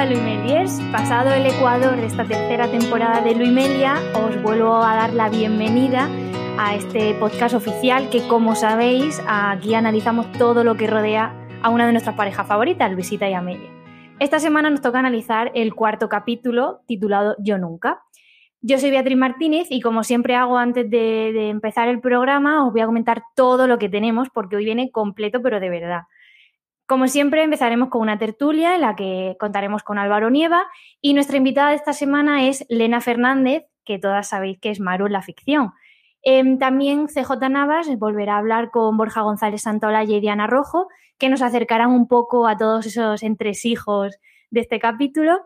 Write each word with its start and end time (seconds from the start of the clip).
Hola 0.00 0.12
Luimeliers, 0.12 0.80
pasado 0.92 1.30
el 1.34 1.44
ecuador 1.44 1.94
de 1.96 2.06
esta 2.06 2.24
tercera 2.24 2.70
temporada 2.70 3.20
de 3.20 3.34
Luimelia, 3.34 3.96
os 4.14 4.42
vuelvo 4.42 4.76
a 4.76 4.94
dar 4.94 5.12
la 5.12 5.28
bienvenida 5.28 6.08
a 6.58 6.74
este 6.74 7.12
podcast 7.16 7.54
oficial 7.54 8.08
que 8.08 8.26
como 8.26 8.54
sabéis 8.54 9.22
aquí 9.28 9.74
analizamos 9.74 10.32
todo 10.32 10.64
lo 10.64 10.74
que 10.78 10.86
rodea 10.86 11.34
a 11.62 11.68
una 11.68 11.84
de 11.84 11.92
nuestras 11.92 12.16
parejas 12.16 12.46
favoritas, 12.46 12.90
Luisita 12.90 13.28
y 13.28 13.34
Amelia. 13.34 13.68
Esta 14.20 14.38
semana 14.38 14.70
nos 14.70 14.80
toca 14.80 14.98
analizar 14.98 15.52
el 15.54 15.74
cuarto 15.74 16.08
capítulo 16.08 16.80
titulado 16.86 17.36
Yo 17.38 17.58
Nunca. 17.58 18.00
Yo 18.62 18.78
soy 18.78 18.90
Beatriz 18.90 19.18
Martínez 19.18 19.66
y 19.68 19.82
como 19.82 20.02
siempre 20.02 20.34
hago 20.34 20.56
antes 20.56 20.88
de, 20.88 21.30
de 21.34 21.50
empezar 21.50 21.88
el 21.88 22.00
programa 22.00 22.66
os 22.66 22.72
voy 22.72 22.80
a 22.80 22.86
comentar 22.86 23.22
todo 23.36 23.66
lo 23.66 23.78
que 23.78 23.90
tenemos 23.90 24.28
porque 24.32 24.56
hoy 24.56 24.64
viene 24.64 24.90
completo 24.90 25.42
pero 25.42 25.60
de 25.60 25.68
verdad. 25.68 26.04
Como 26.90 27.06
siempre, 27.06 27.44
empezaremos 27.44 27.88
con 27.88 28.00
una 28.00 28.18
tertulia 28.18 28.74
en 28.74 28.80
la 28.80 28.96
que 28.96 29.36
contaremos 29.38 29.84
con 29.84 29.96
Álvaro 29.96 30.28
Nieva 30.28 30.64
y 31.00 31.14
nuestra 31.14 31.36
invitada 31.36 31.68
de 31.68 31.76
esta 31.76 31.92
semana 31.92 32.48
es 32.48 32.66
Lena 32.68 33.00
Fernández, 33.00 33.62
que 33.84 34.00
todas 34.00 34.28
sabéis 34.28 34.58
que 34.58 34.70
es 34.70 34.80
Maru 34.80 35.06
en 35.06 35.12
la 35.12 35.22
ficción. 35.22 35.70
Em, 36.24 36.58
también 36.58 37.06
CJ 37.06 37.48
Navas 37.48 37.86
volverá 37.96 38.34
a 38.34 38.38
hablar 38.38 38.72
con 38.72 38.96
Borja 38.96 39.20
González 39.20 39.62
Santaolalla 39.62 40.16
y 40.16 40.20
Diana 40.20 40.48
Rojo, 40.48 40.88
que 41.16 41.28
nos 41.28 41.42
acercarán 41.42 41.92
un 41.92 42.08
poco 42.08 42.48
a 42.48 42.56
todos 42.56 42.86
esos 42.86 43.22
entresijos 43.22 44.16
de 44.50 44.58
este 44.58 44.80
capítulo. 44.80 45.42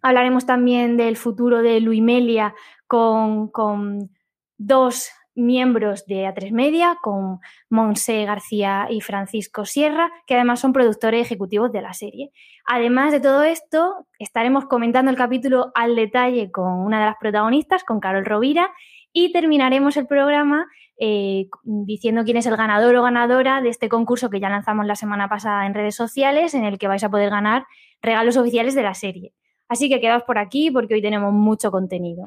Hablaremos 0.00 0.46
también 0.46 0.96
del 0.96 1.16
futuro 1.16 1.60
de 1.60 1.80
Luimelia 1.80 2.54
con, 2.86 3.48
con 3.48 4.10
dos 4.58 5.10
miembros 5.38 6.04
de 6.06 6.26
A3 6.26 6.52
Media, 6.52 6.98
con 7.02 7.40
Monse 7.70 8.24
García 8.24 8.88
y 8.90 9.00
Francisco 9.00 9.64
Sierra, 9.64 10.10
que 10.26 10.34
además 10.34 10.60
son 10.60 10.72
productores 10.72 11.24
ejecutivos 11.24 11.72
de 11.72 11.80
la 11.80 11.94
serie. 11.94 12.30
Además 12.66 13.12
de 13.12 13.20
todo 13.20 13.44
esto, 13.44 14.06
estaremos 14.18 14.66
comentando 14.66 15.10
el 15.10 15.16
capítulo 15.16 15.72
al 15.74 15.96
detalle 15.96 16.50
con 16.50 16.72
una 16.72 17.00
de 17.00 17.06
las 17.06 17.16
protagonistas, 17.18 17.84
con 17.84 18.00
Carol 18.00 18.26
Rovira, 18.26 18.70
y 19.12 19.32
terminaremos 19.32 19.96
el 19.96 20.06
programa 20.06 20.66
eh, 21.00 21.48
diciendo 21.62 22.24
quién 22.24 22.36
es 22.36 22.46
el 22.46 22.56
ganador 22.56 22.94
o 22.96 23.02
ganadora 23.02 23.62
de 23.62 23.68
este 23.68 23.88
concurso 23.88 24.30
que 24.30 24.40
ya 24.40 24.48
lanzamos 24.48 24.84
la 24.84 24.96
semana 24.96 25.28
pasada 25.28 25.64
en 25.66 25.74
redes 25.74 25.94
sociales, 25.94 26.54
en 26.54 26.64
el 26.64 26.78
que 26.78 26.88
vais 26.88 27.04
a 27.04 27.10
poder 27.10 27.30
ganar 27.30 27.66
regalos 28.02 28.36
oficiales 28.36 28.74
de 28.74 28.82
la 28.82 28.94
serie. 28.94 29.32
Así 29.68 29.88
que 29.88 30.00
quedaos 30.00 30.22
por 30.24 30.38
aquí 30.38 30.70
porque 30.70 30.94
hoy 30.94 31.02
tenemos 31.02 31.32
mucho 31.32 31.70
contenido. 31.70 32.26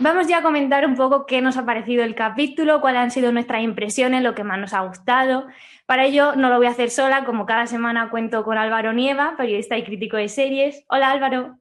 Vamos 0.00 0.28
ya 0.28 0.38
a 0.38 0.42
comentar 0.42 0.86
un 0.86 0.94
poco 0.94 1.26
qué 1.26 1.40
nos 1.42 1.56
ha 1.56 1.66
parecido 1.66 2.04
el 2.04 2.14
capítulo, 2.14 2.80
cuáles 2.80 3.00
han 3.00 3.10
sido 3.10 3.32
nuestras 3.32 3.64
impresiones, 3.64 4.22
lo 4.22 4.32
que 4.32 4.44
más 4.44 4.56
nos 4.60 4.72
ha 4.72 4.82
gustado. 4.82 5.48
Para 5.86 6.04
ello 6.04 6.36
no 6.36 6.50
lo 6.50 6.56
voy 6.58 6.68
a 6.68 6.70
hacer 6.70 6.90
sola, 6.90 7.24
como 7.24 7.46
cada 7.46 7.66
semana 7.66 8.08
cuento 8.08 8.44
con 8.44 8.58
Álvaro 8.58 8.92
Nieva, 8.92 9.34
periodista 9.36 9.76
y 9.76 9.82
crítico 9.82 10.16
de 10.16 10.28
series. 10.28 10.84
Hola 10.88 11.10
Álvaro. 11.10 11.58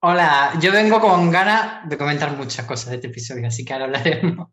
Hola, 0.00 0.52
yo 0.60 0.72
vengo 0.72 0.98
con 0.98 1.30
ganas 1.30 1.86
de 1.86 1.98
comentar 1.98 2.34
muchas 2.38 2.64
cosas 2.64 2.88
de 2.88 2.96
este 2.96 3.08
episodio, 3.08 3.46
así 3.46 3.66
que 3.66 3.74
ahora 3.74 3.84
hablaremos. 3.84 4.48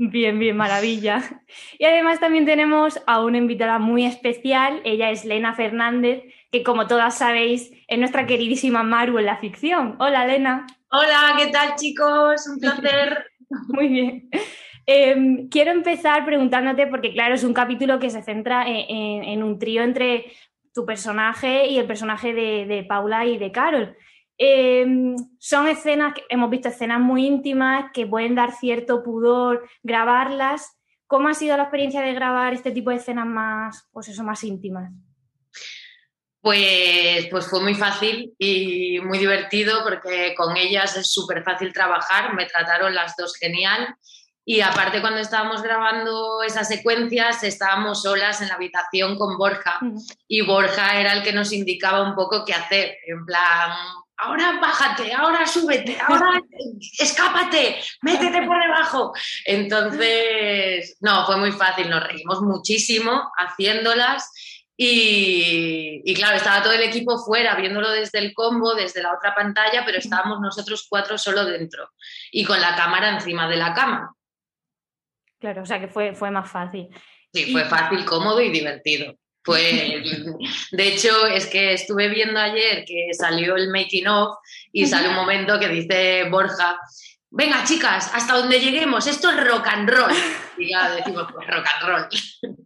Bien, 0.00 0.38
bien, 0.38 0.56
maravilla. 0.56 1.22
Y 1.78 1.84
además 1.84 2.18
también 2.18 2.44
tenemos 2.44 3.00
a 3.06 3.20
una 3.20 3.38
invitada 3.38 3.78
muy 3.78 4.04
especial, 4.04 4.80
ella 4.84 5.10
es 5.10 5.24
Lena 5.24 5.54
Fernández, 5.54 6.22
que 6.50 6.62
como 6.64 6.86
todas 6.86 7.18
sabéis 7.18 7.72
es 7.86 7.98
nuestra 7.98 8.26
queridísima 8.26 8.82
Maru 8.82 9.18
en 9.18 9.26
la 9.26 9.38
ficción. 9.38 9.96
Hola 9.98 10.26
Lena. 10.26 10.66
Hola, 10.90 11.34
¿qué 11.36 11.48
tal 11.48 11.74
chicos? 11.74 12.48
Un 12.48 12.58
placer. 12.60 13.26
Muy 13.68 13.88
bien. 13.88 14.30
Eh, 14.86 15.46
quiero 15.50 15.70
empezar 15.70 16.24
preguntándote, 16.24 16.86
porque 16.86 17.12
claro, 17.12 17.34
es 17.34 17.44
un 17.44 17.52
capítulo 17.52 17.98
que 17.98 18.08
se 18.08 18.22
centra 18.22 18.66
en, 18.66 19.22
en 19.22 19.42
un 19.42 19.58
trío 19.58 19.82
entre 19.82 20.32
tu 20.72 20.86
personaje 20.86 21.66
y 21.66 21.78
el 21.78 21.86
personaje 21.86 22.32
de, 22.32 22.64
de 22.64 22.84
Paula 22.84 23.26
y 23.26 23.36
de 23.36 23.52
Carol. 23.52 23.96
Eh, 24.38 24.86
son 25.38 25.68
escenas, 25.68 26.14
hemos 26.30 26.48
visto 26.48 26.68
escenas 26.68 27.00
muy 27.00 27.26
íntimas 27.26 27.90
que 27.92 28.06
pueden 28.06 28.34
dar 28.34 28.52
cierto 28.52 29.02
pudor 29.02 29.68
grabarlas. 29.82 30.80
¿Cómo 31.06 31.28
ha 31.28 31.34
sido 31.34 31.56
la 31.58 31.64
experiencia 31.64 32.00
de 32.00 32.14
grabar 32.14 32.54
este 32.54 32.70
tipo 32.70 32.88
de 32.88 32.96
escenas 32.96 33.26
más, 33.26 33.90
pues 33.92 34.08
eso, 34.08 34.24
más 34.24 34.42
íntimas? 34.42 34.90
Pues, 36.48 37.26
pues 37.30 37.46
fue 37.46 37.60
muy 37.60 37.74
fácil 37.74 38.32
y 38.38 39.00
muy 39.00 39.18
divertido 39.18 39.84
porque 39.84 40.34
con 40.34 40.56
ellas 40.56 40.96
es 40.96 41.12
súper 41.12 41.44
fácil 41.44 41.74
trabajar, 41.74 42.32
me 42.32 42.46
trataron 42.46 42.94
las 42.94 43.14
dos 43.18 43.36
genial. 43.36 43.94
Y 44.46 44.62
aparte 44.62 45.02
cuando 45.02 45.20
estábamos 45.20 45.60
grabando 45.60 46.42
esas 46.42 46.66
secuencias 46.66 47.44
estábamos 47.44 48.00
solas 48.00 48.40
en 48.40 48.48
la 48.48 48.54
habitación 48.54 49.18
con 49.18 49.36
Borja. 49.36 49.78
Y 50.26 50.40
Borja 50.40 50.98
era 50.98 51.12
el 51.12 51.22
que 51.22 51.34
nos 51.34 51.52
indicaba 51.52 52.00
un 52.00 52.14
poco 52.14 52.46
qué 52.46 52.54
hacer, 52.54 52.96
en 53.06 53.26
plan, 53.26 53.72
ahora 54.16 54.58
bájate, 54.58 55.12
ahora 55.12 55.46
súbete, 55.46 55.98
ahora 56.00 56.40
escápate, 56.98 57.78
métete 58.00 58.40
por 58.46 58.58
debajo. 58.58 59.12
Entonces, 59.44 60.96
no, 61.00 61.26
fue 61.26 61.36
muy 61.36 61.52
fácil, 61.52 61.90
nos 61.90 62.04
reímos 62.04 62.40
muchísimo 62.40 63.30
haciéndolas 63.36 64.32
y, 64.80 66.14
claro, 66.14 66.36
estaba 66.36 66.62
todo 66.62 66.72
el 66.72 66.82
equipo 66.82 67.18
fuera 67.18 67.56
viéndolo 67.56 67.90
desde 67.90 68.20
el 68.20 68.32
combo, 68.32 68.76
desde 68.76 69.02
la 69.02 69.12
otra 69.12 69.34
pantalla, 69.34 69.82
pero 69.84 69.98
estábamos 69.98 70.38
nosotros 70.40 70.86
cuatro 70.88 71.18
solo 71.18 71.44
dentro 71.44 71.90
y 72.30 72.44
con 72.44 72.60
la 72.60 72.76
cámara 72.76 73.10
encima 73.10 73.48
de 73.48 73.56
la 73.56 73.74
cama. 73.74 74.14
Claro, 75.40 75.62
o 75.62 75.66
sea 75.66 75.80
que 75.80 75.88
fue, 75.88 76.14
fue 76.14 76.30
más 76.30 76.48
fácil. 76.48 76.86
Sí, 77.34 77.50
fue 77.50 77.64
fácil, 77.64 78.04
cómodo 78.04 78.40
y 78.40 78.50
divertido. 78.50 79.18
Pues, 79.42 80.04
de 80.70 80.88
hecho, 80.88 81.26
es 81.26 81.46
que 81.46 81.72
estuve 81.72 82.08
viendo 82.08 82.38
ayer 82.38 82.84
que 82.84 83.08
salió 83.14 83.56
el 83.56 83.70
making 83.70 84.06
of 84.06 84.36
y 84.70 84.86
sale 84.86 85.08
un 85.08 85.14
momento 85.14 85.58
que 85.58 85.68
dice 85.68 86.28
Borja, 86.30 86.78
venga 87.30 87.64
chicas, 87.64 88.10
hasta 88.14 88.34
donde 88.34 88.60
lleguemos, 88.60 89.06
esto 89.06 89.30
es 89.30 89.46
rock 89.46 89.66
and 89.68 89.88
roll. 89.88 90.12
Y 90.56 90.70
ya 90.70 90.90
decimos, 90.90 91.26
pues 91.32 91.46
rock 91.46 91.66
and 91.74 91.88
roll. 91.88 92.08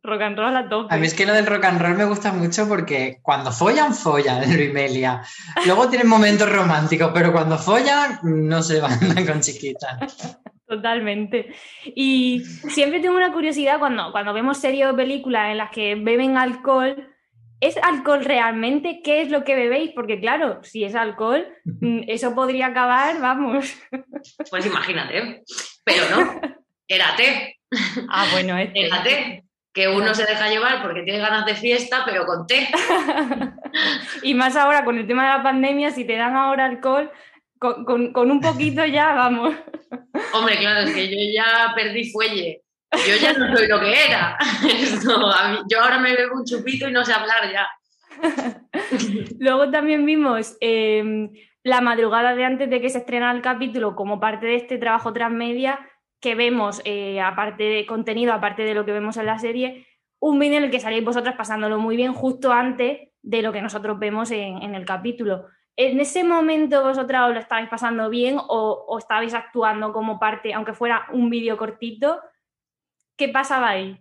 Rock 0.02 0.22
and 0.22 0.38
roll 0.38 0.56
a 0.56 0.68
tope. 0.68 0.94
A 0.94 0.98
mí 0.98 1.06
es 1.06 1.14
que 1.14 1.26
lo 1.26 1.32
del 1.32 1.46
rock 1.46 1.64
and 1.64 1.80
roll 1.80 1.96
me 1.96 2.04
gusta 2.04 2.32
mucho 2.32 2.68
porque 2.68 3.18
cuando 3.22 3.52
follan, 3.52 3.94
follan 3.94 4.42
en 4.44 4.56
Rimelia. 4.56 5.22
Luego 5.66 5.88
tienen 5.88 6.08
momentos 6.08 6.50
románticos, 6.50 7.10
pero 7.12 7.32
cuando 7.32 7.58
follan, 7.58 8.20
no 8.22 8.62
se 8.62 8.80
van 8.80 8.98
con 9.26 9.40
chiquitas. 9.40 10.38
Totalmente. 10.66 11.54
Y 11.84 12.42
siempre 12.70 13.00
tengo 13.00 13.16
una 13.16 13.32
curiosidad 13.32 13.78
cuando, 13.78 14.10
cuando 14.10 14.32
vemos 14.32 14.56
series 14.56 14.86
o 14.86 14.96
películas 14.96 15.50
en 15.50 15.58
las 15.58 15.70
que 15.70 15.96
beben 15.96 16.38
alcohol, 16.38 17.11
¿Es 17.62 17.76
alcohol 17.76 18.24
realmente? 18.24 19.02
¿Qué 19.04 19.22
es 19.22 19.30
lo 19.30 19.44
que 19.44 19.54
bebéis? 19.54 19.92
Porque 19.94 20.18
claro, 20.18 20.58
si 20.64 20.82
es 20.82 20.96
alcohol, 20.96 21.46
mm, 21.64 22.02
eso 22.08 22.34
podría 22.34 22.66
acabar, 22.66 23.20
vamos. 23.20 23.72
Pues 24.50 24.66
imagínate, 24.66 25.44
pero 25.84 26.02
no, 26.10 26.40
era 26.88 27.16
té. 27.16 27.58
Ah, 28.10 28.26
bueno, 28.32 28.58
es 28.58 28.68
Era 28.74 29.02
té, 29.02 29.44
que 29.72 29.88
uno 29.88 30.14
se 30.14 30.26
deja 30.26 30.50
llevar 30.50 30.82
porque 30.82 31.04
tiene 31.04 31.20
ganas 31.20 31.46
de 31.46 31.54
fiesta, 31.54 32.02
pero 32.04 32.26
con 32.26 32.46
té. 32.46 32.68
y 34.22 34.34
más 34.34 34.56
ahora 34.56 34.84
con 34.84 34.98
el 34.98 35.06
tema 35.06 35.22
de 35.22 35.38
la 35.38 35.42
pandemia, 35.42 35.90
si 35.90 36.04
te 36.04 36.16
dan 36.16 36.36
ahora 36.36 36.66
alcohol, 36.66 37.10
con, 37.58 37.86
con, 37.86 38.12
con 38.12 38.30
un 38.30 38.40
poquito 38.40 38.84
ya, 38.84 39.14
vamos. 39.14 39.54
Hombre, 40.34 40.58
claro, 40.58 40.80
es 40.80 40.94
que 40.94 41.08
yo 41.08 41.32
ya 41.32 41.72
perdí 41.74 42.10
fuelle. 42.10 42.61
Yo 42.92 43.16
ya 43.16 43.32
no 43.32 43.56
soy 43.56 43.68
lo 43.68 43.80
que 43.80 44.04
era. 44.06 44.36
yo 45.70 45.80
ahora 45.80 45.98
me 45.98 46.14
bebo 46.14 46.36
un 46.36 46.44
chupito 46.44 46.88
y 46.88 46.92
no 46.92 47.04
sé 47.04 47.12
hablar 47.12 47.50
ya. 47.50 47.68
Luego 49.38 49.70
también 49.70 50.04
vimos 50.04 50.56
eh, 50.60 51.30
la 51.62 51.80
madrugada 51.80 52.34
de 52.34 52.44
antes 52.44 52.70
de 52.70 52.80
que 52.80 52.90
se 52.90 52.98
estrenara 52.98 53.36
el 53.36 53.42
capítulo 53.42 53.94
como 53.94 54.20
parte 54.20 54.46
de 54.46 54.56
este 54.56 54.78
trabajo 54.78 55.12
transmedia 55.12 55.78
que 56.20 56.34
vemos, 56.34 56.80
eh, 56.84 57.20
aparte 57.20 57.64
de 57.64 57.86
contenido, 57.86 58.32
aparte 58.32 58.62
de 58.62 58.74
lo 58.74 58.84
que 58.84 58.92
vemos 58.92 59.16
en 59.16 59.26
la 59.26 59.38
serie, 59.38 59.86
un 60.20 60.38
vídeo 60.38 60.58
en 60.58 60.64
el 60.64 60.70
que 60.70 60.78
salíais 60.78 61.04
vosotras 61.04 61.34
pasándolo 61.34 61.78
muy 61.78 61.96
bien 61.96 62.12
justo 62.12 62.52
antes 62.52 63.08
de 63.22 63.42
lo 63.42 63.52
que 63.52 63.62
nosotros 63.62 63.98
vemos 63.98 64.30
en, 64.30 64.62
en 64.62 64.74
el 64.74 64.84
capítulo. 64.84 65.46
¿En 65.74 65.98
ese 65.98 66.22
momento 66.22 66.82
vosotras 66.82 67.28
os 67.28 67.34
lo 67.34 67.40
estabais 67.40 67.68
pasando 67.68 68.08
bien 68.08 68.36
o, 68.38 68.84
o 68.86 68.98
estabais 68.98 69.34
actuando 69.34 69.92
como 69.92 70.20
parte, 70.20 70.52
aunque 70.52 70.74
fuera 70.74 71.06
un 71.12 71.28
vídeo 71.30 71.56
cortito? 71.56 72.20
¿Qué 73.22 73.28
pasaba 73.28 73.68
ahí? 73.68 73.96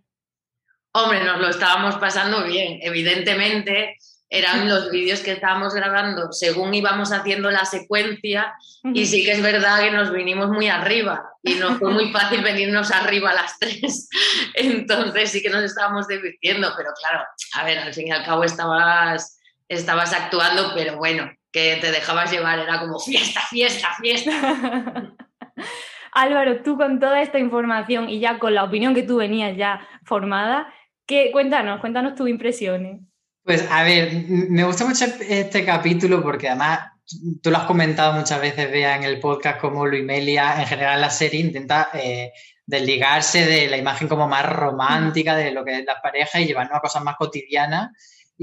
Hombre, 0.94 1.24
nos 1.24 1.40
lo 1.40 1.50
estábamos 1.50 1.94
pasando 1.98 2.44
bien. 2.44 2.80
Evidentemente, 2.82 3.96
eran 4.32 4.68
los 4.68 4.90
vídeos 4.90 5.20
que 5.20 5.34
estábamos 5.34 5.76
grabando 5.76 6.32
según 6.32 6.74
íbamos 6.74 7.12
haciendo 7.12 7.52
la 7.52 7.66
secuencia 7.66 8.52
y 8.84 9.06
sí 9.06 9.24
que 9.24 9.34
es 9.34 9.44
verdad 9.44 9.80
que 9.82 9.92
nos 9.92 10.12
vinimos 10.12 10.50
muy 10.50 10.70
arriba 10.70 11.24
y 11.44 11.54
no 11.54 11.78
fue 11.78 11.92
muy 11.92 12.12
fácil 12.12 12.42
venirnos 12.44 12.90
arriba 12.90 13.30
a 13.30 13.36
las 13.36 13.60
tres. 13.60 14.10
Entonces 14.56 15.30
sí 15.30 15.44
que 15.44 15.52
nos 15.52 15.66
estábamos 15.66 16.08
divirtiendo, 16.08 16.74
pero 16.76 16.90
claro, 17.00 17.24
a 17.54 17.64
ver, 17.64 17.78
al 17.78 17.94
fin 17.94 18.08
y 18.08 18.12
al 18.12 18.26
cabo 18.26 18.44
estabas, 18.44 19.40
estabas 19.70 20.14
actuando, 20.14 20.72
pero 20.74 20.98
bueno, 20.98 21.32
que 21.52 21.78
te 21.80 21.92
dejabas 21.92 22.32
llevar, 22.32 22.58
era 22.58 22.80
como 22.80 22.98
fiesta, 22.98 23.42
fiesta, 23.52 23.90
fiesta. 24.02 25.14
Álvaro, 26.12 26.62
tú 26.62 26.78
con 26.78 27.00
toda 27.00 27.22
esta 27.22 27.40
información 27.40 28.10
y 28.10 28.20
ya 28.20 28.40
con 28.40 28.54
la 28.54 28.64
opinión 28.64 28.94
que 28.94 29.04
tú 29.04 29.18
venías 29.18 29.56
ya 29.56 29.88
formada, 30.04 30.74
¿qué, 31.06 31.32
cuéntanos, 31.32 31.80
cuéntanos 31.80 32.16
tus 32.16 32.30
impresiones. 32.30 33.00
Pues 33.44 33.68
a 33.72 33.84
ver, 33.84 34.12
me 34.50 34.64
gusta 34.64 34.86
mucho 34.86 35.06
este 35.28 35.66
capítulo 35.66 36.22
porque 36.22 36.50
además 36.50 36.92
tú 37.42 37.50
lo 37.50 37.58
has 37.58 37.66
comentado 37.66 38.14
muchas 38.14 38.40
veces, 38.40 38.72
vea 38.72 38.96
en 38.96 39.04
el 39.04 39.20
podcast, 39.20 39.60
como 39.60 39.86
Luimelia, 39.86 40.60
en 40.60 40.68
general 40.68 41.02
la 41.02 41.10
serie, 41.10 41.40
intenta 41.40 41.90
eh, 41.94 42.32
desligarse 42.66 43.46
de 43.46 43.68
la 43.68 43.78
imagen 43.78 44.08
como 44.08 44.28
más 44.28 44.46
romántica 44.46 45.36
de 45.36 45.52
lo 45.52 45.66
que 45.66 45.80
es 45.80 45.86
la 45.86 46.02
pareja 46.02 46.40
y 46.40 46.46
llevarnos 46.46 46.78
a 46.78 46.82
cosas 46.82 47.04
más 47.04 47.16
cotidianas 47.16 47.90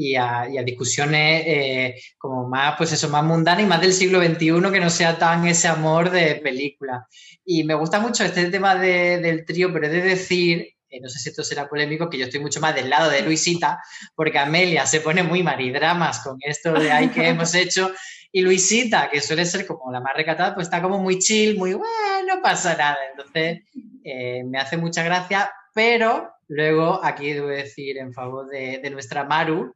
y 0.01 0.15
a, 0.15 0.47
discusiones 0.65 1.43
eh, 1.45 2.01
como 2.17 2.49
más, 2.49 2.77
pues 2.79 2.93
eso, 2.93 3.09
más 3.09 3.25
mundanas 3.25 3.65
y 3.65 3.67
más 3.67 3.81
del 3.81 3.93
siglo 3.93 4.23
XXI 4.23 4.71
que 4.73 4.81
no 4.81 4.91
sea 4.91 5.19
tan 5.19 5.47
ese 5.49 5.67
amor 5.67 6.11
de 6.11 6.37
película. 6.37 7.07
Y 7.45 7.65
me 7.65 7.75
gusta 7.75 7.99
mucho 7.99 8.25
este 8.25 8.49
tema 8.51 8.77
del 8.77 9.45
trío, 9.45 9.73
pero 9.73 9.87
he 9.87 9.91
de 9.91 10.03
decir 10.03 10.69
eh, 10.91 11.01
no 11.03 11.09
sé 11.09 11.19
si 11.19 11.29
esto 11.29 11.43
será 11.43 11.69
polémico, 11.69 12.09
que 12.09 12.17
yo 12.17 12.25
estoy 12.25 12.41
mucho 12.41 12.61
más 12.61 12.75
del 12.75 12.89
lado 12.89 13.11
de 13.11 13.23
Luisita, 13.23 13.83
porque 14.15 14.39
Amelia 14.39 14.87
se 14.87 15.01
pone 15.01 15.23
muy 15.23 15.43
maridramas 15.43 16.21
con 16.21 16.39
esto 16.41 16.73
de 16.73 16.91
ahí 16.91 17.09
que 17.09 17.29
hemos 17.29 17.55
hecho, 17.55 17.93
y 18.31 18.43
Luisita, 18.43 19.11
que 19.11 19.21
suele 19.21 19.45
ser 19.45 19.67
como 19.67 19.91
la 19.91 20.01
más 20.01 20.15
recatada, 20.15 20.55
pues 20.55 20.67
está 20.67 20.81
como 20.81 20.99
muy 20.99 21.19
chill, 21.19 21.59
muy, 21.59 21.75
bueno, 21.75 22.37
no 22.37 22.43
pasa 22.43 22.77
nada. 22.77 22.99
Entonces, 23.11 23.63
eh, 24.05 24.45
me 24.45 24.59
hace 24.59 24.77
mucha 24.77 25.03
gracia, 25.03 25.51
pero 25.75 26.31
luego 26.49 27.01
aquí 27.05 27.33
debo 27.33 27.49
decir 27.49 27.99
en 27.99 28.13
favor 28.13 28.49
de, 28.49 28.89
nuestra 28.91 29.25
Maru, 29.25 29.75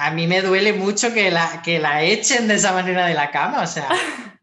a, 0.00 0.10
mí 0.10 0.26
me 0.26 0.42
duele 0.42 0.72
mucho 0.72 1.12
que 1.12 1.30
la, 1.30 1.62
que 1.62 1.78
la 1.78 2.02
echen 2.02 2.48
de 2.48 2.54
esa 2.54 2.72
manera 2.72 3.06
de 3.06 3.14
la 3.14 3.30
cama, 3.30 3.62
o 3.62 3.66
sea, 3.66 3.88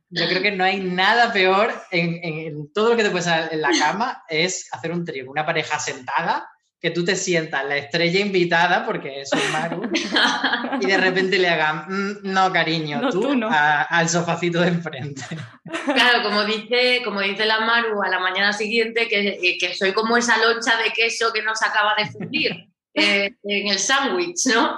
yo 0.10 0.28
creo 0.28 0.42
que 0.42 0.52
no 0.52 0.64
hay 0.64 0.80
nada 0.80 1.34
peor 1.34 1.74
en, 1.92 2.72
todo 2.74 2.92
lo 2.92 2.98
que 2.98 3.04
te 3.04 3.10
puedes 3.10 3.28
hacer 3.28 3.54
en 3.54 3.62
la 3.62 3.72
cama 3.78 4.24
es 4.30 4.70
hacer 4.72 4.92
un 4.92 5.06
trío, 5.06 5.30
una 5.30 5.46
pareja 5.46 5.80
sentada, 5.80 6.50
que 6.80 6.92
tú 6.92 7.06
te 7.06 7.16
sientas 7.16 7.64
la 7.66 7.78
estrella 7.78 8.20
invitada, 8.20 8.86
porque 8.86 9.22
es 9.22 9.32
un 9.32 9.52
Maru, 9.54 9.90
y 10.82 10.86
de 10.86 10.98
repente 10.98 11.40
le 11.40 11.48
hagan, 11.48 11.86
mm, 11.88 12.18
no, 12.24 12.52
cariño, 12.52 13.10
tú, 13.10 13.40
al 13.50 14.10
sofacito 14.10 14.60
de 14.60 14.68
enfrente. 14.68 15.24
Claro, 15.86 16.24
como 16.24 16.44
dice, 16.44 17.02
como 17.06 17.22
dice 17.22 17.46
la 17.46 17.62
Maru 17.62 18.04
a 18.04 18.10
la 18.10 18.20
mañana 18.20 18.52
siguiente, 18.52 19.08
que, 19.08 19.58
que 19.60 19.74
soy 19.74 19.94
como 19.94 20.18
esa 20.18 20.38
loncha 20.38 20.78
de 20.78 20.92
queso 20.92 21.32
que 21.34 21.42
no 21.42 21.56
se 21.56 21.66
acaba 21.66 21.96
de 21.98 22.12
fundir 22.12 22.73
eh, 22.94 23.36
en 23.44 23.68
el 23.68 23.80
sándwich, 23.80 24.46
¿no? 24.54 24.78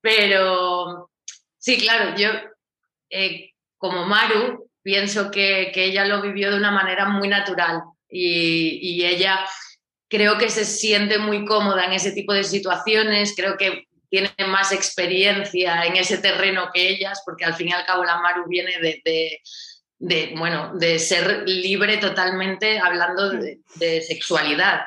Pero 0.00 1.10
sí, 1.58 1.78
claro, 1.78 2.16
yo 2.16 2.30
eh, 3.10 3.50
como 3.78 4.06
Maru, 4.06 4.70
pienso 4.82 5.30
que, 5.30 5.72
ella 5.74 6.04
lo 6.04 6.22
vivió 6.22 6.50
de 6.50 6.56
una 6.56 6.70
manera 6.70 7.06
muy 7.06 7.28
natural 7.28 7.82
y, 8.08 9.04
ella 9.04 9.44
creo 10.08 10.38
que 10.38 10.48
se 10.48 10.64
siente 10.64 11.18
muy 11.18 11.44
cómoda 11.44 11.84
en 11.84 11.92
ese 11.92 12.12
tipo 12.12 12.32
de 12.32 12.44
situaciones, 12.44 13.34
creo 13.36 13.56
que 13.56 13.84
tiene 14.08 14.30
más 14.46 14.72
experiencia 14.72 15.84
en 15.84 15.96
ese 15.96 16.18
terreno 16.18 16.70
que 16.72 16.88
ellas, 16.88 17.22
porque 17.24 17.44
al 17.44 17.54
fin 17.54 17.68
y 17.68 17.72
al 17.72 17.84
cabo 17.84 18.04
la 18.04 18.20
Maru 18.20 18.44
viene 18.48 18.72
de, 18.80 20.34
bueno, 20.36 20.72
de 20.74 20.98
ser 20.98 21.42
libre 21.46 21.96
totalmente 21.96 22.78
hablando 22.78 23.30
de, 23.30 23.58
de, 23.76 24.02
sexualidad. 24.02 24.82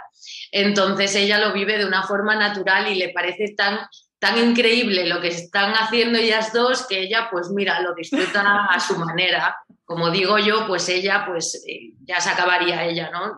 Entonces 0.52 1.16
ella 1.16 1.40
lo 1.40 1.54
vive 1.54 1.78
de 1.78 1.86
una 1.86 2.04
forma 2.04 2.36
natural 2.36 2.92
y 2.92 2.96
le 2.96 3.10
parece 3.10 3.54
tan 3.56 3.80
tan 4.20 4.38
increíble 4.38 5.06
lo 5.06 5.22
que 5.22 5.28
están 5.28 5.74
haciendo 5.74 6.18
ellas 6.18 6.52
dos 6.52 6.88
que 6.88 7.02
ella, 7.02 7.28
pues 7.32 7.50
mira, 7.50 7.82
lo 7.82 7.94
disfruta 7.94 8.66
a 8.66 8.80
su 8.80 8.98
manera. 8.98 9.56
Como 9.86 10.10
digo 10.10 10.38
yo, 10.40 10.66
pues 10.68 10.90
ella, 10.90 11.24
pues 11.26 11.64
eh, 11.68 11.94
ya 12.04 12.20
se 12.20 12.30
acabaría 12.32 12.84
ella, 12.84 13.10
¿no? 13.12 13.38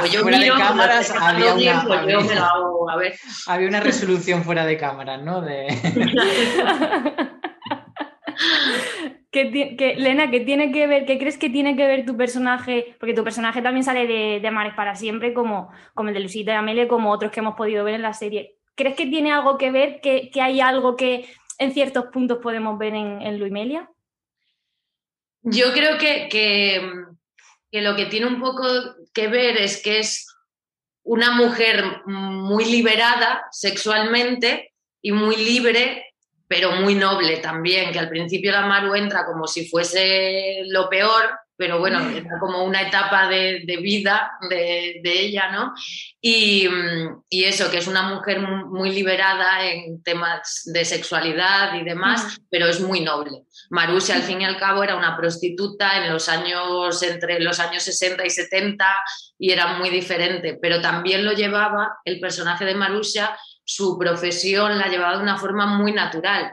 pues 0.00 0.12
yo 0.12 0.22
fuera 0.22 0.38
de 0.38 0.48
cámaras 0.48 1.10
había 1.10 1.54
una, 1.54 1.84
pues 2.94 3.20
había 3.46 3.68
una 3.68 3.80
resolución 3.80 4.44
fuera 4.44 4.64
de 4.64 4.76
cámaras, 4.76 5.22
¿no? 5.22 5.40
De... 5.40 5.68
que, 9.32 9.94
Lena, 9.96 10.30
¿qué 10.30 10.40
tiene 10.40 10.70
que 10.70 10.86
ver, 10.86 11.06
qué 11.06 11.18
crees 11.18 11.38
que 11.38 11.48
tiene 11.48 11.74
que 11.74 11.86
ver 11.86 12.04
tu 12.04 12.16
personaje? 12.16 12.94
Porque 13.00 13.14
tu 13.14 13.24
personaje 13.24 13.62
también 13.62 13.82
sale 13.82 14.06
de, 14.06 14.40
de 14.40 14.50
Mares 14.50 14.74
para 14.74 14.94
siempre, 14.94 15.32
como, 15.32 15.70
como 15.94 16.10
el 16.10 16.14
de 16.14 16.20
Lucita 16.20 16.52
y 16.52 16.54
Amelia, 16.54 16.86
como 16.86 17.10
otros 17.10 17.32
que 17.32 17.40
hemos 17.40 17.56
podido 17.56 17.82
ver 17.82 17.94
en 17.94 18.02
la 18.02 18.12
serie. 18.12 18.56
¿Crees 18.74 18.94
que 18.94 19.06
tiene 19.06 19.32
algo 19.32 19.56
que 19.56 19.70
ver, 19.70 20.00
que, 20.02 20.30
hay 20.40 20.60
algo 20.60 20.96
que 20.96 21.28
en 21.58 21.72
ciertos 21.72 22.06
puntos 22.12 22.38
podemos 22.42 22.78
ver 22.78 22.94
en, 22.94 23.22
en 23.22 23.38
Luimelia? 23.38 23.88
Yo 25.42 25.72
creo 25.72 25.98
que, 25.98 26.28
que, 26.28 27.80
lo 27.80 27.96
que 27.96 28.06
tiene 28.06 28.26
un 28.26 28.38
poco 28.38 28.64
que 29.14 29.28
ver 29.28 29.56
es 29.56 29.82
que 29.82 29.98
es 29.98 30.28
una 31.04 31.32
mujer 31.32 32.02
muy 32.06 32.66
liberada 32.66 33.46
sexualmente 33.50 34.72
y 35.00 35.10
muy 35.10 35.36
libre, 35.36 36.11
pero 36.52 36.72
muy 36.72 36.94
noble 36.94 37.38
también, 37.38 37.90
que 37.92 37.98
al 37.98 38.10
principio 38.10 38.52
la 38.52 38.66
Maru 38.66 38.94
entra 38.94 39.24
como 39.24 39.46
si 39.46 39.70
fuese 39.70 40.64
lo 40.66 40.86
peor 40.90 41.30
pero 41.62 41.78
bueno, 41.78 42.00
mm. 42.00 42.16
era 42.16 42.38
como 42.40 42.64
una 42.64 42.82
etapa 42.82 43.28
de, 43.28 43.62
vida 43.80 44.32
de, 44.50 45.00
ella, 45.04 45.52
¿no? 45.52 45.72
Y, 46.20 46.68
eso, 47.30 47.70
que 47.70 47.78
es 47.78 47.86
una 47.86 48.02
mujer 48.02 48.40
muy 48.40 48.90
liberada 48.90 49.64
en 49.64 50.02
temas 50.02 50.62
de 50.64 50.84
sexualidad 50.84 51.74
y 51.74 51.84
demás, 51.84 52.24
mm. 52.24 52.44
pero 52.50 52.66
es 52.66 52.80
muy 52.80 53.00
noble. 53.00 53.44
Marusia, 53.70 54.16
al 54.16 54.22
fin 54.22 54.40
y 54.40 54.44
al 54.44 54.56
cabo, 54.56 54.82
era 54.82 54.96
una 54.96 55.16
prostituta 55.16 56.04
en 56.04 56.12
los 56.12 56.28
años, 56.28 57.00
entre 57.04 57.38
los 57.38 57.60
años 57.60 57.84
60 57.84 58.26
y 58.26 58.30
70 58.30 58.84
y 59.38 59.52
era 59.52 59.78
muy 59.78 59.90
diferente, 59.90 60.58
pero 60.60 60.80
también 60.80 61.24
lo 61.24 61.32
llevaba, 61.32 61.98
el 62.04 62.18
personaje 62.18 62.64
de 62.64 62.74
Marusia, 62.74 63.36
su 63.64 63.98
profesión 63.98 64.78
la 64.78 64.88
llevaba 64.88 65.16
de 65.16 65.22
una 65.22 65.38
forma 65.38 65.66
muy 65.66 65.92
natural. 65.92 66.52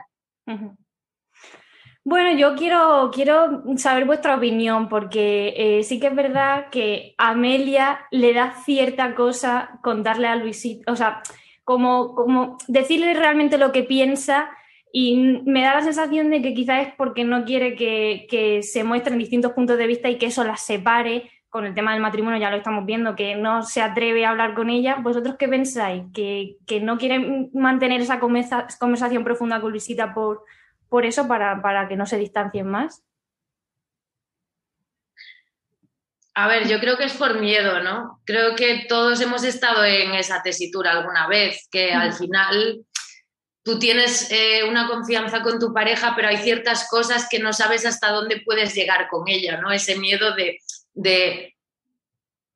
Bueno, 2.02 2.36
yo 2.36 2.56
quiero, 2.56 3.10
quiero 3.12 3.62
saber 3.76 4.06
vuestra 4.06 4.36
opinión, 4.36 4.88
porque 4.88 5.54
eh, 5.56 5.82
sí 5.82 6.00
que 6.00 6.08
es 6.08 6.14
verdad 6.14 6.70
que 6.70 7.14
a 7.18 7.30
Amelia 7.30 8.00
le 8.10 8.32
da 8.32 8.54
cierta 8.64 9.14
cosa 9.14 9.78
contarle 9.82 10.26
a 10.26 10.36
Luisito, 10.36 10.90
o 10.90 10.96
sea, 10.96 11.22
como, 11.62 12.14
como 12.14 12.56
decirle 12.68 13.14
realmente 13.14 13.58
lo 13.58 13.70
que 13.70 13.82
piensa 13.82 14.50
y 14.92 15.42
me 15.44 15.62
da 15.62 15.74
la 15.74 15.82
sensación 15.82 16.30
de 16.30 16.42
que 16.42 16.54
quizás 16.54 16.88
es 16.88 16.94
porque 16.94 17.22
no 17.22 17.44
quiere 17.44 17.76
que, 17.76 18.26
que 18.28 18.62
se 18.62 18.82
muestren 18.82 19.18
distintos 19.18 19.52
puntos 19.52 19.78
de 19.78 19.86
vista 19.86 20.08
y 20.08 20.18
que 20.18 20.26
eso 20.26 20.42
las 20.42 20.62
separe 20.62 21.30
con 21.50 21.66
el 21.66 21.74
tema 21.74 21.92
del 21.92 22.00
matrimonio, 22.00 22.40
ya 22.40 22.50
lo 22.50 22.56
estamos 22.56 22.86
viendo, 22.86 23.16
que 23.16 23.34
no 23.34 23.62
se 23.62 23.82
atreve 23.82 24.24
a 24.24 24.30
hablar 24.30 24.54
con 24.54 24.70
ella. 24.70 24.96
¿Vosotros 25.02 25.36
qué 25.38 25.48
pensáis? 25.48 26.04
¿Que, 26.14 26.56
que 26.66 26.80
no 26.80 26.96
quiere 26.96 27.50
mantener 27.52 28.00
esa 28.00 28.20
conversación 28.20 29.24
profunda 29.24 29.60
con 29.60 29.72
Luisita 29.72 30.14
por 30.14 30.44
por 30.90 31.06
eso, 31.06 31.26
para, 31.26 31.88
que 31.88 31.96
no 31.96 32.04
se 32.04 32.18
distancien 32.18 32.66
más? 32.66 33.02
A 36.34 36.48
ver, 36.48 36.68
yo 36.68 36.80
creo 36.80 36.98
que 36.98 37.04
es 37.04 37.14
por 37.14 37.40
miedo, 37.40 37.80
¿no? 37.80 38.20
Creo 38.26 38.56
que 38.56 38.86
todos 38.88 39.20
hemos 39.20 39.44
estado 39.44 39.84
en 39.84 40.14
esa 40.14 40.42
tesitura 40.42 40.90
alguna 40.90 41.28
vez, 41.28 41.68
que 41.70 41.92
al 41.92 42.12
final 42.12 42.84
tú 43.62 43.78
tienes 43.78 44.30
eh, 44.32 44.64
una 44.68 44.88
confianza 44.88 45.42
con 45.42 45.58
tu 45.58 45.72
pareja, 45.72 46.14
pero 46.16 46.28
hay 46.28 46.38
ciertas 46.38 46.88
cosas 46.88 47.28
que 47.28 47.38
no 47.38 47.52
sabes 47.52 47.86
hasta 47.86 48.10
dónde 48.10 48.42
puedes 48.44 48.74
llegar 48.74 49.08
con 49.08 49.28
ella, 49.28 49.60
¿no? 49.60 49.70
Ese 49.70 49.96
miedo 49.96 50.34
de, 50.34 50.58
de 51.00 51.56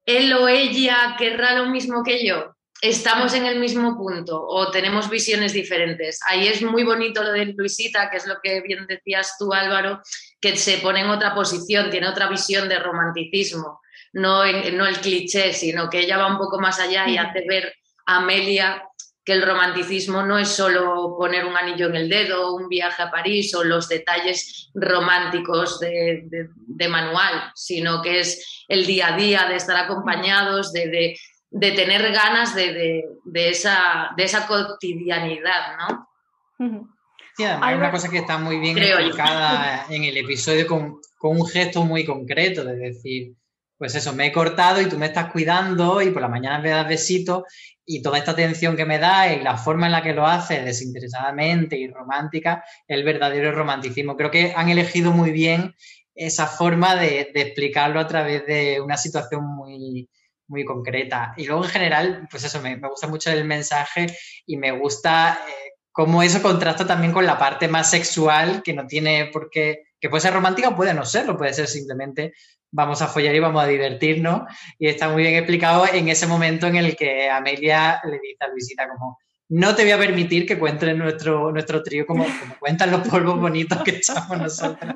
él 0.06 0.32
o 0.34 0.48
ella 0.48 1.16
querrá 1.18 1.54
lo 1.54 1.66
mismo 1.66 2.02
que 2.02 2.26
yo 2.26 2.54
estamos 2.80 3.32
en 3.32 3.46
el 3.46 3.58
mismo 3.58 3.96
punto 3.96 4.42
o 4.46 4.70
tenemos 4.70 5.08
visiones 5.08 5.54
diferentes. 5.54 6.20
Ahí 6.26 6.48
es 6.48 6.60
muy 6.60 6.84
bonito 6.84 7.22
lo 7.22 7.32
de 7.32 7.46
Luisita, 7.46 8.10
que 8.10 8.18
es 8.18 8.26
lo 8.26 8.34
que 8.42 8.60
bien 8.60 8.86
decías 8.86 9.36
tú, 9.38 9.54
Álvaro, 9.54 10.02
que 10.38 10.56
se 10.56 10.78
pone 10.78 11.00
en 11.00 11.08
otra 11.08 11.34
posición, 11.34 11.90
tiene 11.90 12.08
otra 12.08 12.28
visión 12.28 12.68
de 12.68 12.78
romanticismo, 12.78 13.80
no, 14.12 14.44
no 14.44 14.86
el 14.86 14.98
cliché, 14.98 15.54
sino 15.54 15.88
que 15.88 16.00
ella 16.00 16.18
va 16.18 16.26
un 16.26 16.36
poco 16.36 16.60
más 16.60 16.78
allá 16.78 17.08
y 17.08 17.16
hace 17.16 17.44
ver 17.48 17.74
a 18.06 18.18
Amelia 18.18 18.82
que 19.24 19.32
el 19.32 19.42
romanticismo 19.42 20.22
no 20.22 20.38
es 20.38 20.48
solo 20.48 21.16
poner 21.16 21.46
un 21.46 21.56
anillo 21.56 21.86
en 21.86 21.96
el 21.96 22.08
dedo, 22.08 22.54
un 22.54 22.68
viaje 22.68 23.02
a 23.02 23.10
París 23.10 23.54
o 23.54 23.64
los 23.64 23.88
detalles 23.88 24.70
románticos 24.74 25.80
de, 25.80 26.88
manual, 26.88 27.50
sino 27.54 28.02
que 28.02 28.20
es 28.20 28.64
el 28.68 28.84
día 28.84 29.14
a 29.14 29.16
día 29.16 29.46
de 29.48 29.56
estar 29.56 29.76
acompañados, 29.76 30.72
de, 30.72 31.16
de 31.50 31.70
tener 31.70 32.12
ganas 32.12 32.54
de, 32.54 33.04
esa, 33.32 34.10
de 34.16 34.24
esa 34.24 34.46
cotidianidad, 34.46 35.76
¿no? 35.78 36.88
Sí, 37.36 37.44
además 37.44 37.72
es 37.72 37.78
una 37.78 37.90
cosa 37.90 38.10
que 38.10 38.18
está 38.18 38.38
muy 38.38 38.58
bien 38.58 38.76
explicada 38.76 39.86
en 39.88 40.04
el 40.04 40.16
episodio 40.16 40.66
con, 40.66 41.00
un 41.20 41.46
gesto 41.46 41.84
muy 41.84 42.04
concreto, 42.04 42.64
de 42.64 42.76
decir, 42.76 43.34
pues 43.84 43.96
eso, 43.96 44.14
me 44.14 44.28
he 44.28 44.32
cortado 44.32 44.80
y 44.80 44.88
tú 44.88 44.96
me 44.96 45.04
estás 45.04 45.30
cuidando 45.30 46.00
y 46.00 46.08
por 46.08 46.22
la 46.22 46.28
mañana 46.28 46.58
me 46.58 46.70
das 46.70 46.88
besitos 46.88 47.42
y 47.84 48.00
toda 48.00 48.16
esta 48.16 48.30
atención 48.30 48.76
que 48.76 48.86
me 48.86 48.98
da 48.98 49.30
y 49.30 49.42
la 49.42 49.58
forma 49.58 49.84
en 49.84 49.92
la 49.92 50.02
que 50.02 50.14
lo 50.14 50.26
hace 50.26 50.62
desinteresadamente 50.62 51.76
y 51.76 51.88
romántica, 51.88 52.64
el 52.88 53.04
verdadero 53.04 53.52
romanticismo. 53.52 54.16
Creo 54.16 54.30
que 54.30 54.54
han 54.56 54.70
elegido 54.70 55.12
muy 55.12 55.32
bien 55.32 55.74
esa 56.14 56.46
forma 56.46 56.96
de 56.96 57.30
explicarlo 57.34 58.00
a 58.00 58.06
través 58.06 58.46
de 58.46 58.80
una 58.80 58.96
situación 58.96 59.44
muy, 59.44 60.08
muy 60.48 60.64
concreta. 60.64 61.34
Y 61.36 61.44
luego 61.44 61.64
en 61.64 61.70
general, 61.70 62.26
pues 62.30 62.42
eso, 62.42 62.62
me, 62.62 62.76
gusta 62.76 63.06
mucho 63.06 63.30
el 63.30 63.44
mensaje 63.44 64.06
y 64.46 64.56
me 64.56 64.72
gusta 64.72 65.40
eh, 65.46 65.72
cómo 65.92 66.22
eso 66.22 66.40
contrasta 66.40 66.86
también 66.86 67.12
con 67.12 67.26
la 67.26 67.38
parte 67.38 67.68
más 67.68 67.90
sexual, 67.90 68.62
que 68.62 68.72
no 68.72 68.86
tiene 68.86 69.26
por 69.26 69.50
qué, 69.50 69.82
que 70.04 70.10
puede 70.10 70.20
ser 70.20 70.34
romántica 70.34 70.68
o 70.68 70.76
puede 70.76 70.92
no 70.92 71.06
serlo, 71.06 71.34
puede 71.34 71.54
ser 71.54 71.66
simplemente 71.66 72.34
vamos 72.70 73.00
a 73.00 73.06
follar 73.06 73.34
y 73.34 73.38
vamos 73.38 73.64
a 73.64 73.66
divertirnos. 73.66 74.42
Y 74.78 74.88
está 74.88 75.08
muy 75.08 75.22
bien 75.22 75.36
explicado 75.36 75.86
en 75.90 76.10
ese 76.10 76.26
momento 76.26 76.66
en 76.66 76.76
el 76.76 76.94
que 76.94 77.30
Amelia 77.30 78.02
le 78.04 78.18
dice 78.20 78.44
a 78.44 78.48
Luisita 78.48 78.86
como, 78.86 79.18
no 79.48 79.74
te 79.74 79.82
voy 79.82 79.92
a 79.92 79.98
permitir 79.98 80.44
que 80.44 80.58
cuentes 80.58 80.94
nuestro, 80.94 81.50
nuestro 81.50 81.82
trío 81.82 82.04
como, 82.04 82.24
como 82.24 82.54
cuentan 82.60 82.90
los 82.90 83.08
polvos 83.08 83.40
bonitos 83.40 83.82
que 83.82 83.92
echamos 83.92 84.36
nosotros. 84.36 84.94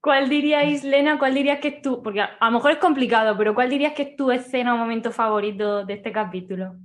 ¿Cuál 0.00 0.28
diríais, 0.28 0.84
Lena, 0.84 1.18
cuál 1.18 1.34
dirías 1.34 1.58
que 1.58 1.66
es 1.66 1.82
tu, 1.82 2.00
porque 2.00 2.20
a, 2.20 2.36
lo 2.42 2.50
mejor 2.52 2.70
es 2.70 2.78
complicado, 2.78 3.36
pero 3.36 3.56
cuál 3.56 3.70
dirías 3.70 3.94
que 3.94 4.02
es 4.02 4.14
tu 4.14 4.30
escena 4.30 4.74
o 4.74 4.78
momento 4.78 5.10
favorito 5.10 5.84
de 5.84 5.94
este 5.94 6.12
capítulo? 6.12 6.76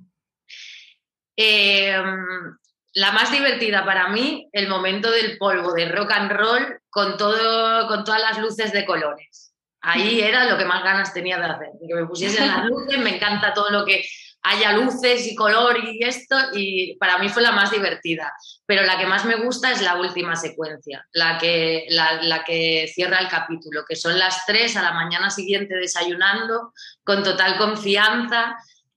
Em, 1.36 2.58
la 2.98 3.12
más 3.12 3.32
divertida 3.32 3.86
para 3.86 4.08
mí, 4.08 4.50
el 4.52 4.68
momento 4.68 5.12
del 5.12 5.38
polvo 5.38 5.72
de 5.74 5.88
rock 5.88 6.12
and 6.14 6.32
roll 6.32 6.80
con, 6.90 7.16
todo, 7.16 7.88
con 7.88 8.04
todas 8.04 8.20
las 8.20 8.40
luces 8.40 8.72
de 8.72 8.86
colores. 8.86 9.54
Ahí 9.82 10.20
era 10.20 10.46
lo 10.46 10.58
que 10.58 10.66
más 10.66 10.84
ganas 10.84 11.14
tenía 11.14 11.38
de 11.38 11.46
hacer, 11.46 11.70
que 11.88 11.94
me 11.94 12.08
pusiesen 12.08 12.48
las 12.48 12.66
luces, 12.70 12.98
me 12.98 13.18
encanta 13.18 13.54
todo 13.54 13.70
lo 13.70 13.86
que 13.86 14.04
haya 14.42 14.72
luces 14.72 15.28
y 15.28 15.36
color 15.36 15.78
y 15.84 16.04
esto, 16.04 16.36
y 16.54 16.98
para 16.98 17.20
mí 17.20 17.30
fue 17.30 17.44
la 17.44 17.52
más 17.52 17.70
divertida. 17.70 18.34
Pero 18.66 18.82
la 18.82 18.98
que 18.98 19.06
más 19.06 19.26
me 19.26 19.36
gusta 19.36 19.72
es 19.72 19.84
la 19.84 20.00
última 20.00 20.36
secuencia, 20.36 21.06
la 21.12 21.38
que, 21.38 21.86
la, 21.90 22.44
que 22.46 22.92
cierra 22.92 23.20
el 23.20 23.28
capítulo, 23.28 23.86
que 23.88 23.96
son 23.96 24.18
las 24.18 24.44
tres 24.48 24.76
a 24.76 24.82
la 24.82 24.94
mañana 24.94 25.30
siguiente 25.30 25.76
desayunando, 25.76 26.74
con 27.04 27.22
total 27.22 27.60
confianza 27.60 28.56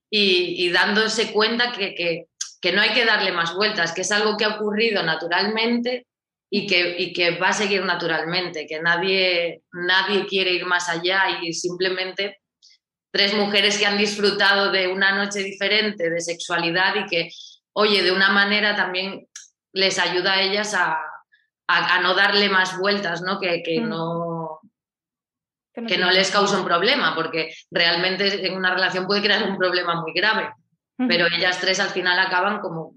y, 0.09 0.71
dándose 0.71 1.33
cuenta 1.33 1.71
que, 1.73 1.95
que, 1.95 2.30
no 2.73 2.83
hay 2.83 2.90
que 2.90 3.05
darle 3.05 3.33
más 3.33 3.55
vueltas, 3.55 3.93
que 3.93 4.02
es 4.02 4.12
algo 4.12 4.37
que 4.37 4.45
ha 4.45 4.57
ocurrido 4.57 5.02
naturalmente 5.02 6.07
y 6.50 6.67
que, 6.67 6.97
y 6.99 7.12
que 7.12 7.38
va 7.38 7.49
a 7.49 7.52
seguir 7.52 7.85
naturalmente, 7.85 8.67
que 8.67 8.81
nadie, 8.81 9.62
nadie 9.73 10.26
quiere 10.26 10.52
ir 10.52 10.67
más 10.67 10.88
allá 10.88 11.40
y 11.43 11.52
simplemente 11.52 12.40
tres 13.11 13.35
mujeres 13.35 13.79
que 13.79 13.87
han 13.87 13.99
disfrutado 13.99 14.71
de 14.71 14.88
una 14.88 15.12
noche 15.12 15.40
diferente 15.40 16.11
de 16.11 16.21
sexualidad 16.21 16.95
y 16.97 17.07
que, 17.07 17.31
oye, 17.73 18.02
de 18.02 18.12
una 18.12 18.31
manera 18.31 18.76
también 18.76 19.26
les 19.73 19.99
ayuda 19.99 20.35
a 20.35 20.43
ellas 20.43 20.75
a, 20.75 20.99
no 22.02 22.14
darle 22.14 22.49
más 22.49 22.79
vueltas, 22.79 23.23
¿no? 23.23 23.38
Que, 23.38 23.62
mm. 23.81 23.88
no, 23.88 24.61
que 25.73 25.99
no 25.99 26.11
les 26.11 26.31
causa 26.31 26.59
un 26.59 26.64
problema, 26.64 27.14
porque 27.14 27.55
realmente 27.71 28.45
en 28.47 28.57
una 28.57 28.75
relación 28.75 29.07
puede 29.07 29.23
crear 29.23 29.49
un 29.49 29.57
problema 29.57 30.00
muy 30.00 30.12
grave, 30.12 30.50
pero 31.09 31.26
ellas 31.26 31.59
tres 31.61 31.80
al 31.80 31.90
final 31.90 32.19
acaban 32.19 32.61
como 32.61 32.95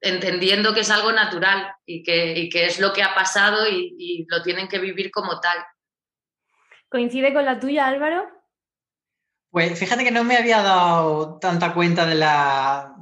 entendiendo 0.00 0.72
que 0.72 0.80
es 0.80 0.90
algo 0.90 1.12
natural 1.12 1.72
y 1.84 2.02
que, 2.02 2.48
que 2.50 2.66
es 2.66 2.80
lo 2.80 2.92
que 2.92 3.02
ha 3.02 3.14
pasado 3.14 3.68
y, 3.68 3.94
y 3.98 4.26
lo 4.28 4.42
tienen 4.42 4.68
que 4.68 4.78
vivir 4.78 5.10
como 5.10 5.40
tal. 5.40 5.58
¿Coincide 6.88 7.32
con 7.32 7.44
la 7.44 7.60
tuya, 7.60 7.86
Álvaro? 7.86 8.40
Pues 9.50 9.76
fíjate 9.78 10.04
que 10.04 10.12
no 10.12 10.22
me 10.22 10.36
había 10.36 10.62
dado 10.62 11.38
tanta 11.38 11.74
cuenta 11.74 12.06
de 12.06 12.14
la, 12.14 12.94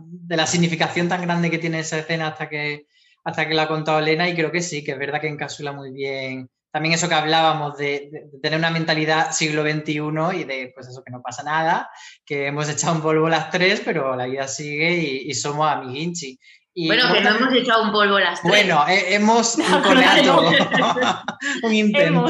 significación 0.46 1.08
tan 1.08 1.22
grande 1.22 1.50
que 1.50 1.58
tiene 1.58 1.80
esa 1.80 1.98
escena 1.98 2.28
hasta 2.28 2.48
que, 2.48 2.86
hasta 3.24 3.46
que 3.46 3.54
la 3.54 3.64
ha 3.64 3.68
contado 3.68 3.98
Elena 3.98 4.28
y 4.28 4.34
creo 4.34 4.50
que 4.50 4.62
sí, 4.62 4.82
que 4.82 4.92
es 4.92 4.98
verdad 4.98 5.20
que 5.20 5.28
encapsula 5.28 5.72
muy 5.72 5.92
bien 5.92 6.48
también 6.78 6.94
eso 6.94 7.08
que 7.08 7.16
hablábamos 7.16 7.76
de, 7.76 8.28
tener 8.40 8.56
una 8.56 8.70
mentalidad 8.70 9.32
siglo 9.32 9.62
XXI 9.62 10.38
y 10.38 10.44
de 10.44 10.70
pues 10.72 10.86
eso 10.86 11.02
que 11.04 11.10
no 11.10 11.20
pasa 11.20 11.42
nada, 11.42 11.90
que 12.24 12.46
hemos 12.46 12.68
echado 12.68 12.94
un 12.94 13.02
polvo 13.02 13.28
las 13.28 13.50
tres, 13.50 13.82
pero 13.84 14.14
la 14.14 14.26
vida 14.26 14.46
sigue 14.46 15.24
y, 15.26 15.34
somos 15.34 15.68
amiguinchi. 15.68 16.38
bueno, 16.86 17.12
que 17.12 17.20
no 17.20 17.30
hemos 17.30 17.52
echado 17.52 17.82
un 17.82 17.90
polvo 17.90 18.20
las 18.20 18.40
tres. 18.40 18.48
Bueno, 18.48 18.84
hemos 18.86 19.56
un 21.64 21.74
intento. 21.74 22.26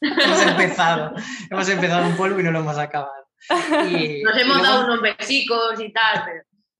hemos 0.00 0.42
empezado. 0.42 1.14
Hemos 1.48 1.68
empezado 1.68 2.08
un 2.08 2.16
polvo 2.16 2.40
y 2.40 2.42
no 2.42 2.50
lo 2.50 2.58
hemos 2.58 2.76
acabado. 2.76 3.12
Nos 3.48 4.36
hemos 4.36 4.60
dado 4.60 4.86
unos 4.86 5.02
besicos 5.02 5.78
y 5.78 5.92
tal, 5.92 6.24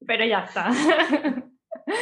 pero, 0.04 0.24
ya 0.24 0.40
está. 0.40 0.68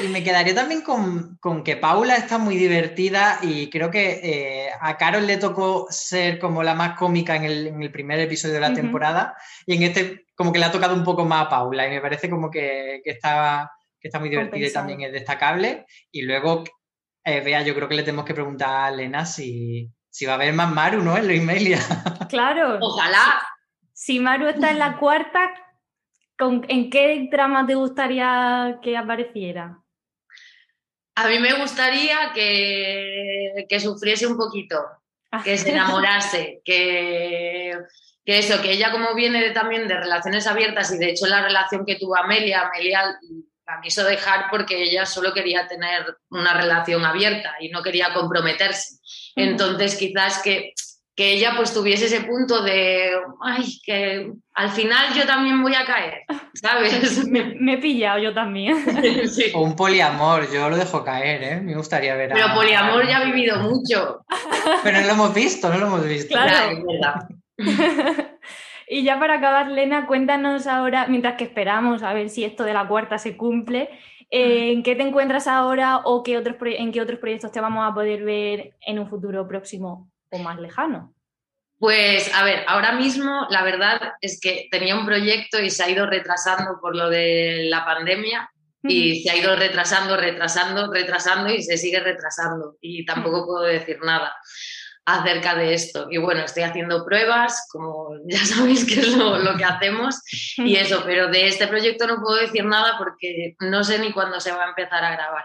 Y 0.02 0.08
me 0.08 0.22
quedaría 0.22 0.54
también 0.54 0.82
con, 0.82 1.38
que 1.64 1.76
Paula 1.76 2.16
está 2.16 2.38
muy 2.38 2.56
divertida 2.56 3.38
y 3.42 3.68
creo 3.68 3.90
que 3.90 4.20
eh, 4.22 4.70
a 4.80 4.96
Carol 4.96 5.26
le 5.26 5.36
tocó 5.36 5.86
ser 5.90 6.38
como 6.38 6.62
la 6.62 6.74
más 6.74 6.96
cómica 6.96 7.36
en 7.36 7.44
el, 7.44 7.92
primer 7.92 8.20
episodio 8.20 8.54
de 8.54 8.60
la 8.60 8.72
temporada 8.72 9.34
y 9.66 9.76
en 9.76 9.82
este 9.82 10.26
como 10.34 10.52
que 10.52 10.58
le 10.58 10.64
ha 10.64 10.72
tocado 10.72 10.94
un 10.94 11.04
poco 11.04 11.24
más 11.24 11.46
a 11.46 11.48
Paula 11.48 11.86
y 11.86 11.90
me 11.90 12.00
parece 12.00 12.30
como 12.30 12.50
que, 12.50 13.02
está, 13.04 13.70
que 14.00 14.08
está 14.08 14.18
muy 14.18 14.28
divertida 14.28 14.66
y 14.66 14.72
también 14.72 15.02
es 15.02 15.12
destacable. 15.12 15.86
Y 16.10 16.22
luego, 16.22 16.64
eh, 17.24 17.40
vea, 17.40 17.62
yo 17.62 17.74
creo 17.74 17.88
que 17.88 17.94
le 17.94 18.02
tenemos 18.02 18.24
que 18.24 18.34
preguntar 18.34 18.84
a 18.84 18.94
Elena 18.94 19.26
si, 19.26 19.90
si 20.10 20.26
va 20.26 20.32
a 20.32 20.34
haber 20.36 20.52
más 20.52 20.72
Maru, 20.72 21.02
¿no? 21.02 21.16
En 21.16 21.26
Luis 21.26 21.42
Melia. 21.42 21.78
Claro. 22.28 22.78
Ojalá 22.80 23.42
si 23.92 24.18
Maru 24.18 24.48
está 24.48 24.70
en 24.70 24.80
la 24.80 24.96
cuarta, 24.96 25.52
¿en 26.38 26.90
qué 26.90 27.28
trama 27.30 27.66
te 27.66 27.74
gustaría 27.74 28.78
que 28.82 28.96
apareciera? 28.96 29.78
A 31.14 31.28
mí 31.28 31.38
me 31.38 31.52
gustaría 31.54 32.32
que, 32.34 33.66
que 33.68 33.80
sufriese 33.80 34.26
un 34.26 34.36
poquito, 34.36 34.80
que 35.44 35.58
se 35.58 35.70
enamorase, 35.70 36.60
que, 36.64 37.78
que, 38.24 38.38
eso, 38.38 38.62
que 38.62 38.72
ella 38.72 38.90
como 38.90 39.14
viene 39.14 39.50
también 39.50 39.86
de 39.86 39.96
relaciones 39.96 40.46
abiertas 40.46 40.92
y 40.92 40.98
de 40.98 41.10
hecho 41.10 41.26
la 41.26 41.42
relación 41.42 41.84
que 41.84 41.96
tuvo 41.96 42.16
Amelia, 42.16 42.62
Amelia 42.62 43.18
la 43.66 43.80
quiso 43.82 44.04
dejar 44.04 44.46
porque 44.50 44.82
ella 44.82 45.06
solo 45.06 45.32
quería 45.32 45.68
tener 45.68 46.16
una 46.30 46.54
relación 46.54 47.04
abierta 47.04 47.56
y 47.60 47.68
no 47.68 47.82
quería 47.82 48.12
comprometerse. 48.12 48.98
Entonces 49.36 49.96
quizás 49.96 50.42
que 50.42 50.72
que 51.14 51.32
ella 51.34 51.52
pues 51.56 51.74
tuviese 51.74 52.06
ese 52.06 52.22
punto 52.22 52.62
de, 52.62 53.10
ay, 53.42 53.80
que 53.84 54.32
al 54.54 54.70
final 54.70 55.12
yo 55.14 55.26
también 55.26 55.62
voy 55.62 55.74
a 55.74 55.84
caer, 55.84 56.22
¿sabes? 56.54 57.26
me, 57.28 57.74
he 57.74 57.78
pillado 57.78 58.18
yo 58.18 58.32
también. 58.32 58.76
O 59.54 59.62
un 59.62 59.76
poliamor, 59.76 60.50
yo 60.50 60.70
lo 60.70 60.76
dejo 60.76 61.04
caer, 61.04 61.42
¿eh? 61.42 61.60
Me 61.60 61.74
gustaría 61.74 62.14
ver 62.14 62.30
Pero 62.32 62.54
poliamor 62.54 63.06
ya 63.06 63.18
ha 63.18 63.24
vivido 63.24 63.58
mucho. 63.58 64.24
Pero 64.82 65.00
no 65.00 65.06
lo 65.06 65.12
hemos 65.12 65.34
visto, 65.34 65.68
no 65.68 65.78
lo 65.78 65.86
hemos 65.86 66.06
visto. 66.06 66.34
Claro, 66.34 66.78
y 68.88 69.04
ya 69.04 69.18
para 69.18 69.34
acabar, 69.34 69.68
Lena, 69.68 70.06
cuéntanos 70.06 70.66
ahora, 70.66 71.06
mientras 71.06 71.36
que 71.36 71.44
esperamos 71.44 72.02
a 72.02 72.14
ver 72.14 72.30
si 72.30 72.44
esto 72.44 72.64
de 72.64 72.72
la 72.72 72.88
cuarta 72.88 73.18
se 73.18 73.36
cumple, 73.36 73.90
¿en 74.30 74.82
qué 74.82 74.96
te 74.96 75.02
encuentras 75.02 75.46
ahora 75.46 75.98
o 76.04 76.22
qué 76.22 76.38
otros 76.38 76.56
en 76.62 76.90
qué 76.90 77.02
otros 77.02 77.18
proyectos 77.20 77.52
te 77.52 77.60
vamos 77.60 77.86
a 77.86 77.94
poder 77.94 78.24
ver 78.24 78.72
en 78.80 78.98
un 78.98 79.08
futuro 79.08 79.46
próximo 79.46 80.11
o 80.32 80.38
más 80.38 80.58
lejano? 80.58 81.14
Pues 81.78 82.32
a 82.34 82.44
ver, 82.44 82.64
ahora 82.68 82.92
mismo 82.92 83.46
la 83.50 83.62
verdad 83.62 84.00
es 84.20 84.40
que 84.40 84.68
tenía 84.70 84.96
un 84.96 85.04
proyecto 85.04 85.60
y 85.60 85.70
se 85.70 85.84
ha 85.84 85.90
ido 85.90 86.06
retrasando 86.06 86.78
por 86.80 86.96
lo 86.96 87.10
de 87.10 87.66
la 87.68 87.84
pandemia 87.84 88.50
y 88.84 89.22
se 89.22 89.30
ha 89.30 89.36
ido 89.36 89.54
retrasando, 89.54 90.16
retrasando, 90.16 90.92
retrasando 90.92 91.52
y 91.52 91.62
se 91.62 91.76
sigue 91.76 92.00
retrasando 92.00 92.76
y 92.80 93.04
tampoco 93.04 93.46
puedo 93.46 93.62
decir 93.62 93.98
nada 94.02 94.32
acerca 95.04 95.54
de 95.54 95.74
esto. 95.74 96.06
Y 96.10 96.18
bueno, 96.18 96.44
estoy 96.44 96.62
haciendo 96.62 97.04
pruebas, 97.04 97.66
como 97.70 98.10
ya 98.26 98.44
sabéis 98.44 98.84
que 98.84 99.00
es 99.00 99.16
lo, 99.16 99.38
lo, 99.38 99.56
que 99.56 99.64
hacemos 99.64 100.20
y 100.58 100.76
eso, 100.76 101.02
pero 101.04 101.28
de 101.28 101.48
este 101.48 101.66
proyecto 101.66 102.06
no 102.06 102.20
puedo 102.22 102.40
decir 102.40 102.64
nada 102.64 102.96
porque 102.98 103.56
no 103.60 103.82
sé 103.84 103.98
ni 103.98 104.12
cuándo 104.12 104.40
se 104.40 104.52
va 104.52 104.64
a 104.64 104.68
empezar 104.68 105.04
a 105.04 105.12
grabar. 105.12 105.44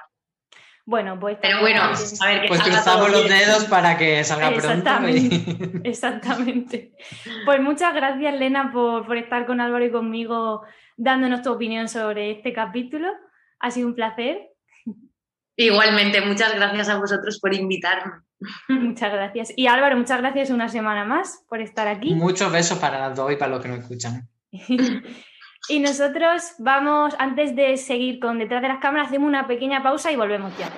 Bueno, 0.88 1.20
pues. 1.20 1.38
Pero 1.42 1.60
bueno, 1.60 1.82
a 1.82 2.28
ver 2.28 2.42
que 2.44 2.48
Pues 2.48 2.62
cruzamos 2.62 3.12
los 3.12 3.28
dedos 3.28 3.66
para 3.66 3.98
que 3.98 4.24
salga 4.24 4.52
exactamente, 4.52 5.54
pronto. 5.54 5.80
Exactamente. 5.84 6.94
Pues 7.44 7.60
muchas 7.62 7.94
gracias, 7.94 8.34
Lena, 8.40 8.72
por, 8.72 9.18
estar 9.18 9.46
con 9.46 9.60
Álvaro 9.60 9.84
y 9.84 9.92
conmigo 9.92 10.62
dándonos 10.96 11.42
tu 11.42 11.52
opinión 11.52 11.90
sobre 11.90 12.32
este 12.32 12.54
capítulo. 12.54 13.10
Ha 13.60 13.70
sido 13.70 13.90
un 13.90 13.96
placer. 13.96 14.40
Igualmente, 15.58 16.22
muchas 16.22 16.56
gracias 16.56 16.88
a 16.88 16.98
vosotros 16.98 17.38
por 17.42 17.54
invitarme. 17.54 18.14
Muchas 18.70 19.12
gracias. 19.12 19.54
Y 19.58 19.66
Álvaro, 19.66 19.98
muchas 19.98 20.22
gracias 20.22 20.52
una 20.52 20.70
semana 20.70 21.04
más 21.04 21.44
por 21.50 21.60
estar 21.60 21.88
aquí. 21.88 22.14
Muchos 22.14 22.52
besos 22.52 22.78
para 22.78 23.00
las 23.00 23.18
dos 23.18 23.32
y 23.32 23.36
para 23.36 23.52
los 23.52 23.62
que 23.62 23.68
nos 23.68 23.80
escuchan. 23.80 24.30
Y 25.70 25.80
nosotros 25.80 26.54
vamos, 26.60 27.14
antes 27.20 27.56
de 27.56 27.76
seguir 27.78 28.20
con 28.20 28.40
detrás 28.40 28.62
de 28.62 28.70
las 28.70 28.80
cámaras, 28.80 29.08
hacemos 29.08 29.28
una 29.28 29.48
pequeña 29.48 29.84
pausa 29.84 30.12
y 30.12 30.16
volvemos 30.16 30.58
ya. 30.58 30.70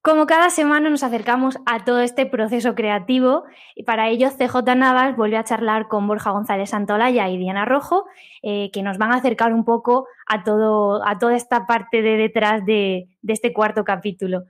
Como 0.00 0.26
cada 0.26 0.48
semana 0.48 0.88
nos 0.88 1.02
acercamos 1.02 1.58
a 1.66 1.84
todo 1.84 2.00
este 2.00 2.24
proceso 2.24 2.74
creativo 2.74 3.44
y 3.74 3.82
para 3.82 4.08
ello 4.08 4.30
CJ 4.30 4.74
Navas 4.74 5.16
vuelve 5.16 5.36
a 5.36 5.44
charlar 5.44 5.88
con 5.88 6.06
Borja 6.06 6.30
González 6.30 6.70
Santolaya 6.70 7.28
y 7.28 7.36
Diana 7.36 7.66
Rojo, 7.66 8.06
eh, 8.42 8.70
que 8.72 8.82
nos 8.82 8.96
van 8.96 9.12
a 9.12 9.16
acercar 9.16 9.52
un 9.52 9.64
poco 9.64 10.06
a, 10.26 10.44
todo, 10.44 11.06
a 11.06 11.18
toda 11.18 11.36
esta 11.36 11.66
parte 11.66 12.00
de 12.00 12.16
detrás 12.16 12.64
de 12.64 13.08
este 13.26 13.52
cuarto 13.52 13.84
capítulo. 13.84 14.44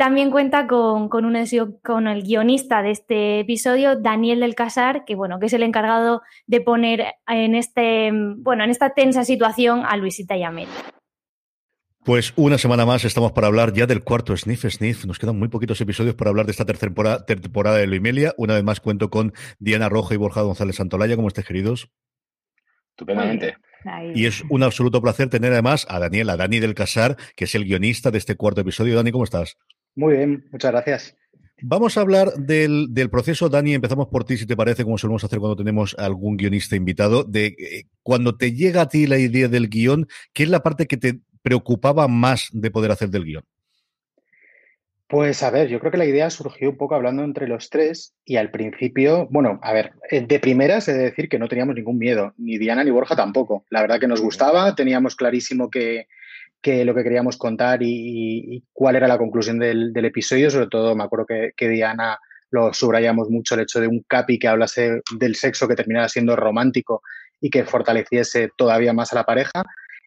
También 0.00 0.30
cuenta 0.30 0.66
con, 0.66 1.10
con, 1.10 1.30
con, 1.82 2.08
el 2.08 2.22
guionista 2.22 2.80
de 2.80 2.90
este 2.90 3.40
episodio, 3.40 3.96
Daniel 3.96 4.40
del 4.40 4.54
Casar, 4.54 5.04
que, 5.04 5.14
bueno, 5.14 5.38
que 5.38 5.44
es 5.44 5.52
el 5.52 5.62
encargado 5.62 6.22
de 6.46 6.62
poner 6.62 7.16
en, 7.26 7.54
este, 7.54 8.10
bueno, 8.38 8.64
en 8.64 8.70
esta 8.70 8.94
tensa 8.94 9.26
situación 9.26 9.82
a 9.84 9.98
Luisita 9.98 10.38
y 10.38 10.42
Amelia. 10.42 10.72
Pues 12.02 12.32
una 12.36 12.56
semana 12.56 12.86
más 12.86 13.04
estamos 13.04 13.32
para 13.32 13.48
hablar 13.48 13.74
ya 13.74 13.86
del 13.86 14.02
cuarto 14.02 14.34
Sniff 14.34 14.64
Sniff. 14.70 15.04
Nos 15.04 15.18
quedan 15.18 15.38
muy 15.38 15.48
poquitos 15.48 15.78
episodios 15.82 16.14
para 16.14 16.30
hablar 16.30 16.46
de 16.46 16.52
esta 16.52 16.64
tercera 16.64 16.88
temporada, 16.88 17.26
temporada 17.26 17.76
de 17.76 17.86
Luimelia. 17.86 18.32
Una 18.38 18.54
vez 18.54 18.64
más 18.64 18.80
cuento 18.80 19.10
con 19.10 19.34
Diana 19.58 19.90
Rojo 19.90 20.14
y 20.14 20.16
Borja 20.16 20.40
González 20.40 20.76
Santolaya. 20.76 21.16
¿Cómo 21.16 21.28
estáis, 21.28 21.46
queridos? 21.46 21.90
Estupendamente. 22.92 23.58
Y 24.14 24.24
es 24.24 24.44
un 24.48 24.62
absoluto 24.62 25.02
placer 25.02 25.28
tener 25.28 25.52
además 25.52 25.86
a 25.90 25.98
Daniela, 25.98 26.38
Dani 26.38 26.58
del 26.58 26.74
Casar, 26.74 27.18
que 27.36 27.44
es 27.44 27.54
el 27.54 27.66
guionista 27.66 28.10
de 28.10 28.16
este 28.16 28.36
cuarto 28.36 28.62
episodio. 28.62 28.96
Dani, 28.96 29.12
¿cómo 29.12 29.24
estás? 29.24 29.58
Muy 29.94 30.16
bien, 30.16 30.46
muchas 30.50 30.72
gracias. 30.72 31.16
Vamos 31.62 31.98
a 31.98 32.00
hablar 32.00 32.32
del, 32.34 33.10
proceso, 33.10 33.48
Dani. 33.48 33.74
Empezamos 33.74 34.08
por 34.08 34.24
ti, 34.24 34.38
si 34.38 34.46
te 34.46 34.56
parece, 34.56 34.84
como 34.84 34.96
solemos 34.96 35.24
hacer 35.24 35.38
cuando 35.38 35.56
tenemos 35.56 35.94
algún 35.98 36.36
guionista 36.36 36.74
invitado, 36.74 37.22
de 37.24 37.46
eh, 37.46 37.84
cuando 38.02 38.36
te 38.36 38.52
llega 38.52 38.82
a 38.82 38.88
ti 38.88 39.06
la 39.06 39.18
idea 39.18 39.48
del 39.48 39.68
guion, 39.68 40.06
¿qué 40.32 40.44
es 40.44 40.48
la 40.48 40.62
parte 40.62 40.86
que 40.86 40.96
te 40.96 41.20
preocupaba 41.42 42.08
más 42.08 42.48
de 42.52 42.70
poder 42.70 42.90
hacer 42.90 43.10
del 43.10 43.24
guion? 43.24 43.44
Pues 45.06 45.42
a 45.42 45.50
ver, 45.50 45.68
yo 45.68 45.80
creo 45.80 45.90
que 45.90 45.98
la 45.98 46.06
idea 46.06 46.30
surgió 46.30 46.70
un 46.70 46.76
poco 46.76 46.94
hablando 46.94 47.24
entre 47.24 47.48
los 47.48 47.68
tres 47.68 48.14
y 48.24 48.36
al 48.36 48.52
principio, 48.52 49.26
bueno, 49.30 49.58
a 49.60 49.72
ver, 49.72 49.92
eh, 50.08 50.20
de 50.20 50.38
primeras 50.38 50.86
he 50.88 50.92
de 50.92 51.02
decir 51.02 51.28
que 51.28 51.38
no 51.38 51.48
teníamos 51.48 51.74
ningún 51.74 51.98
miedo, 51.98 52.32
ni 52.38 52.58
Diana 52.58 52.84
ni 52.84 52.92
Borja 52.92 53.16
tampoco. 53.16 53.66
La 53.70 53.82
verdad 53.82 53.98
que 53.98 54.06
nos 54.06 54.20
gustaba, 54.20 54.74
teníamos 54.76 55.16
clarísimo 55.16 55.68
que, 55.68 56.06
lo 56.62 56.94
que 56.94 57.02
queríamos 57.02 57.36
contar 57.36 57.80
y, 57.82 58.62
cuál 58.72 58.96
era 58.96 59.08
la 59.08 59.18
conclusión 59.18 59.58
del, 59.58 59.92
episodio. 60.04 60.50
Sobre 60.50 60.68
todo 60.68 60.94
me 60.94 61.04
acuerdo 61.04 61.26
que, 61.26 61.68
Diana 61.68 62.18
lo 62.50 62.74
subrayamos 62.74 63.30
mucho 63.30 63.54
el 63.54 63.60
hecho 63.60 63.80
de 63.80 63.86
un 63.86 64.04
capi 64.08 64.38
que 64.38 64.48
hablase 64.48 65.02
del 65.16 65.36
sexo 65.36 65.68
que 65.68 65.76
terminara 65.76 66.08
siendo 66.08 66.34
romántico 66.34 67.02
y 67.40 67.48
que 67.48 67.64
fortaleciese 67.64 68.50
todavía 68.56 68.92
más 68.92 69.12
a 69.12 69.16
la 69.16 69.24
pareja. 69.24 69.62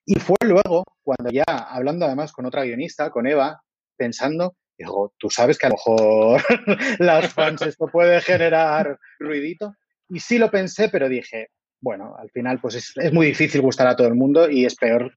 Y 0.06 0.16
fue 0.16 0.36
luego, 0.42 0.84
cuando 1.04 1.32
ya, 1.32 1.46
hablando 1.48 2.06
además 2.06 2.34
con 2.34 2.46
otra 2.46 2.64
guionista, 2.64 3.10
con 3.10 3.28
Eva, 3.28 3.62
pensando, 3.96 4.58
digo, 4.78 5.14
tú 5.18 5.30
sabes 5.30 5.58
que 5.58 5.68
a 5.68 5.70
lo 5.70 5.76
mejor 5.76 6.42
las 7.00 7.34
fans 7.34 7.62
esto 7.68 7.88
puede 7.88 8.20
generar 8.22 9.00
ruidito. 9.20 9.76
Y 10.10 10.20
sí 10.20 10.38
lo 10.38 10.52
pensé, 10.52 10.90
pero 10.90 11.08
dije, 11.08 11.50
bueno, 11.84 12.16
al 12.18 12.30
final 12.32 12.60
pues 12.62 12.76
es, 12.96 13.14
muy 13.14 13.28
difícil 13.28 13.62
gustar 13.62 13.88
a 13.88 13.96
todo 13.96 14.08
el 14.08 14.16
mundo 14.16 14.50
y 14.50 14.66
es 14.66 14.76
peor 14.76 15.12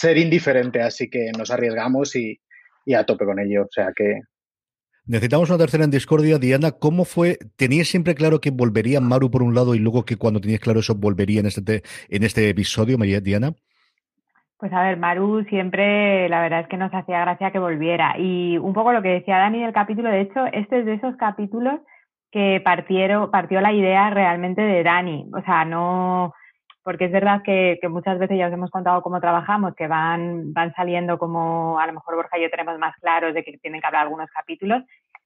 ser 0.00 0.16
indiferente, 0.16 0.80
así 0.80 1.10
que 1.10 1.30
nos 1.36 1.50
arriesgamos 1.50 2.16
y, 2.16 2.40
y 2.86 2.94
a 2.94 3.04
tope 3.04 3.26
con 3.26 3.38
ello. 3.38 3.64
O 3.64 3.70
sea 3.70 3.92
que 3.94 4.20
Necesitamos 5.06 5.50
una 5.50 5.58
tercera 5.58 5.84
en 5.84 5.90
discordia. 5.90 6.38
Diana, 6.38 6.70
¿cómo 6.72 7.04
fue? 7.04 7.38
¿Tenías 7.56 7.88
siempre 7.88 8.14
claro 8.14 8.40
que 8.40 8.50
volvería 8.50 9.00
Maru 9.00 9.30
por 9.30 9.42
un 9.42 9.54
lado 9.54 9.74
y 9.74 9.78
luego 9.78 10.04
que 10.04 10.16
cuando 10.16 10.40
tenías 10.40 10.60
claro 10.60 10.80
eso 10.80 10.94
volvería 10.94 11.40
en 11.40 11.46
este, 11.46 11.82
en 12.08 12.22
este 12.22 12.48
episodio, 12.48 12.96
Diana? 12.96 13.52
Pues 14.58 14.72
a 14.72 14.82
ver, 14.82 14.98
Maru 14.98 15.44
siempre, 15.48 16.28
la 16.28 16.42
verdad 16.42 16.60
es 16.60 16.68
que 16.68 16.76
nos 16.76 16.92
hacía 16.92 17.20
gracia 17.20 17.50
que 17.50 17.58
volviera. 17.58 18.14
Y 18.18 18.56
un 18.58 18.72
poco 18.72 18.92
lo 18.92 19.02
que 19.02 19.08
decía 19.08 19.38
Dani 19.38 19.62
del 19.62 19.72
capítulo, 19.72 20.10
de 20.10 20.20
hecho, 20.20 20.46
este 20.52 20.80
es 20.80 20.86
de 20.86 20.94
esos 20.94 21.16
capítulos 21.16 21.80
que 22.30 22.60
partieron, 22.64 23.30
partió 23.30 23.60
la 23.60 23.72
idea 23.72 24.10
realmente 24.10 24.62
de 24.62 24.82
Dani. 24.82 25.28
O 25.34 25.42
sea, 25.42 25.64
no, 25.64 26.34
porque 26.82 27.06
es 27.06 27.12
verdad 27.12 27.42
que, 27.42 27.78
muchas 27.88 28.18
veces 28.18 28.38
ya 28.38 28.46
os 28.46 28.52
hemos 28.52 28.70
contado 28.70 29.02
cómo 29.02 29.20
trabajamos, 29.20 29.74
que 29.74 29.86
van, 29.86 30.52
van 30.52 30.72
saliendo 30.74 31.18
como 31.18 31.78
a 31.78 31.86
lo 31.86 31.92
mejor 31.92 32.16
Borja 32.16 32.38
y 32.38 32.42
yo 32.42 32.50
tenemos 32.50 32.78
más 32.78 32.96
claros 32.96 33.34
de 33.34 33.44
que 33.44 33.58
tienen 33.58 33.80
que 33.80 33.86
hablar 33.86 34.02
algunos 34.02 34.30
capítulos, 34.30 34.82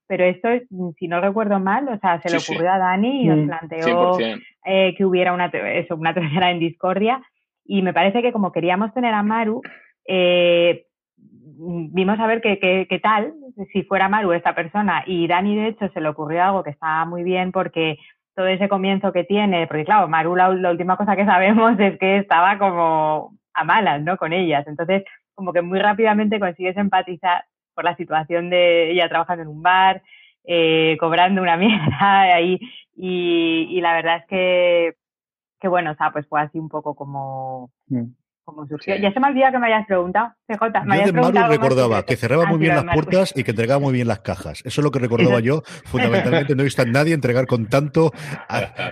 pero 0.07 0.25
esto 0.25 0.49
es, 0.49 0.63
si 0.99 1.09
no 1.09 1.21
recuerdo 1.21 1.59
mal, 1.59 1.89
o 1.89 1.99
sea, 1.99 2.21
se 2.21 2.31
le 2.31 2.37
ocurrió 2.37 2.71
a 2.71 2.79
Dani 2.79 3.23
y 3.23 3.27
nos 3.27 3.39
mm, 3.39 3.47
planteó 3.47 4.19
eh, 4.65 4.95
que 4.97 5.05
hubiera 5.05 5.33
una, 5.33 5.47
eso, 5.47 5.97
una 5.97 6.15
tercera 6.15 6.51
en 6.51 6.59
discordia. 6.59 7.23
Y 7.65 7.81
me 7.81 7.95
parece 7.95 8.21
que 8.21 8.33
como 8.33 8.53
queríamos 8.53 8.93
tener 8.93 9.15
a 9.15 9.23
Maru, 9.23 9.63
eh, 10.07 10.85
vimos 11.17 12.19
a 12.21 12.27
ver 12.27 12.43
qué, 12.43 13.01
tal, 13.03 13.33
si 13.73 13.83
fuera 13.85 14.11
Maru 14.11 14.33
esta 14.33 14.55
persona. 14.55 15.05
Y 15.07 15.27
Dani, 15.27 15.57
de 15.57 15.69
hecho, 15.69 15.89
se 15.89 16.01
le 16.01 16.09
ocurrió 16.09 16.45
algo 16.45 16.63
que 16.63 16.71
estaba 16.71 17.07
muy 17.07 17.23
bien 17.23 17.53
porque 17.53 17.97
todo 18.35 18.47
ese 18.47 18.69
comienzo 18.69 19.13
que 19.13 19.25
tiene, 19.25 19.67
porque 19.67 19.85
claro, 19.85 20.09
Maru 20.09 20.37
la, 20.37 20.51
última 20.71 20.97
cosa 20.97 21.17
que 21.17 21.25
sabemos 21.25 21.79
es 21.79 21.99
que 21.99 22.19
estaba 22.19 22.59
como 22.59 23.37
a 23.55 23.65
malas, 23.65 24.03
¿no? 24.03 24.17
Con 24.17 24.33
ellas. 24.33 24.67
Entonces, 24.67 25.05
como 25.35 25.53
que 25.53 25.63
muy 25.63 25.79
rápidamente 25.79 26.41
consigues 26.41 26.77
empatizar 26.77 27.45
por 27.75 27.85
la 27.85 27.97
situación 27.97 28.51
de 28.51 28.93
ella 28.93 29.09
trabajando 29.09 29.43
en 29.43 29.49
un 29.49 29.63
bar, 29.63 30.03
eh, 30.45 30.97
cobrando 31.01 31.43
una 31.43 31.57
mierda 31.59 32.23
ahí. 32.23 32.59
y 32.97 33.81
la 33.81 33.95
verdad 33.95 34.17
es 34.19 34.27
que 34.27 34.95
que 35.65 35.69
bueno, 35.69 35.93
o 35.93 35.95
sea, 35.95 36.11
pues 36.13 36.27
fue 36.29 36.43
así 36.43 36.59
un 36.59 36.69
poco 36.69 36.95
como, 36.95 37.71
mm. 37.87 38.05
Como 38.45 38.67
surgió. 38.67 38.97
Ya 38.97 39.13
se 39.13 39.21
me 39.21 39.29
olvidado 39.29 39.53
que 39.53 39.59
me 39.59 39.67
hayas 39.67 39.87
preguntado, 39.87 40.33
CJ. 40.47 40.85
Me 40.85 40.99
yo 40.99 41.07
de 41.07 41.13
Maru 41.13 41.49
recordaba 41.49 42.05
que 42.05 42.17
cerraba 42.17 42.47
muy 42.47 42.59
bien 42.59 42.77
las 42.77 42.85
puertas 42.95 43.33
y 43.35 43.43
que 43.43 43.53
entregaba 43.53 43.81
muy 43.81 43.93
bien 43.93 44.07
las 44.07 44.21
cajas. 44.21 44.61
Eso 44.65 44.81
es 44.81 44.85
lo 44.85 44.91
que 44.91 44.99
recordaba 44.99 45.41
yo. 45.41 45.63
Fundamentalmente 45.85 46.55
no 46.55 46.63
he 46.63 46.65
visto 46.65 46.83
a 46.83 46.85
nadie 46.85 47.15
entregar 47.15 47.47
con 47.47 47.67
tanto 47.67 48.13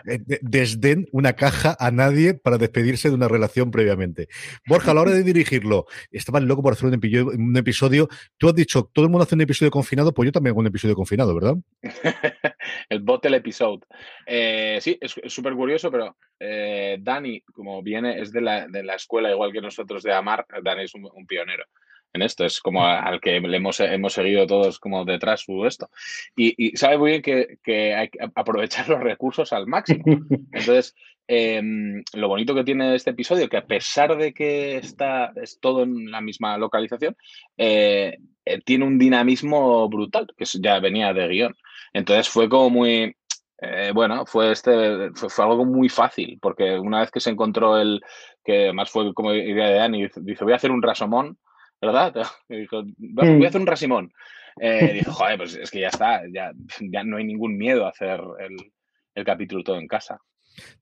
eh, 0.06 0.18
desdén 0.40 1.06
una 1.12 1.34
caja 1.34 1.76
a 1.78 1.90
nadie 1.90 2.34
para 2.34 2.58
despedirse 2.58 3.08
de 3.08 3.14
una 3.14 3.28
relación 3.28 3.70
previamente. 3.70 4.28
Borja, 4.66 4.92
a 4.92 4.94
la 4.94 5.02
hora 5.02 5.12
de 5.12 5.22
dirigirlo, 5.22 5.86
estabas 6.10 6.42
loco 6.42 6.62
por 6.62 6.72
hacer 6.72 6.88
un 6.88 6.94
episodio, 6.94 7.26
un 7.26 7.56
episodio. 7.56 8.08
Tú 8.38 8.48
has 8.48 8.54
dicho, 8.54 8.90
todo 8.92 9.04
el 9.04 9.10
mundo 9.10 9.24
hace 9.24 9.34
un 9.34 9.42
episodio 9.42 9.70
confinado, 9.70 10.12
pues 10.12 10.26
yo 10.26 10.32
también 10.32 10.52
hago 10.52 10.60
un 10.60 10.66
episodio 10.66 10.94
confinado, 10.94 11.34
¿verdad? 11.34 11.56
el 12.88 13.00
bottle 13.00 13.36
episode. 13.36 13.80
Eh, 14.26 14.78
sí, 14.80 14.98
es 15.00 15.14
súper 15.26 15.54
curioso, 15.54 15.90
pero 15.90 16.16
eh, 16.44 16.98
Dani, 17.00 17.40
como 17.52 17.82
viene, 17.82 18.20
es 18.20 18.32
de 18.32 18.40
la, 18.40 18.66
de 18.66 18.82
la, 18.82 18.94
escuela, 18.94 19.30
igual 19.30 19.41
que 19.50 19.60
nosotros 19.60 20.02
de 20.02 20.12
Amar, 20.12 20.46
Dani 20.62 20.84
es 20.84 20.94
un, 20.94 21.26
pionero 21.26 21.64
en 22.12 22.22
esto, 22.22 22.44
es 22.44 22.60
como 22.60 22.86
al 22.86 23.20
que 23.20 23.40
le 23.40 23.56
hemos, 23.56 23.80
hemos 23.80 24.12
seguido 24.12 24.46
todos 24.46 24.78
como 24.78 25.04
detrás 25.04 25.40
su 25.40 25.64
esto. 25.64 25.88
Y, 26.36 26.76
sabe 26.76 26.98
muy 26.98 27.10
bien 27.12 27.22
que, 27.22 27.58
que, 27.62 27.94
hay 27.94 28.08
que 28.10 28.18
aprovechar 28.34 28.86
los 28.88 29.00
recursos 29.00 29.52
al 29.52 29.66
máximo. 29.66 30.04
Entonces, 30.52 30.94
em, 31.26 32.02
lo 32.12 32.28
bonito 32.28 32.54
que 32.54 32.64
tiene 32.64 32.94
este 32.94 33.10
episodio, 33.10 33.48
que 33.48 33.56
a 33.56 33.66
pesar 33.66 34.16
de 34.18 34.34
que 34.34 34.76
está 34.76 35.32
es 35.36 35.58
todo 35.58 35.84
en 35.84 36.10
la 36.10 36.20
misma 36.20 36.58
localización, 36.58 37.16
eh, 37.56 38.18
eh, 38.44 38.60
tiene 38.60 38.84
un 38.84 38.98
dinamismo 38.98 39.88
brutal, 39.88 40.26
que 40.36 40.44
ya 40.44 40.80
venía 40.80 41.14
de 41.14 41.28
guion. 41.28 41.56
Entonces 41.92 42.28
fue 42.28 42.48
como 42.48 42.70
muy, 42.70 43.14
eh, 43.58 43.92
bueno, 43.94 44.26
fue, 44.26 44.50
este, 44.50 45.10
fue, 45.14 45.44
algo 45.44 45.64
muy 45.64 45.88
fácil, 45.88 46.38
porque 46.40 46.78
una 46.78 47.00
vez 47.00 47.10
que 47.10 47.20
se 47.20 47.30
encontró 47.30 47.78
el, 47.78 48.00
que 48.44 48.64
además 48.64 48.90
fue 48.90 49.12
como 49.14 49.32
idea 49.32 49.68
de 49.68 49.74
Dani, 49.74 50.08
dice, 50.22 50.44
voy 50.44 50.52
a 50.52 50.56
hacer 50.56 50.70
un 50.70 50.82
rasomón, 50.82 51.38
¿verdad? 51.80 52.14
dijo, 52.48 52.82
voy 52.98 53.44
a 53.44 53.48
hacer 53.48 53.60
un 53.60 53.66
rasimón. 53.66 54.12
Eh, 54.60 54.92
dijo, 54.94 55.12
joder, 55.12 55.38
pues 55.38 55.54
es 55.54 55.70
que 55.70 55.80
ya 55.80 55.88
está, 55.88 56.22
ya, 56.32 56.52
ya 56.80 57.04
no 57.04 57.16
hay 57.16 57.24
ningún 57.24 57.56
miedo 57.56 57.86
a 57.86 57.90
hacer 57.90 58.20
el, 58.40 58.72
el 59.14 59.24
capítulo 59.24 59.62
todo 59.62 59.78
en 59.78 59.86
casa. 59.86 60.18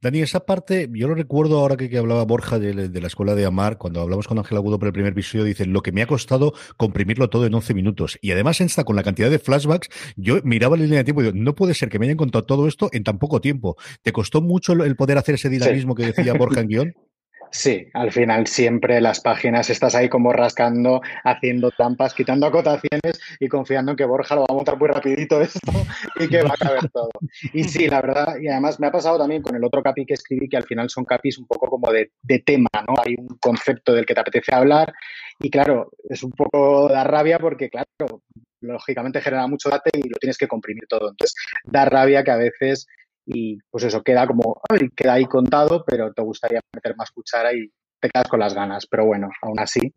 Dani, 0.00 0.20
esa 0.20 0.40
parte, 0.40 0.88
yo 0.92 1.08
lo 1.08 1.14
recuerdo 1.14 1.58
ahora 1.58 1.76
que, 1.76 1.96
hablaba 1.96 2.24
Borja 2.24 2.58
de, 2.58 2.88
la 2.88 3.06
escuela 3.06 3.34
de 3.34 3.44
Amar, 3.44 3.78
cuando 3.78 4.00
hablamos 4.00 4.26
con 4.26 4.38
Ángel 4.38 4.56
Agudo 4.56 4.78
por 4.78 4.88
el 4.88 4.92
primer 4.92 5.12
episodio, 5.12 5.44
dice, 5.44 5.66
lo 5.66 5.82
que 5.82 5.92
me 5.92 6.02
ha 6.02 6.06
costado 6.06 6.54
comprimirlo 6.76 7.28
todo 7.28 7.46
en 7.46 7.54
11 7.54 7.74
minutos. 7.74 8.18
Y 8.20 8.32
además 8.32 8.60
esta, 8.60 8.84
con 8.84 8.96
la 8.96 9.02
cantidad 9.02 9.30
de 9.30 9.38
flashbacks, 9.38 9.88
yo 10.16 10.40
miraba 10.42 10.76
la 10.76 10.84
línea 10.84 10.98
de 10.98 11.04
tiempo 11.04 11.22
y 11.22 11.26
digo, 11.26 11.36
no 11.36 11.54
puede 11.54 11.74
ser 11.74 11.88
que 11.88 11.98
me 11.98 12.06
hayan 12.06 12.16
contado 12.16 12.44
todo 12.44 12.66
esto 12.66 12.88
en 12.92 13.04
tan 13.04 13.18
poco 13.18 13.40
tiempo. 13.40 13.76
¿Te 14.02 14.12
costó 14.12 14.40
mucho 14.40 14.72
el 14.72 14.96
poder 14.96 15.18
hacer 15.18 15.36
ese 15.36 15.48
dinamismo 15.48 15.94
que 15.94 16.06
decía 16.06 16.34
Borja 16.34 16.60
en 16.60 16.68
guion? 16.68 16.94
Sí, 17.52 17.88
al 17.94 18.12
final 18.12 18.46
siempre 18.46 19.00
las 19.00 19.20
páginas 19.20 19.70
estás 19.70 19.94
ahí 19.94 20.08
como 20.08 20.32
rascando, 20.32 21.00
haciendo 21.24 21.70
tampas, 21.72 22.14
quitando 22.14 22.46
acotaciones 22.46 23.20
y 23.40 23.48
confiando 23.48 23.92
en 23.92 23.96
que 23.96 24.04
Borja 24.04 24.36
lo 24.36 24.42
va 24.42 24.46
a 24.50 24.54
montar 24.54 24.78
muy 24.78 24.88
rapidito 24.88 25.40
esto 25.40 25.72
y 26.20 26.28
que 26.28 26.42
va 26.42 26.54
a 26.54 26.56
caber 26.56 26.88
todo. 26.90 27.10
Y 27.52 27.64
sí, 27.64 27.88
la 27.88 28.00
verdad, 28.00 28.36
y 28.40 28.48
además 28.48 28.78
me 28.78 28.86
ha 28.86 28.92
pasado 28.92 29.18
también 29.18 29.42
con 29.42 29.56
el 29.56 29.64
otro 29.64 29.82
capi 29.82 30.06
que 30.06 30.14
escribí, 30.14 30.48
que 30.48 30.56
al 30.56 30.64
final 30.64 30.88
son 30.90 31.04
capis 31.04 31.38
un 31.38 31.46
poco 31.46 31.68
como 31.68 31.90
de, 31.90 32.10
tema, 32.44 32.68
¿no? 32.86 32.94
Hay 33.04 33.16
un 33.18 33.36
concepto 33.40 33.92
del 33.92 34.06
que 34.06 34.14
te 34.14 34.20
apetece 34.20 34.54
hablar 34.54 34.92
y 35.40 35.50
claro, 35.50 35.90
es 36.08 36.22
un 36.22 36.30
poco 36.30 36.88
da 36.88 37.02
rabia 37.04 37.38
porque, 37.38 37.68
claro, 37.68 38.22
lógicamente 38.60 39.20
genera 39.20 39.46
mucho 39.46 39.70
date 39.70 39.90
y 39.94 40.08
lo 40.08 40.16
tienes 40.18 40.38
que 40.38 40.46
comprimir 40.46 40.84
todo. 40.88 41.10
Entonces, 41.10 41.34
da 41.64 41.84
rabia 41.84 42.22
que 42.22 42.30
a 42.30 42.36
veces 42.36 42.86
y 43.26 43.58
pues 43.70 43.84
eso 43.84 44.02
queda 44.02 44.26
como, 44.26 44.60
queda 44.96 45.14
ahí 45.14 45.26
contado, 45.26 45.84
pero 45.86 46.12
te 46.12 46.22
gustaría 46.22 46.60
meter 46.74 46.96
más 46.96 47.10
cuchara 47.10 47.52
y 47.52 47.70
te 48.00 48.08
quedas 48.08 48.28
con 48.28 48.40
las 48.40 48.54
ganas, 48.54 48.86
pero 48.86 49.06
bueno, 49.06 49.28
aún 49.42 49.58
así. 49.60 49.94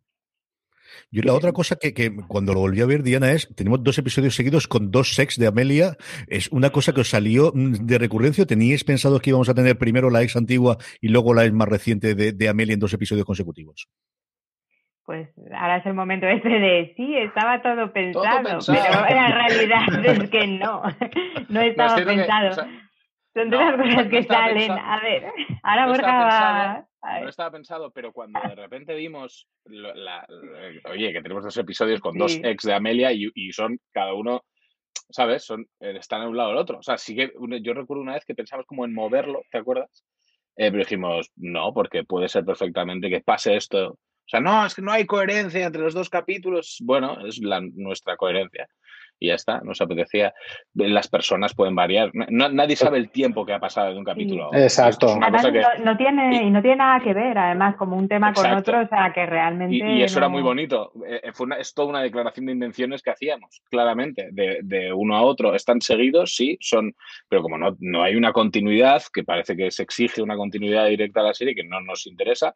Yo 1.12 1.22
la 1.24 1.34
otra 1.34 1.52
cosa 1.52 1.76
que, 1.76 1.94
que, 1.94 2.16
cuando 2.28 2.54
lo 2.54 2.60
volví 2.60 2.82
a 2.82 2.86
ver, 2.86 3.04
Diana, 3.04 3.32
es, 3.32 3.54
tenemos 3.56 3.84
dos 3.84 3.98
episodios 3.98 4.36
seguidos 4.36 4.68
con 4.68 4.92
dos 4.92 5.16
sex 5.16 5.38
de 5.38 5.48
Amelia. 5.48 5.98
¿Es 6.28 6.50
una 6.52 6.72
cosa 6.72 6.94
que 6.94 7.02
os 7.02 7.10
salió 7.10 7.52
mm, 7.54 7.86
de 7.86 7.98
recurrencia? 7.98 8.46
¿Teníais 8.46 8.84
pensado 8.84 9.20
que 9.20 9.30
íbamos 9.30 9.50
a 9.50 9.54
tener 9.54 9.78
primero 9.78 10.10
la 10.10 10.22
ex 10.22 10.36
antigua 10.36 10.78
y 11.02 11.10
luego 11.10 11.34
la 11.34 11.46
ex 11.46 11.54
más 11.54 11.68
reciente 11.68 12.16
de, 12.16 12.32
de 12.32 12.50
Amelia 12.50 12.74
en 12.74 12.80
dos 12.80 12.94
episodios 12.94 13.26
consecutivos? 13.26 13.88
Pues 15.06 15.30
ahora 15.54 15.78
es 15.78 15.86
el 15.86 15.94
momento 15.94 16.28
ese 16.28 16.48
de 16.48 16.94
sí, 16.96 17.16
estaba 17.18 17.62
todo 17.62 17.92
pensado, 17.92 18.60
pero 18.66 19.08
en 19.10 19.32
realidad 19.34 20.06
es 20.06 20.30
que 20.30 20.48
no, 20.48 20.82
no 21.50 21.62
estaba 21.62 21.96
pensado. 21.98 22.66
Son 23.34 23.50
de 23.50 23.58
las 23.58 23.76
cosas 23.76 24.08
que 24.08 24.24
salen. 24.24 24.72
A 24.72 25.00
ver, 25.02 25.26
ahora 25.64 25.88
Borja 25.88 26.12
va, 26.12 26.88
no 27.22 27.30
estaba 27.30 27.52
pensado, 27.52 27.92
pero 27.92 28.14
cuando 28.14 28.40
de 28.42 28.56
repente 28.56 28.96
vimos, 28.96 29.48
la, 29.66 30.26
oye, 30.90 31.12
que 31.12 31.22
tenemos 31.22 31.44
dos 31.44 31.58
episodios 31.58 32.00
con 32.00 32.18
dos 32.18 32.40
ex 32.44 32.64
de 32.64 32.74
Amelia 32.74 33.12
y, 33.12 33.30
y, 33.34 33.52
son 33.52 33.80
cada 33.92 34.14
uno, 34.14 34.44
¿sabes? 35.10 35.44
Son, 35.44 35.66
eh, 35.80 35.96
están 35.98 36.22
a 36.22 36.30
un 36.30 36.38
lado 36.38 36.50
del 36.50 36.60
otro. 36.60 36.78
O 36.78 36.84
sea, 36.84 36.98
sí 36.98 37.16
que 37.16 37.34
yo 37.62 37.74
recuerdo 37.74 38.04
una 38.04 38.14
vez 38.14 38.26
que 38.26 38.36
pensamos 38.36 38.66
como 38.66 38.86
en 38.86 38.94
moverlo, 38.94 39.42
¿te 39.52 39.58
acuerdas? 39.58 40.06
Eh, 40.56 40.70
pero 40.70 40.84
dijimos, 40.84 41.32
no, 41.36 41.74
porque 41.74 42.04
puede 42.04 42.30
ser 42.30 42.46
perfectamente 42.46 43.10
que 43.10 43.22
pase 43.22 43.56
esto. 43.56 43.94
O 43.94 44.28
sea, 44.28 44.40
no, 44.40 44.66
es 44.66 44.76
que 44.76 44.82
no 44.82 44.92
hay 44.92 45.06
coherencia 45.06 45.66
entre 45.66 45.82
los 45.82 45.94
dos 45.94 46.10
capítulos. 46.10 46.78
Bueno, 46.82 47.26
es 47.26 47.40
la, 47.40 47.60
nuestra 47.60 48.16
coherencia 48.16 48.68
y 49.20 49.28
ya 49.28 49.36
está, 49.36 49.62
nos 49.62 49.80
apetecía. 49.82 50.34
Las 50.74 51.08
personas 51.08 51.54
pueden 51.54 51.76
variar. 51.76 52.12
nadie 52.14 52.76
sabe 52.76 52.98
el 52.98 53.10
tiempo 53.10 53.46
que 53.46 53.54
ha 53.54 53.60
pasado 53.60 53.94
de 53.94 53.98
un 53.98 54.04
capítulo 54.04 54.46
a 54.46 54.48
otro. 54.48 54.60
Exacto. 54.60 55.18
no, 55.84 55.98
tiene, 55.98 56.44
y 56.44 56.50
no 56.50 56.62
tiene 56.62 56.78
nada 56.78 57.00
que 57.00 57.14
ver, 57.14 57.38
además, 57.38 57.76
como 57.76 57.96
un 57.96 58.08
tema 58.08 58.34
con 58.34 58.52
otro, 58.52 58.82
o 58.82 58.88
sea, 58.88 59.12
que 59.14 59.26
realmente... 59.26 59.76
Y, 59.76 60.04
eso 60.04 60.20
era 60.20 60.28
muy 60.28 60.42
bonito. 60.42 60.92
Eh, 61.08 61.22
eh, 61.24 61.32
fue 61.34 61.48
es 61.60 61.74
toda 61.74 61.88
una 61.88 62.02
declaración 62.02 62.48
de 62.48 62.54
intenciones 62.54 63.02
que 63.02 63.12
hacíamos, 63.12 63.62
claramente, 63.70 64.30
de, 64.32 64.60
de, 64.64 64.92
uno 64.92 65.16
a 65.16 65.22
otro. 65.22 65.56
Están 65.56 65.82
seguidos, 65.82 66.36
sí, 66.36 66.58
son... 66.60 66.94
Pero 67.30 67.42
como 67.42 67.58
no, 67.58 67.76
no 67.80 68.04
hay 68.04 68.16
una 68.16 68.34
continuidad, 68.34 69.04
que 69.14 69.24
parece 69.24 69.56
que 69.56 69.72
se 69.72 69.84
exige 69.84 70.22
una 70.22 70.36
continuidad 70.36 70.88
directa 70.88 71.22
a 71.22 71.24
la 71.24 71.34
serie, 71.34 71.56
que 71.56 71.64
no 71.64 71.80
nos 71.82 72.08
interesa, 72.08 72.56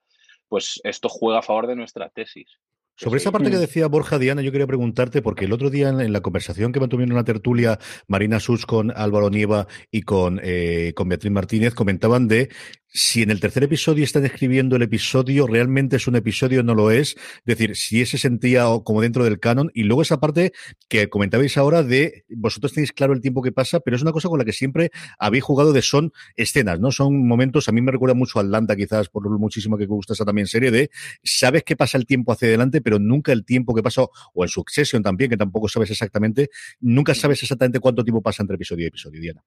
pues 0.49 0.79
esto 0.83 1.09
juega 1.09 1.39
a 1.39 1.43
favor 1.43 1.67
de 1.67 1.75
nuestra 1.75 2.09
tesis. 2.09 2.59
Sobre 2.99 3.19
esa 3.19 3.31
parte 3.31 3.51
que 3.51 3.57
mm. 3.57 3.59
decía 3.59 3.87
Borja 3.87 4.17
Diana, 4.17 4.41
yo 4.41 4.51
quería 4.51 4.65
preguntarte, 4.65 5.21
porque 5.21 5.45
el 5.45 5.53
otro 5.53 5.69
día 5.69 5.89
en, 5.89 6.11
la 6.11 6.21
conversación 6.21 6.71
que 6.71 6.79
mantuvieron 6.79 7.11
en 7.11 7.17
la 7.17 7.23
tertulia 7.23 7.77
Marina 8.07 8.39
Sus 8.39 8.65
con 8.65 8.91
Álvaro 8.91 9.29
Nieva 9.29 9.67
y 9.91 10.01
con, 10.01 10.41
eh, 10.43 10.93
con 10.95 11.07
Beatriz 11.07 11.31
Martínez, 11.31 11.75
comentaban 11.75 12.27
de 12.27 12.49
si 12.87 13.21
en 13.21 13.31
el 13.31 13.39
tercer 13.39 13.63
episodio 13.63 14.03
están 14.03 14.25
escribiendo 14.25 14.75
el 14.75 14.81
episodio, 14.81 15.45
realmente 15.45 15.97
es 15.97 16.07
un 16.07 16.15
episodio, 16.15 16.63
no 16.63 16.73
lo 16.73 16.91
es. 16.91 17.11
Es 17.11 17.45
decir, 17.45 17.75
si 17.75 18.01
ese 18.01 18.17
sentía 18.17 18.65
como 18.83 19.01
dentro 19.01 19.23
del 19.23 19.39
canon. 19.39 19.71
Y 19.73 19.83
luego 19.83 20.01
esa 20.01 20.19
parte 20.19 20.53
que 20.87 21.09
comentabais 21.09 21.57
ahora 21.57 21.83
de 21.83 22.25
vosotros 22.29 22.73
tenéis 22.73 22.91
claro 22.93 23.13
el 23.13 23.21
tiempo 23.21 23.41
que 23.41 23.51
pasa, 23.51 23.79
pero 23.79 23.95
es 23.95 24.01
una 24.01 24.11
cosa 24.11 24.29
con 24.29 24.39
la 24.39 24.45
que 24.45 24.53
siempre 24.53 24.91
habéis 25.19 25.43
jugado 25.43 25.73
de 25.73 25.81
son 25.81 26.11
escenas, 26.35 26.79
¿no? 26.79 26.91
Son 26.91 27.27
momentos, 27.27 27.67
a 27.67 27.71
mí 27.71 27.81
me 27.81 27.91
recuerda 27.91 28.15
mucho 28.15 28.39
a 28.39 28.41
Atlanta, 28.41 28.75
quizás 28.75 29.09
por 29.09 29.23
lo 29.23 29.37
muchísimo 29.37 29.77
que 29.77 29.87
me 29.87 29.93
gusta 29.93 30.13
esa 30.13 30.25
también 30.25 30.47
serie, 30.47 30.71
de 30.71 30.89
sabes 31.23 31.63
que 31.63 31.75
pasa 31.75 31.97
el 31.97 32.05
tiempo 32.05 32.31
hacia 32.31 32.47
adelante, 32.47 32.81
pero 32.81 32.99
nunca 32.99 33.31
el 33.31 33.45
tiempo 33.45 33.75
que 33.75 33.83
pasa, 33.83 34.03
o 34.33 34.43
en 34.43 34.49
Succession 34.49 35.03
también, 35.03 35.29
que 35.29 35.37
tampoco 35.37 35.67
sabes 35.67 35.91
exactamente, 35.91 36.49
nunca 36.79 37.13
sabes 37.13 37.41
exactamente 37.43 37.79
cuánto 37.79 38.03
tiempo 38.03 38.21
pasa 38.21 38.43
entre 38.43 38.55
episodio 38.55 38.85
y 38.85 38.87
episodio, 38.87 39.21
Diana. 39.21 39.43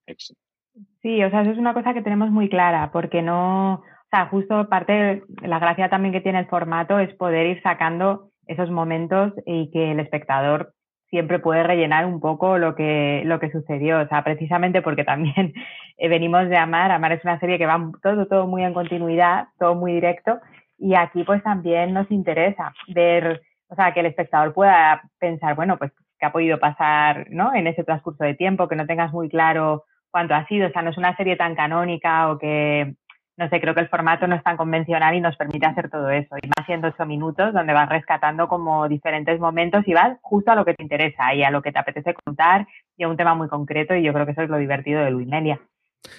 Sí, 1.02 1.22
o 1.24 1.30
sea, 1.30 1.42
eso 1.42 1.52
es 1.52 1.58
una 1.58 1.74
cosa 1.74 1.94
que 1.94 2.02
tenemos 2.02 2.30
muy 2.30 2.48
clara, 2.48 2.90
porque 2.92 3.22
no, 3.22 3.74
o 3.74 3.82
sea, 4.10 4.26
justo 4.26 4.68
parte 4.68 4.92
de 4.92 5.48
la 5.48 5.58
gracia 5.58 5.88
también 5.88 6.12
que 6.12 6.20
tiene 6.20 6.40
el 6.40 6.46
formato 6.46 6.98
es 6.98 7.14
poder 7.14 7.46
ir 7.46 7.62
sacando 7.62 8.30
esos 8.46 8.70
momentos 8.70 9.32
y 9.46 9.70
que 9.70 9.92
el 9.92 10.00
espectador 10.00 10.74
siempre 11.10 11.38
puede 11.40 11.62
rellenar 11.62 12.06
un 12.06 12.20
poco 12.20 12.58
lo 12.58 12.74
que, 12.74 13.22
lo 13.24 13.40
que 13.40 13.50
sucedió. 13.50 14.00
O 14.00 14.08
sea, 14.08 14.24
precisamente 14.24 14.82
porque 14.82 15.04
también 15.04 15.52
venimos 15.98 16.48
de 16.48 16.56
Amar. 16.56 16.90
Amar 16.90 17.12
es 17.12 17.24
una 17.24 17.38
serie 17.40 17.58
que 17.58 17.66
va 17.66 17.90
todo, 18.02 18.26
todo 18.26 18.46
muy 18.46 18.64
en 18.64 18.74
continuidad, 18.74 19.48
todo 19.58 19.74
muy 19.74 19.92
directo. 19.92 20.40
Y 20.78 20.94
aquí 20.94 21.24
pues 21.24 21.42
también 21.42 21.92
nos 21.92 22.10
interesa 22.10 22.72
ver, 22.88 23.42
o 23.68 23.74
sea, 23.74 23.92
que 23.92 24.00
el 24.00 24.06
espectador 24.06 24.54
pueda 24.54 25.02
pensar, 25.18 25.54
bueno, 25.54 25.76
pues 25.78 25.92
qué 26.18 26.26
ha 26.26 26.32
podido 26.32 26.58
pasar, 26.58 27.26
¿no? 27.30 27.54
En 27.54 27.66
ese 27.66 27.84
transcurso 27.84 28.24
de 28.24 28.34
tiempo, 28.34 28.68
que 28.68 28.76
no 28.76 28.86
tengas 28.86 29.12
muy 29.12 29.28
claro 29.28 29.84
cuánto 30.10 30.34
ha 30.34 30.46
sido. 30.46 30.68
O 30.68 30.70
sea, 30.70 30.82
no 30.82 30.90
es 30.90 30.98
una 30.98 31.16
serie 31.16 31.36
tan 31.36 31.54
canónica 31.54 32.30
o 32.30 32.38
que, 32.38 32.94
no 33.36 33.48
sé, 33.48 33.60
creo 33.60 33.74
que 33.74 33.80
el 33.80 33.88
formato 33.88 34.26
no 34.26 34.36
es 34.36 34.42
tan 34.42 34.56
convencional 34.56 35.14
y 35.14 35.20
nos 35.20 35.36
permite 35.36 35.66
hacer 35.66 35.88
todo 35.90 36.10
eso. 36.10 36.36
Y 36.42 36.48
más 36.48 36.66
siendo 36.66 36.88
ocho 36.88 37.06
minutos, 37.06 37.52
donde 37.52 37.72
vas 37.72 37.88
rescatando 37.88 38.48
como 38.48 38.88
diferentes 38.88 39.38
momentos 39.40 39.82
y 39.86 39.94
vas 39.94 40.18
justo 40.22 40.50
a 40.50 40.54
lo 40.54 40.64
que 40.64 40.74
te 40.74 40.82
interesa 40.82 41.34
y 41.34 41.42
a 41.42 41.50
lo 41.50 41.62
que 41.62 41.72
te 41.72 41.78
apetece 41.78 42.14
contar 42.14 42.66
y 42.96 43.04
a 43.04 43.08
un 43.08 43.16
tema 43.16 43.34
muy 43.34 43.48
concreto. 43.48 43.94
Y 43.94 44.02
yo 44.02 44.12
creo 44.12 44.26
que 44.26 44.32
eso 44.32 44.42
es 44.42 44.50
lo 44.50 44.58
divertido 44.58 45.02
de 45.02 45.10
Luis 45.10 45.26
Melia. 45.26 45.60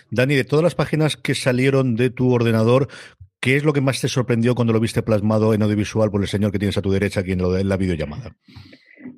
Dani, 0.09 0.35
de 0.35 0.43
todas 0.43 0.63
las 0.63 0.75
páginas 0.75 1.17
que 1.17 1.35
salieron 1.35 1.95
de 1.95 2.09
tu 2.09 2.33
ordenador, 2.33 2.87
¿qué 3.39 3.55
es 3.55 3.63
lo 3.63 3.73
que 3.73 3.81
más 3.81 3.99
te 3.99 4.07
sorprendió 4.07 4.55
cuando 4.55 4.73
lo 4.73 4.79
viste 4.79 5.01
plasmado 5.01 5.53
en 5.53 5.63
audiovisual 5.63 6.11
por 6.11 6.21
el 6.21 6.27
señor 6.27 6.51
que 6.51 6.59
tienes 6.59 6.77
a 6.77 6.81
tu 6.81 6.91
derecha 6.91 7.21
aquí 7.21 7.31
en 7.31 7.69
la 7.69 7.77
videollamada? 7.77 8.35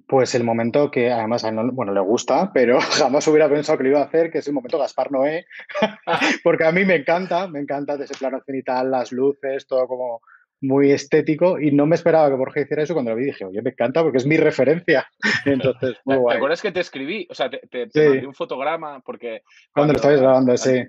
Pues 0.07 0.35
el 0.35 0.43
momento 0.43 0.91
que 0.91 1.11
además 1.11 1.43
a 1.43 1.49
él 1.49 1.55
no, 1.55 1.71
bueno, 1.71 1.93
le 1.93 2.01
gusta, 2.01 2.51
pero 2.53 2.79
jamás 2.81 3.27
hubiera 3.27 3.49
pensado 3.49 3.77
que 3.77 3.85
lo 3.85 3.89
iba 3.91 4.01
a 4.01 4.05
hacer, 4.05 4.31
que 4.31 4.39
es 4.39 4.47
el 4.47 4.53
momento 4.53 4.77
Gaspar 4.77 5.11
Noé, 5.11 5.45
porque 6.43 6.65
a 6.65 6.71
mí 6.71 6.85
me 6.85 6.95
encanta, 6.95 7.47
me 7.47 7.59
encanta 7.59 7.95
ese 7.95 8.15
plano 8.15 8.41
cenital, 8.45 8.91
las 8.91 9.11
luces, 9.11 9.65
todo 9.67 9.87
como 9.87 10.21
muy 10.63 10.91
estético 10.91 11.59
y 11.59 11.71
no 11.71 11.85
me 11.85 11.95
esperaba 11.95 12.29
que 12.29 12.35
Borja 12.35 12.61
hiciera 12.61 12.83
eso 12.83 12.93
cuando 12.93 13.11
lo 13.11 13.17
vi 13.17 13.25
dije, 13.25 13.45
oye, 13.45 13.61
me 13.61 13.71
encanta 13.71 14.01
porque 14.01 14.17
es 14.17 14.25
mi 14.25 14.37
referencia. 14.37 15.07
Entonces, 15.45 15.97
muy 16.05 16.17
¿Te 16.29 16.37
acuerdas 16.37 16.61
que 16.61 16.71
te 16.71 16.79
escribí? 16.79 17.27
O 17.29 17.35
sea, 17.35 17.49
te, 17.49 17.89
mandé 17.93 18.25
un 18.25 18.33
fotograma 18.33 19.01
porque... 19.01 19.43
Cuando, 19.73 19.93
lo 19.93 19.97
estabais 19.97 20.21
grabando, 20.21 20.55
sí. 20.57 20.83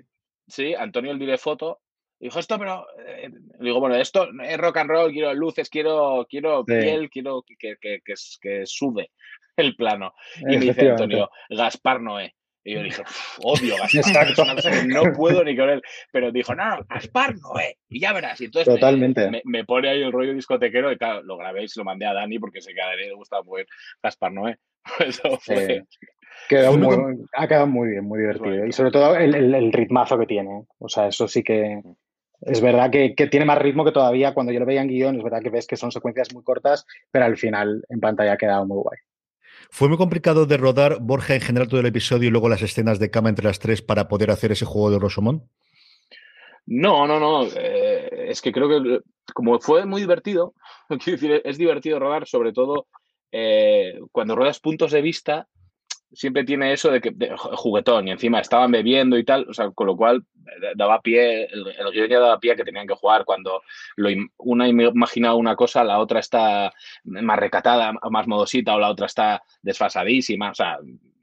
Sí, 0.47 0.73
Antonio 0.73 1.11
el 1.11 1.19
dire 1.19 1.37
foto 1.37 1.81
Dijo 2.25 2.39
esto, 2.39 2.57
pero 2.57 2.87
eh, 3.05 3.29
digo, 3.59 3.79
bueno, 3.79 3.97
esto 3.97 4.27
es 4.41 4.57
rock 4.57 4.77
and 4.77 4.89
roll, 4.89 5.11
quiero 5.11 5.31
luces, 5.35 5.69
quiero, 5.69 6.25
quiero 6.27 6.65
piel, 6.65 7.07
quiero 7.11 7.43
que, 7.43 7.55
que, 7.55 7.75
que, 7.79 8.15
que, 8.41 8.65
sube 8.65 9.11
el 9.55 9.75
plano. 9.75 10.11
Y 10.39 10.57
me 10.57 10.57
dice 10.57 10.89
Antonio, 10.89 11.29
Gaspar 11.51 12.01
Noé. 12.01 12.33
Y 12.63 12.73
yo 12.73 12.81
dije, 12.81 13.03
odio 13.43 13.75
Gaspar, 13.77 14.87
no 14.87 15.03
puedo 15.15 15.43
ni 15.43 15.55
con 15.55 15.69
él. 15.69 15.83
Pero 16.11 16.31
dijo, 16.31 16.55
no, 16.55 16.77
no, 16.77 16.85
Gaspar 16.89 17.35
Noé. 17.35 17.77
Y 17.89 17.99
ya 17.99 18.11
verás. 18.11 18.41
Y 18.41 18.45
entonces 18.45 18.73
Totalmente. 18.73 19.29
Me, 19.29 19.43
me, 19.45 19.63
pone 19.63 19.89
ahí 19.89 20.01
el 20.01 20.11
rollo 20.11 20.33
discotequero 20.33 20.91
y 20.91 20.97
claro, 20.97 21.21
lo 21.21 21.37
grabé 21.37 21.65
y 21.65 21.67
se 21.67 21.79
lo 21.79 21.83
mandé 21.83 22.07
a 22.07 22.13
Dani 22.13 22.39
porque 22.39 22.59
se 22.59 22.73
quedaría, 22.73 23.05
le 23.05 23.13
gustaba 23.13 23.43
muy 23.43 23.65
Gaspar 24.01 24.31
Noé. 24.31 24.57
Eso 24.99 25.37
fue. 25.37 25.83
muy, 26.75 27.17
ha 27.33 27.47
quedado 27.47 27.67
muy 27.67 27.89
bien, 27.89 28.03
muy 28.03 28.17
divertido. 28.17 28.65
Y 28.65 28.71
sobre 28.71 28.89
todo 28.89 29.15
el, 29.15 29.35
el, 29.35 29.53
el, 29.53 29.71
ritmazo 29.71 30.17
que 30.17 30.25
tiene. 30.25 30.65
O 30.79 30.89
sea, 30.89 31.07
eso 31.07 31.27
sí 31.27 31.43
que, 31.43 31.81
es 32.41 32.61
verdad 32.61 32.91
que, 32.91 33.13
tiene 33.27 33.45
más 33.45 33.57
ritmo 33.57 33.85
que 33.85 33.91
todavía 33.91 34.33
cuando 34.33 34.51
yo 34.51 34.59
lo 34.59 34.65
veía 34.65 34.81
en 34.81 34.87
guion, 34.87 35.17
es 35.17 35.23
verdad 35.23 35.41
que 35.41 35.49
ves 35.49 35.67
que 35.67 35.77
son 35.77 35.91
secuencias 35.91 36.33
muy 36.33 36.43
cortas, 36.43 36.85
pero 37.11 37.25
al 37.25 37.37
final 37.37 37.83
en 37.89 37.99
pantalla 37.99 38.33
ha 38.33 38.37
quedado 38.37 38.65
muy 38.65 38.77
guay. 38.77 38.97
¿Fue 39.69 39.87
muy 39.87 39.97
complicado 39.97 40.45
de 40.45 40.57
rodar, 40.57 40.99
Borja, 41.01 41.35
en 41.35 41.41
general 41.41 41.67
todo 41.67 41.79
el 41.79 41.85
episodio 41.85 42.27
y 42.27 42.31
luego 42.31 42.49
las 42.49 42.61
escenas 42.61 42.99
de 42.99 43.09
cama 43.09 43.29
entre 43.29 43.45
las 43.45 43.59
tres 43.59 43.81
para 43.81 44.07
poder 44.07 44.31
hacer 44.31 44.51
ese 44.51 44.65
juego 44.65 44.91
de 44.91 44.99
Rosomón? 44.99 45.49
No, 46.67 47.07
no, 47.07 47.19
no. 47.19 47.47
Eh, 47.55 48.27
es 48.29 48.41
que 48.41 48.51
creo 48.51 48.69
que 48.69 49.01
como 49.33 49.59
fue 49.59 49.85
muy 49.85 50.01
divertido, 50.01 50.53
es 51.43 51.57
divertido 51.57 51.99
rodar, 51.99 52.27
sobre 52.27 52.53
todo 52.53 52.87
eh, 53.31 53.99
cuando 54.11 54.35
ruedas 54.35 54.59
puntos 54.59 54.91
de 54.91 55.01
vista 55.01 55.47
siempre 56.11 56.43
tiene 56.43 56.73
eso 56.73 56.91
de 56.91 57.01
que 57.01 57.13
juguetón 57.37 58.07
y 58.07 58.11
encima 58.11 58.39
estaban 58.39 58.71
bebiendo 58.71 59.17
y 59.17 59.25
tal, 59.25 59.45
o 59.49 59.53
sea, 59.53 59.71
con 59.71 59.87
lo 59.87 59.97
cual 59.97 60.25
eh, 60.45 60.73
daba 60.75 61.01
pie, 61.01 61.45
el, 61.45 61.67
el 61.67 62.09
ya 62.09 62.19
daba 62.19 62.39
pie 62.39 62.53
a 62.53 62.55
que 62.55 62.63
tenían 62.63 62.87
que 62.87 62.95
jugar 62.95 63.25
cuando 63.25 63.61
lo, 63.95 64.09
una 64.37 64.67
imaginaba 64.67 65.35
una 65.35 65.55
cosa, 65.55 65.83
la 65.83 65.99
otra 65.99 66.19
está 66.19 66.73
más 67.03 67.39
recatada, 67.39 67.93
más 68.09 68.27
modosita 68.27 68.75
o 68.75 68.79
la 68.79 68.89
otra 68.89 69.07
está 69.07 69.43
desfasadísima, 69.61 70.51
o 70.51 70.55
sea, 70.55 70.77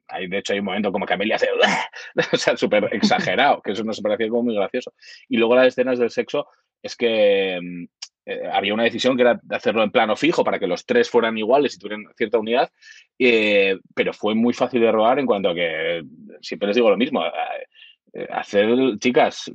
hay, 0.09 0.29
de 0.29 0.39
hecho 0.39 0.53
hay 0.53 0.59
un 0.59 0.67
momento 0.67 0.93
como 0.93 1.07
que 1.07 1.15
Amelia 1.15 1.37
hace, 1.37 1.49
o 2.33 2.37
sea, 2.37 2.57
súper 2.57 2.89
exagerado, 2.93 3.63
que 3.63 3.73
eso 3.73 3.85
nos 3.85 4.01
parecía 4.01 4.29
como 4.29 4.45
muy 4.45 4.55
gracioso. 4.55 4.93
Y 5.29 5.39
luego 5.39 5.57
las 5.57 5.69
escenas 5.69 5.99
del 5.99 6.11
sexo 6.11 6.47
es 6.83 6.97
que 6.97 7.59
mm, 7.63 7.85
eh, 8.25 8.49
había 8.53 8.75
una 8.75 8.85
decisión 8.85 9.17
que 9.17 9.23
era 9.23 9.41
hacerlo 9.51 9.83
en 9.83 9.91
plano 9.91 10.17
fijo 10.17 10.45
para 10.45 10.59
que 10.59 10.67
los 10.67 10.87
tres 10.87 11.11
fueran 11.11 11.37
iguales 11.37 11.75
y 11.75 11.79
tuvieran 11.79 12.07
cierta 12.17 12.39
unidad, 12.39 12.71
eh, 13.19 13.79
pero 13.95 14.13
fue 14.13 14.35
muy 14.35 14.55
fácil 14.55 14.81
de 14.81 14.93
robar 14.93 15.19
en 15.19 15.27
cuanto 15.27 15.51
a 15.51 15.55
que, 15.55 16.05
siempre 16.41 16.69
les 16.69 16.77
digo 16.77 16.91
lo 16.91 16.97
mismo, 16.97 17.25
eh, 17.25 18.29
hacer, 18.31 18.99
chicas, 18.99 19.51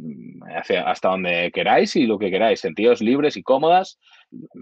hasta 0.86 1.10
donde 1.10 1.51
queráis 1.53 1.95
y 1.95 2.06
lo 2.06 2.17
que 2.17 2.32
queráis, 2.32 2.60
sentidos 2.60 3.01
libres 3.01 3.38
y 3.38 3.43
cómodas, 3.43 3.99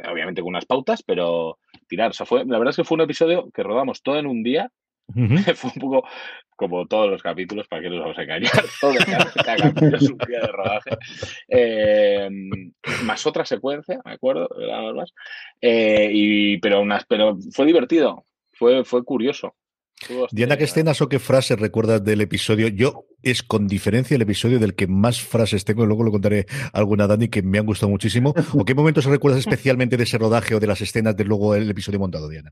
obviamente 0.07 0.41
con 0.41 0.49
unas 0.49 0.65
pautas, 0.65 1.01
pero 1.01 1.57
tirar. 1.87 2.11
O 2.11 2.25
fue, 2.25 2.45
la 2.45 2.59
verdad 2.59 2.71
es 2.71 2.75
que 2.75 2.83
fue 2.83 2.95
un 2.95 3.01
episodio 3.01 3.49
que 3.53 3.63
rodamos 3.63 4.03
todo 4.03 4.19
en 4.19 4.27
un 4.27 4.43
día 4.43 4.69
Fue 5.55 5.71
un 5.75 5.81
poco 5.81 6.07
como 6.55 6.87
todos 6.87 7.09
los 7.09 7.21
capítulos, 7.21 7.67
para 7.67 7.81
que 7.81 7.89
nos 7.89 7.99
vamos 7.99 8.17
a 8.17 8.23
engañar. 8.23 8.51
Todo 8.81 8.93
cada 9.43 9.57
capítulo 9.57 9.97
es 9.97 10.09
un 10.09 10.17
día 10.17 10.39
de 10.39 10.47
rodaje. 10.47 10.91
Eh, 11.49 12.29
más 13.03 13.25
otra 13.27 13.45
secuencia, 13.45 13.99
me 14.05 14.13
acuerdo, 14.13 14.47
nada 14.57 14.93
más. 14.93 15.13
Eh, 15.61 16.09
y, 16.13 16.57
pero, 16.59 16.81
unas, 16.81 17.05
pero 17.05 17.37
fue 17.51 17.65
divertido, 17.65 18.25
fue, 18.53 18.85
fue 18.85 19.03
curioso. 19.03 19.55
Diana, 20.31 20.57
¿qué 20.57 20.65
escenas 20.65 21.01
o 21.01 21.07
qué 21.07 21.19
frases 21.19 21.57
recuerdas 21.57 22.03
del 22.03 22.21
episodio? 22.21 22.67
Yo 22.67 23.05
es 23.23 23.43
con 23.43 23.67
diferencia 23.67 24.15
el 24.15 24.21
episodio 24.21 24.59
del 24.59 24.75
que 24.75 24.87
más 24.87 25.21
frases 25.21 25.63
tengo, 25.63 25.85
luego 25.85 26.03
lo 26.03 26.11
contaré 26.11 26.45
alguna 26.73 27.07
Dani 27.07 27.29
que 27.29 27.41
me 27.41 27.59
han 27.59 27.65
gustado 27.65 27.89
muchísimo. 27.89 28.33
¿O 28.53 28.65
qué 28.65 28.75
momentos 28.75 29.05
recuerdas 29.05 29.39
especialmente 29.39 29.95
de 29.97 30.03
ese 30.03 30.17
rodaje 30.17 30.53
o 30.53 30.59
de 30.59 30.67
las 30.67 30.81
escenas 30.81 31.15
de 31.15 31.23
luego 31.23 31.55
el 31.55 31.69
episodio 31.69 31.99
montado, 31.99 32.29
Diana? 32.29 32.51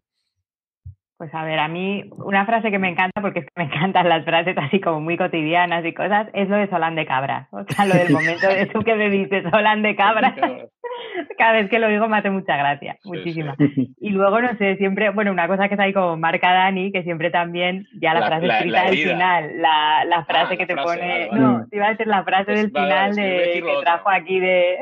Pues 1.24 1.34
a 1.36 1.46
ver, 1.46 1.58
a 1.58 1.70
mí 1.70 2.04
una 2.18 2.46
frase 2.46 2.70
que 2.70 2.80
me 2.80 2.90
encanta, 2.90 3.22
porque 3.22 3.40
es 3.40 3.46
que 3.46 3.52
me 3.56 3.64
encantan 3.64 4.10
las 4.10 4.26
frases 4.26 4.58
así 4.58 4.82
como 4.82 5.00
muy 5.00 5.16
cotidianas 5.16 5.86
y 5.86 5.94
cosas, 5.94 6.28
es 6.34 6.50
lo 6.50 6.58
de 6.58 6.68
Solán 6.68 6.96
de 6.96 7.06
Cabras. 7.06 7.48
O 7.54 7.64
sea, 7.64 7.86
lo 7.86 7.94
del 7.94 8.12
momento 8.12 8.46
de 8.50 8.66
tú 8.66 8.82
que 8.82 8.94
me 8.94 9.10
dices 9.10 9.46
Solán 9.50 9.84
de 9.84 9.96
Cabras. 9.96 10.34
Cada 11.38 11.54
vez 11.54 11.70
que 11.70 11.80
lo 11.80 11.88
digo 11.88 12.10
me 12.10 12.18
hace 12.18 12.30
mucha 12.30 12.58
gracia, 12.58 12.98
muchísima. 13.06 13.56
Y 14.02 14.10
luego, 14.10 14.42
no 14.42 14.54
sé, 14.58 14.76
siempre, 14.76 15.12
bueno, 15.12 15.32
una 15.32 15.48
cosa 15.48 15.70
que 15.70 15.76
está 15.76 15.84
ahí 15.84 15.94
como 15.94 16.18
marca 16.18 16.52
Dani, 16.52 16.92
que 16.92 17.04
siempre 17.04 17.32
también, 17.32 17.88
ya 18.02 18.14
la, 18.14 18.28
frase 18.28 18.46
escrita 18.46 18.84
del 18.84 18.98
final, 18.98 19.62
la, 19.62 20.04
la 20.04 20.26
frase 20.26 20.58
que 20.58 20.66
te 20.66 20.76
pone, 20.76 21.30
no, 21.32 21.66
te 21.70 21.78
iba 21.78 21.86
a 21.86 21.92
decir 21.92 22.08
la 22.08 22.26
frase 22.26 22.52
del 22.52 22.70
final 22.70 23.16
de, 23.16 23.64
que 23.66 23.82
trajo 23.82 24.10
aquí 24.10 24.42
de, 24.42 24.78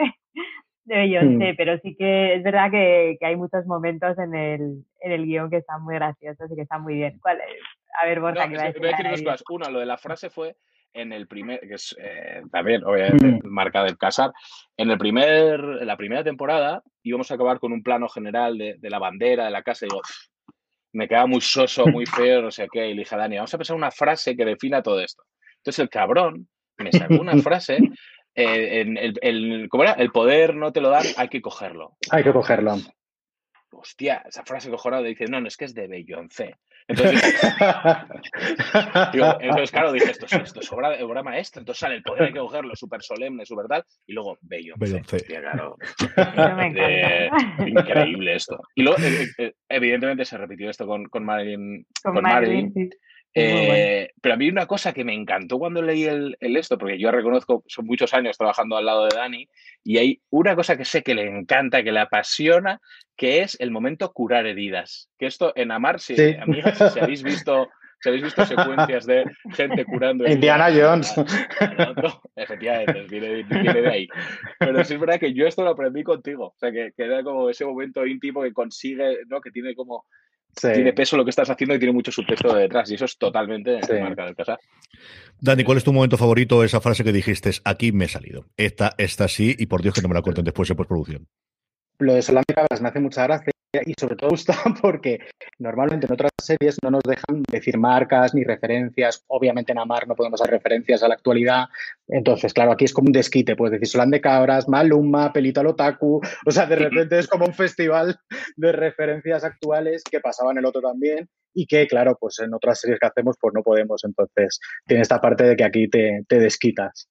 de 0.85 0.95
Beyoncé, 0.95 1.53
pero 1.55 1.77
sí 1.83 1.95
que 1.95 2.33
es 2.33 2.41
verdad 2.41 2.71
que, 2.71 3.17
que, 3.19 3.27
hay 3.27 3.35
muchos 3.35 3.67
momentos 3.67 4.17
en 4.17 4.33
el, 4.33 4.83
en 5.01 5.11
el 5.11 5.25
guion 5.25 5.49
que 5.49 5.57
están 5.57 5.83
muy 5.83 5.95
graciosos 5.95 6.51
y 6.51 6.55
que 6.55 6.61
están 6.61 6.81
muy 6.83 6.95
bien. 6.95 7.19
¿Cuál 7.19 7.37
es? 7.37 7.61
A 8.01 8.05
ver, 8.05 8.19
Borja, 8.21 8.47
no, 8.47 8.59
a 8.59 8.63
decir? 8.63 8.81
dos 8.81 9.21
cosas. 9.21 9.43
Una, 9.49 9.69
lo 9.69 9.79
de 9.79 9.85
la 9.85 9.97
frase 9.97 10.29
fue 10.29 10.55
en 10.93 11.13
el 11.13 11.27
primer, 11.27 11.59
que 11.61 11.75
es 11.75 11.95
eh, 11.99 12.41
también 12.51 12.83
obviamente 12.83 13.39
marca 13.43 13.83
del 13.83 13.97
casar, 13.97 14.31
en 14.77 14.89
el 14.91 14.97
primer, 14.97 15.59
en 15.59 15.87
la 15.87 15.97
primera 15.97 16.23
temporada 16.23 16.83
íbamos 17.03 17.31
a 17.31 17.35
acabar 17.35 17.59
con 17.59 17.71
un 17.71 17.81
plano 17.81 18.09
general 18.09 18.57
de, 18.57 18.75
de 18.77 18.89
la 18.89 18.99
bandera, 18.99 19.45
de 19.45 19.51
la 19.51 19.63
casa, 19.63 19.85
y 19.85 19.89
digo, 19.89 20.01
me 20.93 21.07
queda 21.07 21.25
muy 21.25 21.41
soso, 21.41 21.87
muy 21.87 22.05
feo, 22.05 22.41
no 22.41 22.51
sé 22.51 22.67
qué, 22.71 22.89
y 22.89 22.93
le 22.93 23.01
dije 23.01 23.15
a 23.15 23.19
Dani, 23.19 23.37
vamos 23.37 23.53
a 23.53 23.57
pensar 23.57 23.75
una 23.75 23.91
frase 23.91 24.35
que 24.35 24.45
defina 24.45 24.83
todo 24.83 24.99
esto. 24.99 25.23
Entonces 25.57 25.79
el 25.79 25.89
cabrón 25.89 26.47
me 26.77 26.91
sacó 26.91 27.15
una 27.21 27.37
frase 27.37 27.77
eh, 28.35 28.81
en 28.81 28.97
el, 28.97 29.17
el, 29.21 29.67
¿cómo 29.69 29.83
era? 29.83 29.93
El 29.93 30.11
poder 30.11 30.55
no 30.55 30.71
te 30.71 30.81
lo 30.81 30.89
dan, 30.89 31.05
hay 31.17 31.29
que 31.29 31.41
cogerlo. 31.41 31.95
Hay 32.11 32.23
que 32.23 32.33
cogerlo. 32.33 32.77
Hostia, 33.81 34.23
esa 34.27 34.43
frase 34.43 34.69
cojonada 34.69 35.03
dice, 35.03 35.25
no, 35.25 35.41
no, 35.41 35.47
es 35.47 35.57
que 35.57 35.65
es 35.65 35.73
de 35.73 35.87
Beyoncé. 35.87 36.55
Entonces, 36.87 37.21
digo, 39.13 39.37
entonces 39.39 39.71
claro, 39.71 39.91
dije, 39.91 40.11
esto, 40.11 40.25
esto 40.25 40.59
es 40.59 40.71
obra, 40.71 41.03
obra, 41.03 41.23
maestra, 41.23 41.61
entonces 41.61 41.79
sale 41.79 41.95
el 41.95 42.03
poder, 42.03 42.23
hay 42.23 42.33
que 42.33 42.39
cogerlo, 42.39 42.75
súper 42.75 43.01
solemne, 43.01 43.45
súper 43.45 43.67
tal, 43.67 43.83
y 44.05 44.13
luego 44.13 44.37
Beyoncé. 44.41 44.85
Beyoncé. 44.85 45.15
Hostia, 45.17 45.41
claro. 45.41 45.77
eh, 46.75 47.29
increíble 47.65 48.35
esto. 48.35 48.59
Y 48.75 48.83
luego, 48.83 48.99
eh, 49.01 49.27
eh, 49.37 49.53
evidentemente, 49.69 50.25
se 50.25 50.37
repitió 50.37 50.69
esto 50.69 50.85
con, 50.85 51.05
con 51.05 51.23
Marilyn. 51.23 51.85
Con, 52.03 52.15
con 52.15 52.23
Marilyn, 52.23 52.71
Marilyn 52.73 52.91
Eh, 53.33 54.09
pero 54.21 54.35
a 54.35 54.37
mí 54.37 54.49
una 54.49 54.65
cosa 54.65 54.93
que 54.93 55.05
me 55.05 55.13
encantó 55.13 55.57
cuando 55.57 55.81
leí 55.81 56.03
el, 56.03 56.35
el, 56.39 56.57
esto, 56.57 56.77
porque 56.77 56.99
yo 56.99 57.11
reconozco, 57.11 57.63
son 57.67 57.85
muchos 57.85 58.13
años 58.13 58.37
trabajando 58.37 58.75
al 58.75 58.85
lado 58.85 59.05
de 59.05 59.15
Dani, 59.15 59.47
y 59.83 59.97
hay 59.97 60.21
una 60.29 60.55
cosa 60.55 60.77
que 60.77 60.85
sé 60.85 61.01
que 61.01 61.15
le 61.15 61.27
encanta, 61.27 61.83
que 61.83 61.91
le 61.91 62.01
apasiona, 62.01 62.81
que 63.15 63.41
es 63.41 63.57
el 63.59 63.71
momento 63.71 64.11
curar 64.11 64.45
heridas. 64.45 65.09
Que 65.17 65.27
esto 65.27 65.53
en 65.55 65.71
Amar, 65.71 65.99
si, 65.99 66.15
sí. 66.15 66.35
amigos, 66.39 66.77
si 66.93 66.99
habéis 66.99 67.23
visto 67.23 67.69
si 68.01 68.09
habéis 68.09 68.23
visto 68.23 68.45
secuencias 68.45 69.05
de 69.05 69.23
gente 69.53 69.85
curando. 69.85 70.27
Indiana 70.27 70.69
Jones. 70.73 71.13
No, 71.17 72.21
efectivamente, 72.35 73.03
viene, 73.03 73.43
viene, 73.43 73.81
de 73.81 73.87
ahí. 73.87 74.07
Pero 74.57 74.83
sí 74.83 74.95
es 74.95 74.99
verdad 74.99 75.19
que 75.19 75.33
yo 75.33 75.45
esto 75.45 75.63
lo 75.63 75.69
aprendí 75.69 76.03
contigo. 76.03 76.47
O 76.47 76.55
sea, 76.57 76.71
que, 76.71 76.93
que 76.97 77.03
era 77.03 77.23
como 77.23 77.47
ese 77.49 77.63
momento 77.63 78.05
íntimo 78.05 78.41
que 78.41 78.53
consigue, 78.53 79.19
¿no? 79.27 79.39
Que 79.39 79.51
tiene 79.51 79.75
como 79.75 80.05
Sí. 80.55 80.67
Tiene 80.73 80.93
peso 80.93 81.17
lo 81.17 81.23
que 81.23 81.29
estás 81.29 81.49
haciendo 81.49 81.75
y 81.75 81.79
tiene 81.79 81.93
mucho 81.93 82.11
subtexto 82.11 82.53
detrás, 82.53 82.91
y 82.91 82.95
eso 82.95 83.05
es 83.05 83.17
totalmente 83.17 83.79
sí. 83.83 83.93
marca 84.01 84.25
del 84.25 84.35
casa. 84.35 84.57
Dani, 85.39 85.63
¿cuál 85.63 85.77
es 85.77 85.83
tu 85.83 85.93
momento 85.93 86.17
favorito? 86.17 86.63
Esa 86.63 86.81
frase 86.81 87.03
que 87.03 87.11
dijiste, 87.11 87.51
aquí 87.63 87.91
me 87.91 88.05
he 88.05 88.09
salido. 88.09 88.45
Esta, 88.57 88.93
esta 88.97 89.27
sí, 89.27 89.55
y 89.57 89.65
por 89.65 89.81
Dios 89.81 89.95
que 89.95 90.01
no 90.01 90.09
me 90.09 90.15
la 90.15 90.21
cuenten 90.21 90.45
después 90.45 90.69
en 90.69 90.77
postproducción. 90.77 91.27
Lo 91.99 92.13
de 92.13 92.21
Solán 92.21 92.43
de 92.47 92.53
Cabras 92.53 92.81
me 92.81 92.89
hace 92.89 92.99
mucha 92.99 93.23
gracia 93.23 93.51
y 93.73 93.93
sobre 93.99 94.15
todo 94.15 94.29
gusta 94.31 94.55
porque 94.81 95.19
normalmente 95.59 96.05
en 96.05 96.13
otras 96.13 96.31
series 96.41 96.77
no 96.83 96.91
nos 96.91 97.03
dejan 97.03 97.43
decir 97.49 97.77
marcas 97.77 98.33
ni 98.33 98.43
referencias. 98.43 99.23
Obviamente 99.27 99.71
en 99.71 99.79
Amar 99.79 100.07
no 100.07 100.15
podemos 100.15 100.41
hacer 100.41 100.51
referencias 100.51 101.03
a 101.03 101.07
la 101.07 101.15
actualidad. 101.15 101.65
Entonces, 102.07 102.53
claro, 102.53 102.71
aquí 102.71 102.85
es 102.85 102.93
como 102.93 103.07
un 103.07 103.13
desquite. 103.13 103.55
Puedes 103.55 103.73
decir 103.73 103.87
Solán 103.87 104.11
de 104.11 104.21
Cabras, 104.21 104.67
Maluma, 104.67 105.31
Pelito 105.31 105.61
al 105.61 105.67
Otaku. 105.67 106.21
O 106.45 106.51
sea, 106.51 106.65
de 106.65 106.75
repente 106.75 107.19
es 107.19 107.27
como 107.27 107.45
un 107.45 107.53
festival 107.53 108.19
de 108.55 108.71
referencias 108.71 109.43
actuales 109.43 110.03
que 110.03 110.19
pasaba 110.19 110.51
en 110.51 110.57
el 110.57 110.65
otro 110.65 110.81
también 110.81 111.29
y 111.53 111.65
que, 111.65 111.87
claro, 111.87 112.17
pues 112.19 112.39
en 112.39 112.53
otras 112.53 112.79
series 112.79 112.99
que 112.99 113.07
hacemos 113.07 113.37
pues 113.39 113.53
no 113.53 113.63
podemos. 113.63 114.03
Entonces, 114.03 114.59
tiene 114.85 115.01
esta 115.01 115.21
parte 115.21 115.43
de 115.43 115.55
que 115.55 115.63
aquí 115.63 115.89
te, 115.89 116.23
te 116.27 116.39
desquitas. 116.39 117.09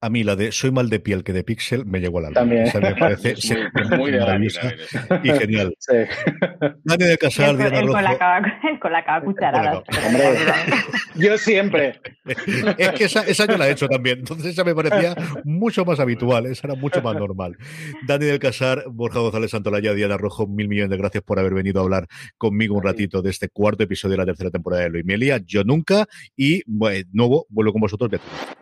A 0.00 0.08
mí 0.08 0.24
la 0.24 0.34
de 0.34 0.50
soy 0.50 0.70
mal 0.70 0.88
de 0.88 0.98
piel 0.98 1.24
que 1.24 1.32
de 1.32 1.44
pixel 1.44 1.84
me 1.84 2.00
llegó 2.00 2.18
al 2.18 2.26
alma. 2.26 2.40
También. 2.40 2.68
O 2.68 2.70
sea, 2.70 2.80
me 2.80 2.94
parece 2.94 3.30
es 3.32 3.50
muy, 3.90 3.98
muy 3.98 4.12
maravillosa 4.12 4.72
y 5.22 5.30
genial. 5.30 5.74
Sí. 5.78 5.94
Dani 6.84 7.04
de 7.04 7.18
Casar, 7.18 7.56
Diana 7.56 7.78
el, 7.78 7.86
Rojo. 7.86 7.94
con 7.94 8.04
la 8.04 8.18
cava, 8.18 8.42
con 8.80 8.92
la 8.92 9.04
cava 9.04 9.24
cucharada. 9.24 9.82
Hombre, 10.06 10.24
yo 11.16 11.36
siempre. 11.36 12.00
es 12.78 12.90
que 12.92 13.04
esa, 13.04 13.22
esa 13.26 13.46
yo 13.46 13.58
la 13.58 13.68
he 13.68 13.72
hecho 13.72 13.88
también. 13.88 14.20
Entonces 14.20 14.46
esa 14.46 14.64
me 14.64 14.74
parecía 14.74 15.14
mucho 15.44 15.84
más 15.84 16.00
habitual. 16.00 16.46
Esa 16.46 16.68
era 16.68 16.76
mucho 16.76 17.02
más 17.02 17.14
normal. 17.14 17.56
Dani 18.06 18.26
del 18.26 18.38
Casar, 18.38 18.84
Borja 18.90 19.20
González 19.20 19.50
Santolaya, 19.50 19.92
Diana 19.92 20.16
Rojo, 20.16 20.46
mil 20.46 20.68
millones 20.68 20.90
de 20.90 20.96
gracias 20.96 21.22
por 21.22 21.38
haber 21.38 21.54
venido 21.54 21.80
a 21.80 21.84
hablar 21.84 22.06
conmigo 22.38 22.74
un 22.74 22.82
ratito 22.82 23.20
de 23.20 23.30
este 23.30 23.48
cuarto 23.48 23.82
episodio 23.82 24.12
de 24.12 24.18
la 24.18 24.26
tercera 24.26 24.50
temporada 24.50 24.84
de 24.84 24.90
Loimelia. 24.90 25.40
Yo 25.44 25.62
nunca. 25.64 26.06
Y 26.36 26.62
bueno, 26.66 27.06
nuevo, 27.12 27.46
vuelvo 27.50 27.72
con 27.72 27.82
vosotros, 27.82 28.10
Beatriz. 28.10 28.59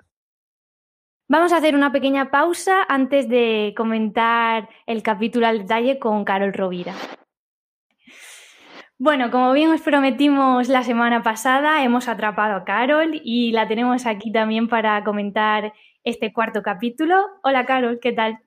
Vamos 1.30 1.52
a 1.52 1.58
hacer 1.58 1.74
una 1.74 1.92
pequeña 1.92 2.30
pausa 2.30 2.84
antes 2.88 3.28
de 3.28 3.74
comentar 3.76 4.70
el 4.86 5.02
capítulo 5.02 5.46
al 5.46 5.58
detalle 5.58 5.98
con 5.98 6.24
Carol 6.24 6.54
Rovira. 6.54 6.94
Bueno, 8.96 9.30
como 9.30 9.52
bien 9.52 9.70
os 9.70 9.82
prometimos 9.82 10.68
la 10.68 10.82
semana 10.82 11.22
pasada, 11.22 11.84
hemos 11.84 12.08
atrapado 12.08 12.56
a 12.56 12.64
Carol 12.64 13.20
y 13.22 13.52
la 13.52 13.68
tenemos 13.68 14.06
aquí 14.06 14.32
también 14.32 14.68
para 14.68 15.04
comentar 15.04 15.74
este 16.02 16.32
cuarto 16.32 16.62
capítulo. 16.62 17.22
Hola 17.42 17.66
Carol, 17.66 18.00
¿qué 18.00 18.12
tal? 18.12 18.38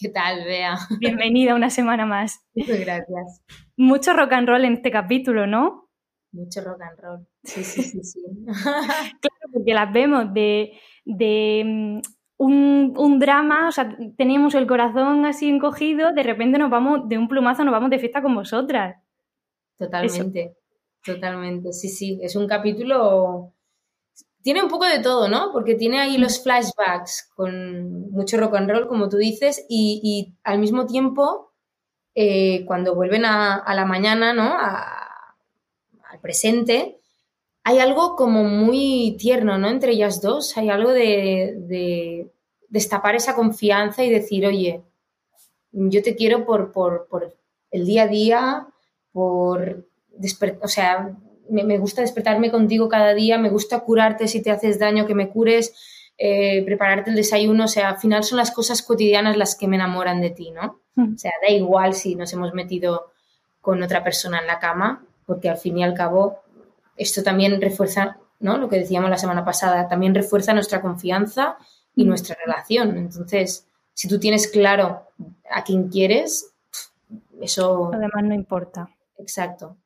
¿Qué 0.00 0.08
tal, 0.08 0.44
Bea? 0.44 0.76
Bienvenida 1.00 1.56
una 1.56 1.70
semana 1.70 2.06
más. 2.06 2.46
Muchas 2.54 2.78
gracias. 2.78 3.42
Mucho 3.76 4.12
rock 4.12 4.34
and 4.34 4.48
roll 4.48 4.64
en 4.64 4.74
este 4.74 4.92
capítulo, 4.92 5.48
¿no? 5.48 5.90
Mucho 6.30 6.60
rock 6.60 6.82
and 6.82 7.00
roll. 7.00 7.26
Sí, 7.42 7.64
sí, 7.64 7.82
sí, 7.82 8.04
sí. 8.04 8.20
claro, 8.46 9.52
porque 9.52 9.74
las 9.74 9.92
vemos 9.92 10.32
de, 10.32 10.78
de 11.04 12.00
un, 12.38 12.94
un, 12.96 13.18
drama, 13.18 13.68
o 13.68 13.72
sea, 13.72 13.96
teníamos 14.16 14.54
el 14.54 14.66
corazón 14.66 15.26
así 15.26 15.48
encogido, 15.48 16.12
de 16.12 16.22
repente 16.22 16.58
nos 16.58 16.70
vamos, 16.70 17.08
de 17.08 17.18
un 17.18 17.28
plumazo 17.28 17.64
nos 17.64 17.72
vamos 17.72 17.90
de 17.90 17.98
fiesta 17.98 18.22
con 18.22 18.34
vosotras. 18.34 18.96
Totalmente, 19.76 20.42
Eso. 20.42 21.14
totalmente, 21.14 21.72
sí, 21.72 21.88
sí, 21.88 22.18
es 22.22 22.36
un 22.36 22.46
capítulo, 22.46 23.52
tiene 24.42 24.62
un 24.62 24.68
poco 24.68 24.86
de 24.86 25.00
todo, 25.00 25.28
¿no? 25.28 25.50
Porque 25.52 25.74
tiene 25.74 26.00
ahí 26.00 26.16
los 26.16 26.42
flashbacks 26.42 27.30
con 27.34 28.10
mucho 28.12 28.38
rock 28.38 28.54
and 28.54 28.70
roll, 28.70 28.88
como 28.88 29.08
tú 29.08 29.16
dices, 29.16 29.66
y, 29.68 30.00
y 30.02 30.34
al 30.44 30.58
mismo 30.58 30.86
tiempo, 30.86 31.52
eh, 32.14 32.64
cuando 32.66 32.94
vuelven 32.94 33.24
a, 33.24 33.56
a, 33.56 33.74
la 33.74 33.84
mañana, 33.84 34.32
¿no? 34.32 34.56
A, 34.56 35.36
al 36.08 36.20
presente, 36.20 36.98
hay 37.68 37.80
algo 37.80 38.16
como 38.16 38.44
muy 38.44 39.14
tierno, 39.18 39.58
¿no? 39.58 39.68
Entre 39.68 39.92
ellas 39.92 40.22
dos, 40.22 40.56
hay 40.56 40.70
algo 40.70 40.90
de, 40.90 41.54
de 41.68 42.32
destapar 42.70 43.14
esa 43.14 43.34
confianza 43.34 44.02
y 44.02 44.08
decir, 44.08 44.46
oye, 44.46 44.84
yo 45.72 46.02
te 46.02 46.16
quiero 46.16 46.46
por, 46.46 46.72
por, 46.72 47.08
por 47.08 47.36
el 47.70 47.84
día 47.84 48.04
a 48.04 48.08
día, 48.08 48.68
por 49.12 49.86
o 50.62 50.68
sea, 50.68 51.14
me, 51.50 51.62
me, 51.62 51.76
gusta 51.76 52.00
despertarme 52.00 52.50
contigo 52.50 52.88
cada 52.88 53.12
día, 53.12 53.36
me 53.36 53.50
gusta 53.50 53.80
curarte 53.80 54.28
si 54.28 54.42
te 54.42 54.50
haces 54.50 54.78
daño, 54.78 55.04
que 55.04 55.14
me 55.14 55.28
cures, 55.28 55.74
eh, 56.16 56.62
prepararte 56.64 57.10
el 57.10 57.16
desayuno, 57.16 57.64
o 57.64 57.68
sea, 57.68 57.90
al 57.90 57.98
final 57.98 58.24
son 58.24 58.38
las 58.38 58.50
cosas 58.50 58.80
cotidianas 58.80 59.36
las 59.36 59.56
que 59.56 59.68
me 59.68 59.76
enamoran 59.76 60.22
de 60.22 60.30
ti, 60.30 60.52
¿no? 60.52 60.80
Mm. 60.94 61.16
O 61.16 61.18
sea, 61.18 61.32
da 61.42 61.52
igual 61.52 61.92
si 61.92 62.14
nos 62.14 62.32
hemos 62.32 62.54
metido 62.54 63.12
con 63.60 63.82
otra 63.82 64.02
persona 64.02 64.38
en 64.38 64.46
la 64.46 64.58
cama, 64.58 65.04
porque 65.26 65.50
al 65.50 65.58
fin 65.58 65.76
y 65.76 65.84
al 65.84 65.92
cabo 65.92 66.38
esto 66.98 67.22
también 67.22 67.60
refuerza, 67.60 68.18
¿no? 68.40 68.58
Lo 68.58 68.68
que 68.68 68.76
decíamos 68.76 69.08
la 69.08 69.16
semana 69.16 69.44
pasada, 69.44 69.88
también 69.88 70.14
refuerza 70.14 70.52
nuestra 70.52 70.82
confianza 70.82 71.56
y 71.94 72.04
nuestra 72.04 72.36
relación. 72.44 72.98
Entonces, 72.98 73.66
si 73.94 74.08
tú 74.08 74.20
tienes 74.20 74.48
claro 74.48 75.06
a 75.50 75.64
quién 75.64 75.88
quieres, 75.88 76.52
eso... 77.40 77.90
Además 77.92 78.24
no 78.24 78.34
importa. 78.34 78.88
Exacto. 79.18 79.76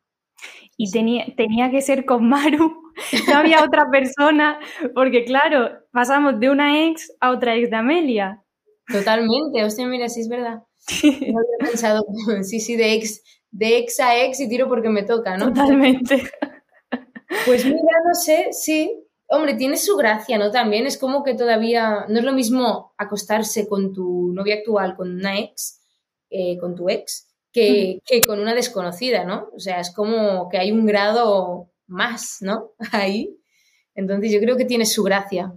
Y 0.77 0.90
tenía, 0.90 1.27
tenía 1.37 1.70
que 1.70 1.83
ser 1.83 2.05
con 2.05 2.29
Maru, 2.29 2.83
no 3.29 3.38
había 3.38 3.62
otra 3.62 3.90
persona, 3.90 4.59
porque 4.94 5.25
claro, 5.25 5.70
pasamos 5.92 6.40
de 6.40 6.51
una 6.51 6.87
ex 6.87 7.12
a 7.20 7.31
otra 7.31 7.55
ex 7.57 7.70
de 7.70 7.77
Amelia. 7.77 8.42
Totalmente, 8.90 9.64
hostia, 9.64 9.87
mira, 9.87 10.09
sí 10.09 10.20
es 10.20 10.29
verdad. 10.29 10.62
No 11.03 11.38
había 11.38 11.70
pensado, 11.70 12.05
sí, 12.42 12.61
sí, 12.61 12.77
de 12.77 12.94
ex, 12.94 13.22
de 13.51 13.79
ex 13.79 14.01
a 14.01 14.16
ex 14.25 14.40
y 14.40 14.48
tiro 14.48 14.68
porque 14.68 14.88
me 14.88 15.05
toca, 15.05 15.37
¿no? 15.37 15.48
Totalmente. 15.48 16.31
Pues 17.47 17.64
mira, 17.64 17.79
no 18.07 18.14
sé, 18.14 18.49
sí. 18.53 19.05
Hombre, 19.29 19.55
tiene 19.55 19.77
su 19.77 19.97
gracia, 19.97 20.37
¿no? 20.38 20.51
También 20.51 20.87
es 20.87 20.99
como 20.99 21.25
que 21.25 21.35
todavía 21.35 22.05
no 22.09 22.18
es 22.18 22.25
lo 22.25 22.33
mismo 22.33 22.92
acostarse 22.99 23.66
con 23.66 23.92
tu 23.92 24.31
novia 24.33 24.57
actual, 24.57 24.95
con 24.95 25.11
una 25.11 25.38
ex, 25.38 25.81
eh, 26.29 26.59
con 26.59 26.75
tu 26.75 26.88
ex, 26.90 27.29
que, 27.53 28.01
con 28.27 28.40
una 28.40 28.55
desconocida, 28.55 29.25
¿no? 29.25 29.49
O 29.55 29.59
sea, 29.59 29.81
es 29.81 29.95
como 29.95 30.49
que 30.49 30.59
hay 30.59 30.71
un 30.71 30.85
grado 30.85 31.71
más, 31.87 32.38
¿no? 32.40 32.73
Ahí. 32.92 33.38
Entonces 33.95 34.33
yo 34.33 34.40
creo 34.40 34.57
que 34.57 34.64
tiene 34.64 34.87
su 34.87 35.03
gracia 35.03 35.55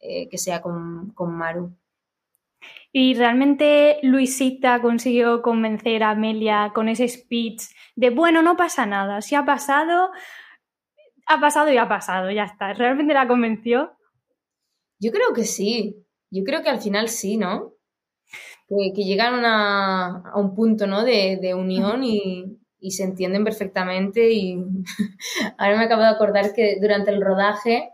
eh, 0.00 0.28
que 0.28 0.38
sea 0.38 0.62
con, 0.62 1.10
con 1.10 1.34
Maru. 1.34 1.74
Y 2.92 3.14
realmente 3.14 3.98
Luisita 4.02 4.80
consiguió 4.80 5.42
convencer 5.42 6.02
a 6.02 6.10
Amelia 6.10 6.72
con 6.74 6.88
ese 6.88 7.06
speech 7.06 7.62
de, 7.96 8.10
bueno, 8.10 8.42
no 8.42 8.56
pasa 8.56 8.86
nada, 8.86 9.20
si 9.20 9.34
ha 9.34 9.44
pasado, 9.44 10.10
ha 11.28 11.40
pasado 11.40 11.70
y 11.70 11.76
ha 11.76 11.88
pasado, 11.88 12.30
ya 12.30 12.44
está. 12.44 12.72
¿Realmente 12.72 13.14
la 13.14 13.28
convenció? 13.28 13.92
Yo 14.98 15.12
creo 15.12 15.32
que 15.34 15.44
sí, 15.44 16.04
yo 16.30 16.42
creo 16.42 16.62
que 16.62 16.70
al 16.70 16.80
final 16.80 17.08
sí, 17.08 17.36
¿no? 17.36 17.74
Que, 18.68 19.04
llegan 19.04 19.44
a, 19.44 20.32
un 20.34 20.54
punto, 20.54 20.86
¿no? 20.86 21.04
De, 21.04 21.54
unión 21.54 22.02
y, 22.02 22.58
se 22.90 23.04
entienden 23.04 23.44
perfectamente 23.44 24.30
y 24.32 24.56
ahora 25.58 25.76
me 25.76 25.84
acabo 25.84 26.02
de 26.02 26.08
acordar 26.08 26.54
que 26.54 26.78
durante 26.80 27.10
el 27.10 27.20
rodaje, 27.20 27.92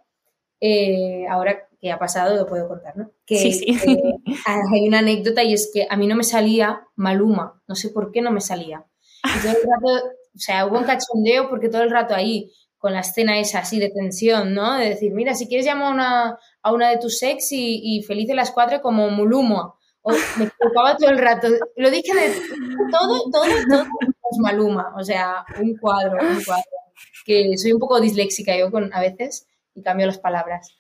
eh, 0.61 1.27
ahora 1.29 1.69
que 1.81 1.91
ha 1.91 1.99
pasado, 1.99 2.37
lo 2.37 2.47
puedo 2.47 2.69
contar, 2.69 2.97
¿no? 2.97 3.11
Que, 3.27 3.37
sí, 3.37 3.53
sí. 3.53 3.99
hay 4.47 4.89
una 4.89 5.01
anécdota 5.01 5.43
y 5.43 5.53
es 5.53 5.71
que 5.73 5.87
a 5.89 5.97
mí 5.97 6.07
no 6.07 6.17
me 6.17 6.25
salía 6.25 6.87
Maluma, 6.97 7.61
no 7.67 7.75
sé 7.75 7.91
por 7.91 8.13
qué 8.13 8.23
no 8.23 8.31
me 8.31 8.41
salía. 8.41 8.85
o 9.25 10.39
sea, 10.39 10.67
hubo 10.67 10.79
un 10.79 10.85
cachondeo 10.85 11.49
porque 11.49 11.69
todo 11.69 11.83
el 11.83 11.91
rato 11.91 12.15
ahí, 12.15 12.53
con 12.85 12.93
la 12.93 13.01
escena 13.01 13.39
esa 13.39 13.61
así 13.61 13.81
de 13.81 13.89
tensión, 13.89 14.53
¿no? 14.53 14.75
De 14.75 14.91
decir, 14.91 15.15
mira, 15.15 15.33
si 15.33 15.49
quieres 15.49 15.65
llamar 15.65 16.39
a 16.63 16.71
una, 16.71 16.91
de 16.91 16.99
tus 16.99 17.23
ex 17.23 17.51
y, 17.53 17.81
y 17.83 18.03
felices 18.03 18.37
las 18.37 18.51
cuatro 18.51 18.83
como 18.83 19.09
Muluma. 19.09 19.73
O 20.03 20.11
me 20.11 20.51
preocupaba 20.51 20.95
todo 20.95 21.09
el 21.09 21.17
rato. 21.17 21.49
Lo 21.77 21.91
dije 21.91 22.15
de 22.15 22.35
todo, 22.91 23.23
todo, 23.33 23.45
todo, 23.71 23.85
Maluma. 24.39 24.93
O 24.99 25.03
sea, 25.03 25.47
un 25.59 25.79
cuadro, 25.79 26.19
un 26.21 26.45
cuadro. 26.45 26.65
Que 27.25 27.57
soy 27.57 27.73
un 27.73 27.79
poco 27.79 28.03
disléxica 28.03 28.55
yo 28.55 28.71
con, 28.71 28.93
a 28.93 29.01
veces 29.01 29.47
y 29.75 29.81
cambio 29.81 30.05
las 30.05 30.19
palabras 30.19 30.77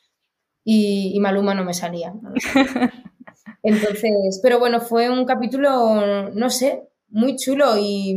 y, 0.62 1.18
Maluma 1.20 1.54
no 1.54 1.64
me 1.64 1.72
salía. 1.72 2.12
Entonces, 3.62 4.40
pero 4.42 4.58
bueno, 4.58 4.82
fue 4.82 5.08
un 5.08 5.24
capítulo, 5.24 6.28
no 6.34 6.50
sé, 6.50 6.82
muy 7.08 7.36
chulo 7.36 7.78
y 7.78 8.14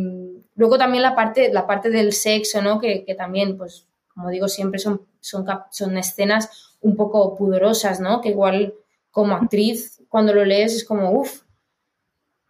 luego 0.58 0.78
también 0.78 1.04
la 1.04 1.16
parte, 1.16 1.54
la 1.54 1.66
parte 1.66 1.90
del 1.90 2.12
sexo, 2.12 2.62
¿no? 2.62 2.80
Que, 2.80 3.06
también, 3.18 3.58
pues, 3.58 3.88
como 4.14 4.30
digo, 4.30 4.50
siempre 4.50 4.80
son, 4.80 5.08
son, 5.22 5.46
son 5.72 5.98
escenas 5.98 6.76
un 6.82 6.98
poco 6.98 7.36
pudorosas, 7.36 8.02
¿no? 8.02 8.20
Que 8.20 8.30
igual 8.30 8.74
como 9.12 9.36
actriz, 9.36 10.02
cuando 10.10 10.34
lo 10.34 10.44
lees 10.44 10.76
es 10.76 10.84
como, 10.84 11.12
uff, 11.12 11.44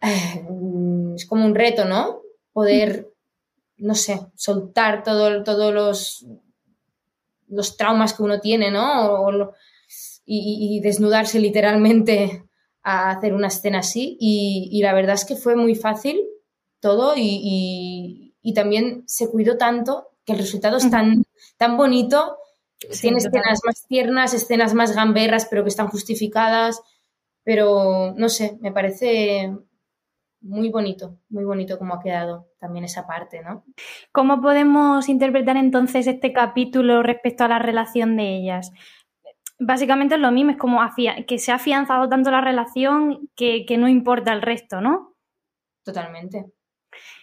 es 0.00 1.26
como 1.26 1.44
un 1.44 1.54
reto, 1.54 1.84
¿no? 1.84 2.22
Poder, 2.52 3.12
no 3.76 3.94
sé, 3.94 4.20
soltar 4.34 5.04
todos 5.04 5.44
todo 5.44 5.70
los, 5.70 6.26
los 7.48 7.76
traumas 7.76 8.14
que 8.14 8.22
uno 8.22 8.40
tiene, 8.40 8.70
¿no? 8.70 9.12
O, 9.12 9.54
y, 10.24 10.80
desnudarse 10.80 11.40
literalmente 11.40 12.44
a 12.82 13.10
hacer 13.10 13.34
una 13.34 13.48
escena 13.48 13.80
así. 13.80 14.16
Y, 14.20 14.80
la 14.82 14.92
verdad 14.92 15.14
es 15.14 15.24
que 15.24 15.36
fue 15.36 15.56
muy 15.56 15.74
fácil 15.74 16.20
todo 16.80 17.14
y, 17.16 18.34
también 18.54 19.04
se 19.06 19.30
cuidó 19.30 19.58
tanto 19.58 20.08
que 20.24 20.32
el 20.32 20.38
resultado 20.38 20.78
es 20.78 20.90
tan, 20.90 21.22
tan 21.58 21.76
bonito. 21.76 22.38
Tiene 23.00 23.18
escenas 23.18 23.60
más 23.64 23.86
tiernas, 23.86 24.32
escenas 24.32 24.72
más 24.72 24.96
gamberras, 24.96 25.46
pero 25.50 25.64
que 25.64 25.68
están 25.68 25.88
justificadas. 25.88 26.80
Pero 27.44 28.14
no 28.16 28.30
sé, 28.30 28.56
me 28.62 28.72
parece 28.72 29.54
muy 30.40 30.70
bonito, 30.70 31.18
muy 31.28 31.44
bonito 31.44 31.78
como 31.78 31.94
ha 31.94 32.00
quedado 32.00 32.48
también 32.58 32.86
esa 32.86 33.06
parte, 33.06 33.42
¿no? 33.42 33.64
¿Cómo 34.12 34.40
podemos 34.40 35.10
interpretar 35.10 35.58
entonces 35.58 36.06
este 36.06 36.32
capítulo 36.32 37.02
respecto 37.02 37.44
a 37.44 37.48
la 37.48 37.58
relación 37.58 38.16
de 38.16 38.36
ellas? 38.36 38.72
básicamente 39.58 40.14
es 40.14 40.20
lo 40.20 40.30
mismo, 40.30 40.52
es 40.52 40.56
como 40.56 40.80
que 41.26 41.38
se 41.38 41.52
ha 41.52 41.56
afianzado 41.56 42.08
tanto 42.08 42.30
la 42.30 42.40
relación 42.40 43.28
que, 43.34 43.64
no 43.78 43.88
importa 43.88 44.32
el 44.32 44.42
resto, 44.42 44.80
¿no? 44.80 45.14
Totalmente. 45.84 46.52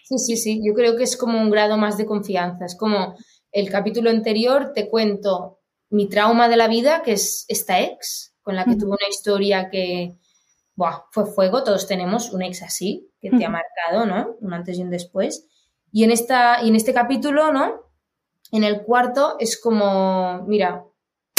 Sí, 0.08 0.18
sí, 0.20 0.38
sí, 0.38 0.62
yo 0.64 0.74
creo 0.74 0.96
que 0.96 1.04
es 1.04 1.18
como 1.18 1.42
un 1.42 1.50
grado 1.50 1.78
más 1.78 1.98
de 1.98 2.06
confianza, 2.06 2.66
es 2.66 2.76
como 2.78 3.16
el 3.52 3.70
capítulo 3.72 4.12
anterior 4.12 4.72
te 4.74 4.88
cuento 4.88 5.60
mi 5.90 6.08
trauma 6.08 6.48
de 6.48 6.58
la 6.58 6.68
vida, 6.68 7.02
que 7.02 7.14
es 7.14 7.46
esta 7.48 7.82
ex, 7.82 8.36
con 8.42 8.56
la 8.56 8.66
que 8.66 8.76
tuve 8.76 8.92
una 8.92 9.10
historia 9.10 9.70
que 9.70 10.18
fue 11.12 11.26
fuego, 11.26 11.64
todos 11.64 11.88
tenemos 11.88 12.32
un 12.32 12.44
ex 12.44 12.62
así, 12.62 13.10
que 13.20 13.32
te 13.32 13.46
ha 13.46 13.50
marcado, 13.50 14.06
¿no? 14.06 14.36
Un 14.42 14.54
antes 14.54 14.78
y 14.78 14.84
un 14.84 14.92
después. 14.92 15.48
Y 15.92 16.04
en, 16.04 16.12
esta, 16.12 16.62
y 16.62 16.68
en 16.68 16.76
este 16.76 16.94
capítulo, 16.94 17.52
¿no? 17.52 17.82
En 18.52 18.64
el 18.64 18.84
cuarto 18.84 19.38
es 19.40 19.60
como, 19.60 20.44
mira, 20.48 20.86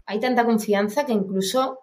hay 0.06 0.18
tanta 0.18 0.44
confianza 0.44 1.04
que 1.04 1.12
incluso 1.12 1.80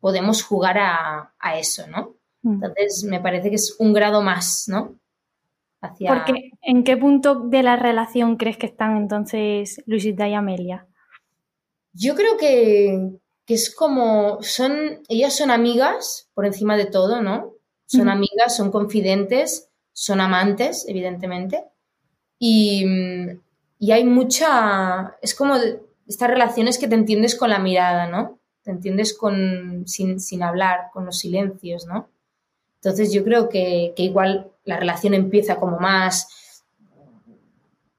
podemos 0.00 0.42
jugar 0.42 0.78
a, 0.78 1.58
eso, 1.58 1.86
¿no? 1.86 2.16
Mm. 2.42 2.54
Entonces, 2.54 3.04
me 3.08 3.20
parece 3.20 3.48
que 3.48 3.56
es 3.56 3.76
un 3.78 3.92
grado 3.92 4.20
más, 4.22 4.64
¿no? 4.66 4.98
Hacia... 5.80 6.12
Porque, 6.12 6.50
¿en 6.62 6.84
qué 6.84 6.96
punto 6.96 7.36
de 7.36 7.62
la 7.62 7.76
relación 7.76 8.36
crees 8.36 8.56
que 8.56 8.66
están 8.66 8.96
entonces 8.96 9.82
Luisita 9.86 10.28
y 10.28 10.34
Amelia? 10.34 10.86
Yo 11.92 12.14
creo 12.14 12.36
que, 12.36 13.18
es 13.46 13.74
como, 13.74 14.42
son, 14.42 15.02
ellas 15.08 15.36
son 15.36 15.50
amigas 15.50 16.28
por 16.34 16.46
encima 16.46 16.76
de 16.76 16.86
todo, 16.86 17.22
¿no? 17.22 17.54
Son 17.86 18.08
amigas, 18.08 18.54
son 18.54 18.70
confidentes, 18.70 19.70
son 19.92 20.20
amantes, 20.20 20.84
evidentemente. 20.86 21.64
Y, 22.38 22.84
y 23.78 23.92
hay 23.92 24.04
mucha, 24.04 25.16
es 25.22 25.34
como 25.34 25.54
estas 26.06 26.30
relaciones 26.30 26.78
que 26.78 26.88
te 26.88 26.94
entiendes 26.94 27.36
con 27.36 27.50
la 27.50 27.58
mirada, 27.58 28.08
¿no? 28.08 28.40
Te 28.62 28.70
entiendes 28.70 29.16
con, 29.16 29.84
sin, 29.86 30.42
hablar, 30.42 30.90
con 30.92 31.04
los 31.04 31.18
silencios, 31.18 31.86
¿no? 31.86 32.08
Entonces 32.76 33.12
yo 33.12 33.22
creo 33.24 33.48
que, 33.48 33.92
igual 33.96 34.50
la 34.68 34.76
relación 34.76 35.14
empieza 35.14 35.56
como 35.56 35.78
más, 35.78 36.62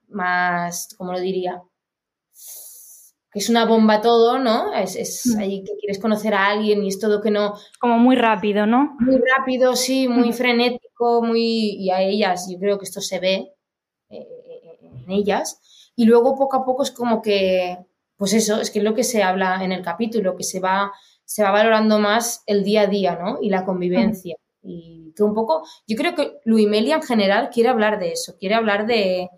más, 0.07 0.93
¿cómo 0.97 1.11
lo 1.11 1.19
diría? 1.19 1.63
Que 3.31 3.39
es 3.39 3.49
una 3.49 3.65
bomba 3.65 4.01
todo, 4.01 4.37
¿no? 4.37 4.71
Es, 4.73 5.25
mm. 5.25 5.39
ahí 5.39 5.63
que 5.63 5.73
quieres 5.79 5.99
conocer 5.99 6.35
a 6.35 6.47
alguien 6.47 6.83
y 6.83 6.89
es 6.89 6.99
todo 6.99 7.21
que 7.21 7.31
no... 7.31 7.55
Como 7.79 7.97
muy 7.97 8.15
rápido, 8.15 8.67
¿no? 8.67 8.95
Muy 8.99 9.19
rápido, 9.37 9.75
sí, 9.75 10.07
muy 10.07 10.29
mm. 10.29 10.33
frenético, 10.33 11.23
muy... 11.23 11.71
Y 11.79 11.89
a 11.89 12.03
ellas, 12.03 12.47
yo 12.51 12.59
creo 12.59 12.77
que 12.77 12.85
esto 12.85 13.01
se 13.01 13.19
ve 13.19 13.53
eh, 14.09 14.27
en 14.81 15.09
ellas. 15.09 15.91
Y 15.95 16.05
luego 16.05 16.35
poco 16.35 16.57
a 16.57 16.65
poco 16.65 16.83
es 16.83 16.91
como 16.91 17.21
que 17.23 17.79
pues 18.15 18.33
eso, 18.33 18.59
es 18.59 18.69
que 18.69 18.79
es 18.79 18.85
lo 18.85 18.93
que 18.93 19.05
se 19.05 19.23
habla 19.23 19.63
en 19.63 19.71
el 19.71 19.81
capítulo, 19.81 20.35
que 20.35 20.43
se 20.43 20.59
va, 20.59 20.91
se 21.23 21.41
va 21.41 21.51
valorando 21.51 21.99
más 21.99 22.43
el 22.47 22.65
día 22.65 22.81
a 22.81 22.87
día, 22.87 23.15
¿no? 23.15 23.39
Y 23.41 23.49
la 23.49 23.63
convivencia. 23.63 24.35
Y 24.61 24.98
un 25.25 25.33
poco, 25.33 25.63
yo 25.87 25.95
creo 25.97 26.15
que 26.15 26.39
Luimelia 26.45 26.95
en 26.95 27.03
general 27.03 27.49
quiere 27.49 27.69
hablar 27.69 27.99
de 27.99 28.11
eso, 28.11 28.37
quiere 28.37 28.55
hablar 28.55 28.85
de, 28.85 29.29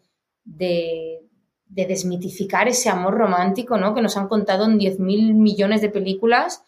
de, 0.44 1.20
desmitificar 1.68 2.68
ese 2.68 2.90
amor 2.90 3.16
romántico, 3.16 3.78
¿no? 3.78 3.94
Que 3.94 4.02
nos 4.02 4.18
han 4.18 4.28
contado 4.28 4.66
en 4.66 4.78
10.000 4.78 5.34
millones 5.34 5.82
de 5.82 5.90
películas 5.90 6.64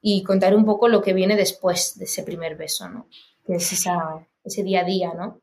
y 0.00 0.22
contar 0.22 0.54
un 0.54 0.64
poco 0.64 0.88
lo 0.88 1.02
que 1.02 1.12
viene 1.12 1.36
después 1.36 1.98
de 1.98 2.04
ese 2.04 2.22
primer 2.22 2.56
beso, 2.56 2.88
¿no? 2.88 3.08
Que 3.44 3.54
es 3.56 3.72
ese 3.72 4.62
día 4.62 4.80
a 4.80 4.84
día, 4.84 5.12
¿no? 5.14 5.40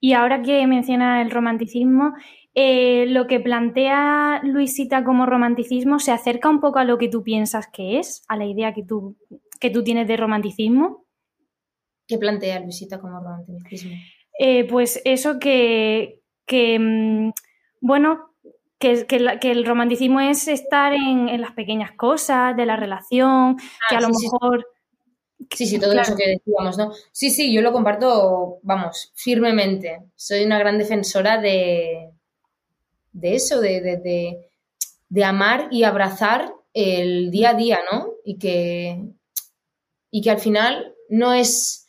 Y 0.00 0.12
ahora 0.12 0.42
que 0.42 0.66
menciona 0.66 1.22
el 1.22 1.30
romanticismo, 1.30 2.12
eh, 2.54 3.06
lo 3.08 3.26
que 3.26 3.40
plantea 3.40 4.40
Luisita 4.44 5.02
como 5.02 5.26
romanticismo 5.26 5.98
se 5.98 6.12
acerca 6.12 6.48
un 6.50 6.60
poco 6.60 6.78
a 6.78 6.84
lo 6.84 6.98
que 6.98 7.08
tú 7.08 7.22
piensas 7.22 7.66
que 7.66 7.98
es, 7.98 8.22
a 8.28 8.36
la 8.36 8.44
idea 8.44 8.74
que 8.74 8.84
tú, 8.84 9.16
que 9.60 9.70
tú 9.70 9.82
tienes 9.82 10.06
de 10.06 10.16
romanticismo. 10.16 11.03
¿Qué 12.06 12.18
plantea 12.18 12.60
Luisita 12.60 13.00
como 13.00 13.18
romanticismo? 13.18 13.92
Eh, 14.38 14.64
pues 14.64 15.00
eso 15.04 15.38
que, 15.38 16.20
mm, 16.48 17.30
bueno, 17.80 18.34
que, 18.78 19.06
el 19.42 19.64
romanticismo 19.64 20.20
es 20.20 20.48
estar 20.48 20.92
en, 20.92 21.40
las 21.40 21.52
pequeñas 21.52 21.92
cosas 21.92 22.56
de 22.56 22.66
la 22.66 22.76
relación, 22.76 23.56
que 23.88 23.94
a 23.94 23.98
ah, 23.98 24.00
lo 24.00 24.08
mejor... 24.08 24.66
Sí, 25.50 25.66
sí, 25.66 25.78
todo 25.78 25.92
eso 25.92 26.16
que 26.16 26.38
decíamos, 26.38 26.78
¿no? 26.78 26.92
Sí, 27.12 27.30
sí, 27.30 27.52
yo 27.52 27.60
lo 27.60 27.72
comparto, 27.72 28.58
vamos, 28.62 29.12
firmemente. 29.14 30.02
Soy 30.14 30.44
una 30.44 30.58
gran 30.58 30.78
defensora 30.78 31.40
de, 31.40 32.10
de 33.12 33.34
eso, 33.34 33.60
de, 33.60 33.80
de, 35.08 35.24
amar 35.24 35.68
y 35.70 35.84
abrazar 35.84 36.52
el 36.72 37.30
día 37.30 37.50
a 37.50 37.54
día, 37.54 37.80
¿no? 37.90 38.14
Y 38.24 38.38
que, 38.38 39.02
y 40.10 40.22
que 40.22 40.30
al 40.30 40.40
final 40.40 40.94
no 41.08 41.32
es, 41.32 41.83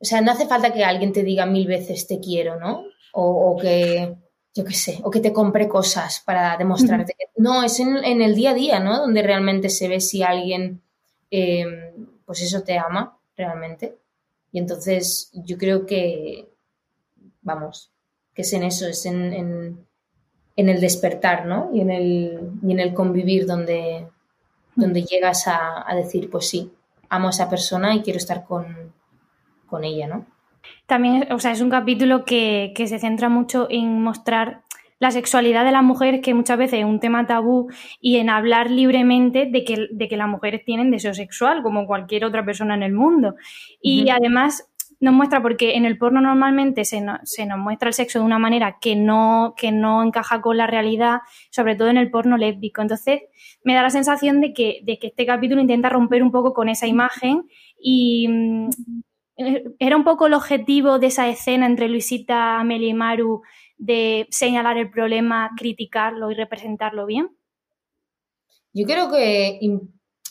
o 0.00 0.04
sea, 0.04 0.20
no 0.20 0.32
hace 0.32 0.46
falta 0.46 0.72
que 0.72 0.84
alguien 0.84 1.12
te 1.12 1.22
diga 1.22 1.44
mil 1.46 1.66
veces 1.66 2.06
te 2.06 2.20
quiero, 2.20 2.58
¿no? 2.58 2.84
O, 3.12 3.56
que, 3.60 4.14
yo 4.54 4.64
qué 4.64 4.74
sé, 4.74 5.00
o 5.02 5.10
que 5.10 5.20
te 5.20 5.32
compre 5.32 5.68
cosas 5.68 6.22
para 6.24 6.56
demostrarte. 6.56 7.14
que 7.18 7.26
No, 7.36 7.64
es 7.64 7.80
en, 7.80 8.22
el 8.22 8.34
día 8.36 8.50
a 8.50 8.54
día, 8.54 8.80
¿no? 8.80 8.98
Donde 8.98 9.22
realmente 9.22 9.70
se 9.70 9.88
ve 9.88 10.00
si 10.00 10.22
alguien, 10.22 10.82
em, 11.30 12.06
pues 12.24 12.42
eso 12.42 12.62
te 12.62 12.78
ama 12.78 13.18
realmente. 13.36 13.96
Y 14.52 14.58
entonces 14.58 15.30
yo 15.32 15.58
creo 15.58 15.84
que 15.84 16.48
vamos, 17.42 17.90
que 18.34 18.42
es 18.42 18.52
en 18.52 18.62
eso, 18.62 18.86
es 18.86 19.04
en, 19.06 19.86
el 20.56 20.80
despertar, 20.80 21.46
¿no? 21.46 21.70
Y 21.72 21.80
en 21.80 21.90
el, 21.90 22.50
y 22.62 22.72
en 22.72 22.80
el 22.80 22.94
convivir 22.94 23.46
donde, 23.46 24.06
donde 24.76 25.02
llegas 25.02 25.44
a, 25.46 25.84
decir, 25.96 26.30
pues 26.30 26.48
sí, 26.48 26.72
amo 27.08 27.28
a 27.28 27.30
esa 27.30 27.48
persona 27.48 27.94
y 27.94 28.02
quiero 28.02 28.18
estar 28.18 28.44
con, 28.44 28.92
con 29.68 29.84
ella, 29.84 30.08
¿no? 30.08 30.26
También, 30.86 31.30
o 31.32 31.38
sea, 31.38 31.52
es 31.52 31.60
un 31.60 31.70
capítulo 31.70 32.24
que, 32.24 32.72
que 32.74 32.88
se 32.88 32.98
centra 32.98 33.28
mucho 33.28 33.68
en 33.70 34.02
mostrar 34.02 34.62
la 34.98 35.10
sexualidad 35.10 35.64
de 35.64 35.72
las 35.72 35.82
mujeres, 35.82 36.20
que 36.22 36.34
muchas 36.34 36.58
veces 36.58 36.80
es 36.80 36.84
un 36.84 37.00
tema 37.00 37.26
tabú, 37.26 37.68
y 38.00 38.16
en 38.16 38.30
hablar 38.30 38.70
libremente 38.70 39.46
de 39.46 39.64
que, 39.64 39.86
de 39.90 40.08
que 40.08 40.16
las 40.16 40.28
mujeres 40.28 40.64
tienen 40.64 40.90
deseo 40.90 41.14
sexual, 41.14 41.62
como 41.62 41.86
cualquier 41.86 42.24
otra 42.24 42.44
persona 42.44 42.74
en 42.74 42.82
el 42.82 42.92
mundo. 42.92 43.36
Y 43.80 44.10
además 44.10 44.68
nos 45.00 45.14
muestra, 45.14 45.40
porque 45.40 45.76
en 45.76 45.84
el 45.84 45.96
porno 45.96 46.20
normalmente 46.20 46.84
se, 46.84 47.04
se, 47.22 47.46
nos 47.46 47.58
muestra 47.58 47.88
el 47.88 47.94
sexo 47.94 48.18
de 48.18 48.24
una 48.24 48.40
manera 48.40 48.78
que 48.80 48.96
no, 48.96 49.54
que 49.56 49.70
no 49.70 50.02
encaja 50.02 50.40
con 50.40 50.56
la 50.56 50.66
realidad, 50.66 51.20
sobre 51.50 51.76
todo 51.76 51.88
en 51.88 51.98
el 51.98 52.10
porno 52.10 52.36
lésbico. 52.36 52.82
Entonces, 52.82 53.22
me 53.62 53.74
da 53.74 53.82
la 53.82 53.90
sensación 53.90 54.40
de 54.40 54.52
que, 54.52 54.80
de 54.82 54.98
que 54.98 55.08
este 55.08 55.24
capítulo 55.24 55.60
intenta 55.60 55.88
romper 55.88 56.24
un 56.24 56.32
poco 56.32 56.52
con 56.52 56.68
esa 56.68 56.88
imagen 56.88 57.48
y 57.80 58.26
mm, 58.28 58.70
era 59.78 59.96
un 59.96 60.04
poco 60.04 60.26
el 60.26 60.34
objetivo 60.34 60.98
de 60.98 61.06
esa 61.06 61.28
escena 61.28 61.66
entre 61.66 61.88
Luisita, 61.88 62.58
Amelia 62.58 62.88
y 62.88 62.94
Maru 62.94 63.42
de 63.76 64.26
señalar 64.30 64.76
el 64.76 64.90
problema, 64.90 65.50
criticarlo 65.56 66.30
y 66.30 66.34
representarlo 66.34 67.06
bien? 67.06 67.36
Yo 68.72 68.84
creo 68.84 69.10
que 69.10 69.60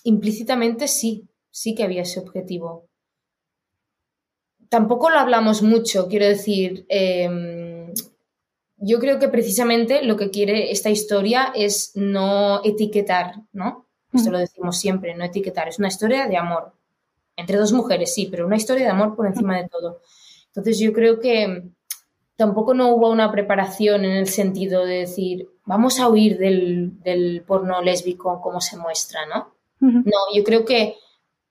implícitamente 0.03 0.88
sí, 0.88 1.28
sí 1.49 1.74
que 1.74 1.84
había 1.84 2.03
ese 2.03 2.20
objetivo. 2.20 2.89
Tampoco 4.70 5.10
lo 5.10 5.18
hablamos 5.18 5.62
mucho, 5.62 6.08
quiero 6.10 6.26
decir, 6.26 6.86
em, 6.89 7.93
yo 8.76 8.99
creo 8.99 9.18
que 9.18 9.30
precisamente 9.30 10.03
lo 10.03 10.18
que 10.18 10.30
quiere 10.30 10.72
esta 10.72 10.89
historia 10.89 11.53
es 11.55 11.93
no 11.95 12.62
etiquetar, 12.64 13.36
¿no? 13.53 13.88
Esto 14.14 14.32
lo 14.32 14.39
decimos 14.39 14.78
siempre, 14.78 15.16
no 15.16 15.24
etiquetar, 15.24 15.68
es 15.68 15.80
una 15.80 15.88
historia 15.88 16.28
de 16.28 16.38
amor. 16.38 16.77
Entre 17.38 17.58
dos 17.58 17.72
mujeres, 17.72 18.14
sí, 18.14 18.28
pero 18.30 18.46
una 18.46 18.58
historia 18.58 18.86
de 18.86 18.92
amor 18.92 19.16
por 19.16 19.28
encima 19.28 19.58
de 19.58 19.70
todo. 19.70 20.02
Entonces 20.48 20.80
yo 20.80 20.92
creo 20.92 21.20
que 21.20 21.64
tampoco 22.36 22.74
no 22.74 22.90
hubo 22.90 23.10
una 23.10 23.32
preparación 23.32 24.06
en 24.06 24.12
el 24.12 24.28
sentido 24.28 24.86
de 24.86 25.00
decir, 25.00 25.48
vamos 25.66 26.00
a 26.00 26.10
huir 26.10 26.38
del, 26.38 27.44
porno 27.46 27.82
lésbico 27.82 28.42
como 28.42 28.62
se 28.62 28.78
muestra, 28.78 29.26
¿no? 29.26 29.56
No, 29.80 30.18
yo 30.34 30.44
creo 30.44 30.66
que, 30.66 30.96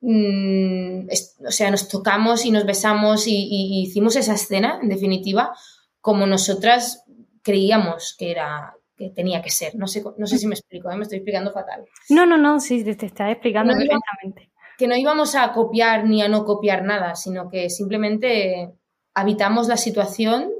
mm, 0.00 1.08
o 1.46 1.50
sea, 1.50 1.70
nos 1.70 1.88
tocamos 1.88 2.44
y 2.44 2.50
nos 2.50 2.66
besamos 2.66 3.26
y, 3.28 3.82
hicimos 3.82 4.16
esa 4.16 4.34
escena, 4.34 4.80
en 4.82 4.88
definitiva, 4.88 5.54
como 6.00 6.26
nosotras 6.26 7.04
creíamos 7.42 8.16
que 8.18 8.30
era 8.32 8.74
que 8.96 9.10
tenía 9.10 9.42
que 9.42 9.50
ser. 9.50 9.74
No 9.76 9.86
sé, 9.86 10.02
no 10.16 10.26
sé 10.26 10.38
si 10.38 10.46
me 10.46 10.54
explico, 10.54 10.90
¿eh? 10.90 10.96
me 10.96 11.02
estoy 11.02 11.18
explicando 11.18 11.52
fatal. 11.52 11.84
No, 12.08 12.24
no, 12.26 12.38
no, 12.38 12.58
sí, 12.60 12.82
te 12.82 13.06
está 13.06 13.30
explicando 13.30 13.74
perfectamente. 13.74 14.50
Que 14.76 14.86
no 14.86 14.96
íbamos 14.96 15.34
a 15.34 15.52
copiar 15.52 16.04
ni 16.04 16.22
a 16.22 16.28
no 16.28 16.44
copiar 16.44 16.84
nada, 16.84 17.14
sino 17.14 17.48
que 17.48 17.70
simplemente 17.70 18.72
habitamos 19.14 19.68
la 19.68 19.76
situación 19.76 20.50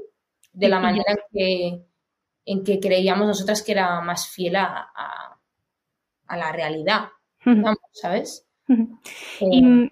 de 0.53 0.69
la 0.69 0.79
manera 0.79 1.11
en 1.11 1.19
que, 1.31 1.85
en 2.45 2.63
que 2.63 2.79
creíamos 2.79 3.27
nosotras 3.27 3.61
que 3.61 3.73
era 3.73 4.01
más 4.01 4.27
fiel 4.27 4.55
a, 4.55 4.91
la 6.29 6.51
realidad, 6.51 7.09
¿sabes? 7.93 8.45
Eh, 9.39 9.89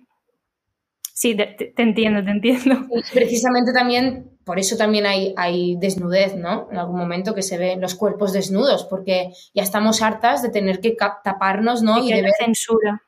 sí, 1.13 1.35
te, 1.35 1.73
entiendo, 1.77 2.23
te 2.23 2.31
entiendo. 2.31 2.87
precisamente 3.13 3.71
también, 3.71 4.37
por 4.43 4.59
eso 4.59 4.75
también 4.75 5.05
hay, 5.05 5.33
hay 5.37 5.77
desnudez, 5.77 6.35
¿no? 6.35 6.67
En 6.71 6.77
algún 6.77 6.97
momento 6.97 7.35
que 7.35 7.43
se 7.43 7.57
ven 7.57 7.79
los 7.79 7.95
cuerpos 7.95 8.33
desnudos, 8.33 8.85
porque 8.85 9.31
ya 9.53 9.63
estamos 9.63 10.01
hartas 10.01 10.41
de 10.41 10.49
tener 10.49 10.81
que 10.81 10.97
taparnos, 11.23 11.83
¿no? 11.83 12.03
Y, 12.03 12.11
de 12.11 12.23
ver 12.23 12.33
censura. 12.37 13.04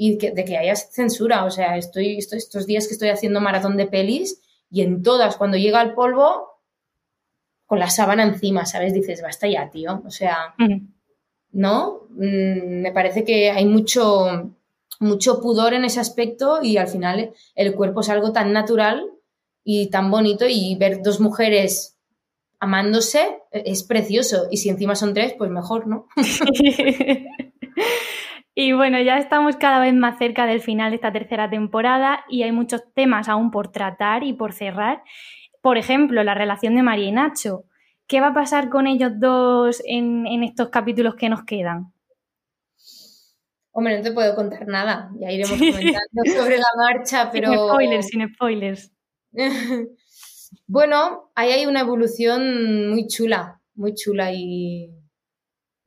Y 0.00 0.16
de 0.16 0.44
que 0.44 0.56
haya 0.56 0.76
censura. 0.76 1.44
O 1.44 1.50
sea, 1.50 1.76
estoy, 1.76 2.18
estoy, 2.18 2.38
estos 2.38 2.66
días 2.66 2.86
que 2.86 2.92
estoy 2.92 3.08
haciendo 3.08 3.40
maratón 3.40 3.76
de 3.76 3.86
pelis 3.86 4.40
y 4.70 4.82
en 4.82 5.02
todas, 5.02 5.36
cuando 5.36 5.56
llega 5.56 5.82
el 5.82 5.94
polvo, 5.94 6.60
con 7.66 7.80
la 7.80 7.90
sábana 7.90 8.22
encima, 8.22 8.64
¿sabes? 8.64 8.94
Dices, 8.94 9.22
basta 9.22 9.48
ya, 9.48 9.68
tío. 9.70 10.00
O 10.06 10.10
sea, 10.10 10.54
¿no? 11.50 12.02
Mm, 12.10 12.82
me 12.82 12.92
parece 12.92 13.24
que 13.24 13.50
hay 13.50 13.66
mucho, 13.66 14.54
mucho 15.00 15.40
pudor 15.40 15.74
en 15.74 15.84
ese 15.84 15.98
aspecto 15.98 16.60
y 16.62 16.76
al 16.76 16.86
final 16.86 17.32
el 17.56 17.74
cuerpo 17.74 18.00
es 18.00 18.08
algo 18.08 18.32
tan 18.32 18.52
natural 18.52 19.04
y 19.64 19.90
tan 19.90 20.12
bonito 20.12 20.46
y 20.48 20.76
ver 20.76 21.02
dos 21.02 21.18
mujeres 21.18 21.98
amándose 22.60 23.40
es 23.50 23.82
precioso. 23.82 24.46
Y 24.50 24.58
si 24.58 24.68
encima 24.68 24.94
son 24.94 25.12
tres, 25.12 25.34
pues 25.36 25.50
mejor, 25.50 25.88
¿no? 25.88 26.06
y 28.60 28.72
bueno, 28.72 29.00
ya 29.00 29.18
estamos 29.18 29.54
cada 29.54 29.78
vez 29.78 29.94
más 29.94 30.18
cerca 30.18 30.44
del 30.44 30.60
final 30.60 30.90
de 30.90 30.96
esta 30.96 31.12
tercera 31.12 31.48
temporada 31.48 32.24
y 32.28 32.42
hay 32.42 32.50
muchos 32.50 32.82
temas 32.92 33.28
aún 33.28 33.52
por 33.52 33.70
tratar 33.70 34.24
y 34.24 34.32
por 34.32 34.52
cerrar. 34.52 35.04
Por 35.62 35.78
ejemplo, 35.78 36.24
la 36.24 36.34
relación 36.34 36.74
de 36.74 36.82
María 36.82 37.06
y 37.06 37.12
Nacho. 37.12 37.66
¿Qué 38.08 38.20
va 38.20 38.30
a 38.30 38.34
pasar 38.34 38.68
con 38.68 38.88
ellos 38.88 39.12
dos 39.20 39.80
en, 39.86 40.26
estos 40.42 40.70
capítulos 40.70 41.14
que 41.14 41.28
nos 41.28 41.44
quedan? 41.44 41.92
Hombre, 43.70 43.98
no 43.98 44.02
te 44.02 44.10
puedo 44.10 44.34
contar 44.34 44.66
nada. 44.66 45.12
Ya 45.20 45.30
iremos 45.30 45.56
comentando 45.56 46.22
sobre 46.26 46.58
la 46.58 46.66
marcha, 46.76 47.30
pero. 47.30 47.52
Sin 47.52 47.68
spoilers, 47.68 48.06
sin 48.08 48.34
spoilers. 48.34 48.92
bueno, 50.66 51.30
ahí 51.36 51.52
hay 51.52 51.66
una 51.66 51.78
evolución 51.78 52.90
muy 52.90 53.06
chula, 53.06 53.60
muy 53.76 53.94
chula 53.94 54.32
y. 54.32 54.97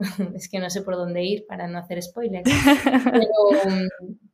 es 0.35 0.49
que 0.49 0.59
no 0.59 0.69
sé 0.69 0.81
por 0.81 0.95
dónde 0.95 1.23
ir 1.23 1.45
para 1.47 1.67
no 1.67 1.77
hacer 1.79 2.01
spoilers. 2.01 2.49
Pero 3.11 3.87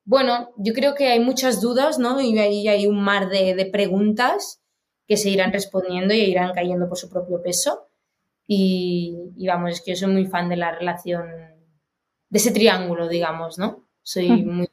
bueno, 0.05 0.49
yo 0.57 0.73
creo 0.73 0.95
que 0.95 1.07
hay 1.07 1.19
muchas 1.19 1.61
dudas, 1.61 1.99
¿no? 1.99 2.21
Y 2.21 2.37
ahí 2.39 2.67
hay 2.67 2.87
un 2.87 3.01
mar 3.01 3.29
de 3.29 3.69
preguntas 3.71 4.61
que 5.07 5.17
se 5.17 5.29
irán 5.29 5.53
respondiendo 5.53 6.13
y 6.13 6.19
irán 6.19 6.53
cayendo 6.53 6.87
por 6.87 6.97
su 6.97 7.09
propio 7.09 7.41
peso. 7.41 7.87
Y, 8.45 9.45
vamos, 9.45 9.71
es 9.71 9.81
que 9.81 9.91
yo 9.91 9.97
soy 9.97 10.13
muy 10.13 10.25
fan 10.25 10.49
de 10.49 10.57
la 10.57 10.71
relación, 10.71 11.27
de 12.29 12.37
ese 12.37 12.51
triángulo, 12.51 13.07
digamos, 13.07 13.57
¿no? 13.57 13.87
Soy 14.03 14.29
muy, 14.45 14.69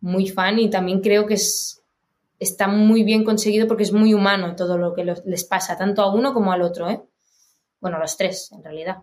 muy 0.00 0.28
fan 0.28 0.58
y 0.58 0.70
también 0.70 1.00
creo 1.00 1.26
que 1.26 1.34
es, 1.34 1.82
está 2.38 2.68
muy 2.68 3.02
bien 3.02 3.24
conseguido 3.24 3.66
porque 3.66 3.82
es 3.82 3.92
muy 3.92 4.14
humano 4.14 4.54
todo 4.54 4.78
lo 4.78 4.94
que 4.94 5.04
les 5.04 5.44
pasa, 5.44 5.76
tanto 5.76 6.02
a 6.02 6.14
uno 6.14 6.32
como 6.32 6.52
al 6.52 6.62
otro, 6.62 6.88
¿eh? 6.88 7.02
Bueno, 7.80 7.96
a 7.96 8.00
los 8.00 8.16
tres, 8.16 8.50
en 8.52 8.62
realidad. 8.62 8.98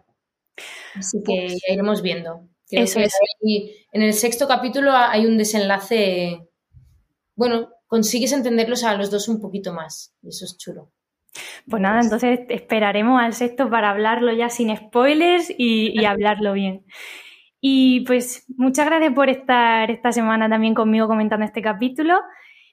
Así 0.96 1.18
que 1.26 1.48
pues 1.48 1.62
ya 1.68 1.74
iremos 1.74 2.02
viendo. 2.02 2.48
Eso 2.70 3.00
es. 3.00 3.14
en 3.42 4.02
el 4.02 4.14
sexto 4.14 4.48
capítulo 4.48 4.92
hay 4.94 5.26
un 5.26 5.38
desenlace, 5.38 6.48
bueno, 7.36 7.70
consigues 7.88 8.32
entenderlos 8.32 8.84
a 8.84 8.96
los 8.96 9.12
dos 9.12 9.28
un 9.28 9.40
poquito 9.40 9.74
más. 9.74 10.16
Y 10.22 10.30
eso 10.30 10.46
es 10.46 10.58
chulo. 10.58 10.92
Pues 11.70 11.82
nada, 11.82 12.02
entonces 12.02 12.42
esperaremos 12.50 13.22
al 13.22 13.34
sexto 13.34 13.70
para 13.70 13.90
hablarlo 13.90 14.32
ya 14.34 14.50
sin 14.50 14.76
spoilers 14.76 15.54
y, 15.58 16.04
hablarlo 16.06 16.54
bien. 16.54 16.86
Y 17.60 18.02
pues 18.02 18.46
muchas 18.58 18.86
gracias 18.86 19.14
por 19.14 19.30
estar 19.30 19.90
esta 19.90 20.12
semana 20.12 20.50
también 20.50 20.74
conmigo 20.74 21.08
comentando 21.08 21.46
este 21.46 21.62
capítulo. 21.62 22.20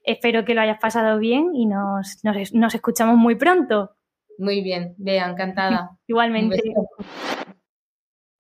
Espero 0.03 0.45
que 0.45 0.55
lo 0.55 0.63
hayas 0.63 0.79
pasado 0.81 1.19
bien 1.19 1.55
y 1.55 1.67
nos, 1.67 2.21
nos, 2.25 2.75
escuchamos 2.75 3.17
muy 3.17 3.37
pronto. 3.37 3.91
Muy 4.39 4.63
bien, 4.63 4.95
vea, 4.99 5.29
encantada. 5.29 5.91
Igualmente. 6.07 6.63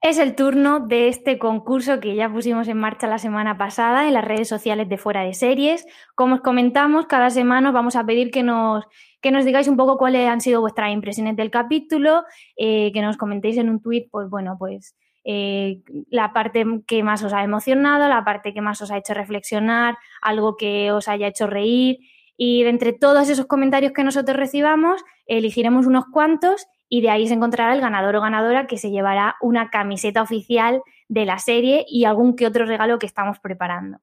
Es 0.03 0.19
el 0.19 0.35
turno 0.35 0.81
de 0.81 1.09
este 1.09 1.39
concurso 1.39 2.01
que 2.01 2.15
ya 2.15 2.33
pusimos 2.33 2.67
en 2.69 2.79
marcha 2.79 3.07
la 3.07 3.19
semana 3.19 3.59
pasada 3.59 4.09
en 4.09 4.15
las 4.15 4.25
redes 4.25 4.49
sociales 4.49 4.89
de 4.89 4.97
Fuera 4.97 5.25
de 5.25 5.35
Series. 5.35 5.85
Como 6.15 6.37
os 6.37 6.41
comentamos, 6.41 7.05
cada 7.05 7.29
semana 7.29 7.69
os 7.69 7.75
vamos 7.75 7.97
a 7.97 8.07
pedir 8.07 8.31
que 8.31 8.43
nos, 8.43 8.87
digáis 9.23 9.69
un 9.69 9.77
poco 9.77 9.99
cuáles 9.99 10.27
han 10.27 10.41
sido 10.41 10.63
vuestras 10.63 10.91
impresiones 10.91 11.37
del 11.37 11.51
capítulo, 11.51 12.25
eh, 12.57 12.93
que 12.95 13.03
nos 13.03 13.19
comentéis 13.19 13.59
en 13.59 13.69
un 13.69 13.83
tuit, 13.83 14.09
pues 14.11 14.31
bueno, 14.31 14.57
pues 14.59 14.97
eh, 15.25 15.83
la 16.09 16.33
parte 16.33 16.65
que 16.87 17.03
más 17.03 17.23
os 17.23 17.35
ha 17.35 17.45
emocionado, 17.45 18.09
la 18.09 18.25
parte 18.25 18.55
que 18.55 18.63
más 18.63 18.81
os 18.81 18.91
ha 18.91 18.97
hecho 18.97 19.13
reflexionar, 19.13 19.99
algo 20.23 20.57
que 20.57 20.93
os 20.93 21.09
haya 21.09 21.27
hecho 21.27 21.47
reír. 21.47 21.99
Y 22.39 22.63
de 22.63 22.71
entre 22.71 22.95
todos 22.95 23.29
esos 23.29 23.45
comentarios 23.45 23.93
que 23.93 24.03
nosotros 24.03 24.35
recibamos, 24.35 25.05
elegiremos 25.27 25.87
unos 25.87 26.07
cuantos 26.11 26.67
y 26.93 27.01
de 27.01 27.09
ahí 27.09 27.29
se 27.29 27.35
encontrará 27.35 27.73
el 27.73 27.81
ganador 27.81 28.17
o 28.17 28.21
ganadora 28.21 28.67
que 28.67 28.77
se 28.77 28.91
llevará 28.91 29.37
una 29.41 29.71
camiseta 29.71 30.21
oficial 30.21 30.83
de 31.09 31.25
la 31.25 31.39
serie 31.39 31.87
y 31.89 32.05
algún 32.05 32.35
que 32.35 32.47
otro 32.47 32.67
regalo 32.67 32.99
que 32.99 33.07
estamos 33.07 33.39
preparando. 33.39 33.99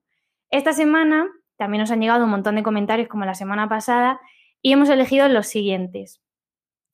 Esta 0.50 0.72
semana 0.72 1.28
también 1.58 1.82
nos 1.82 1.90
han 1.90 2.00
llegado 2.00 2.24
un 2.24 2.30
montón 2.30 2.56
de 2.56 2.62
comentarios 2.62 3.06
como 3.08 3.26
la 3.26 3.34
semana 3.34 3.68
pasada 3.68 4.20
y 4.62 4.72
hemos 4.72 4.88
elegido 4.88 5.28
los 5.28 5.46
siguientes. 5.46 6.22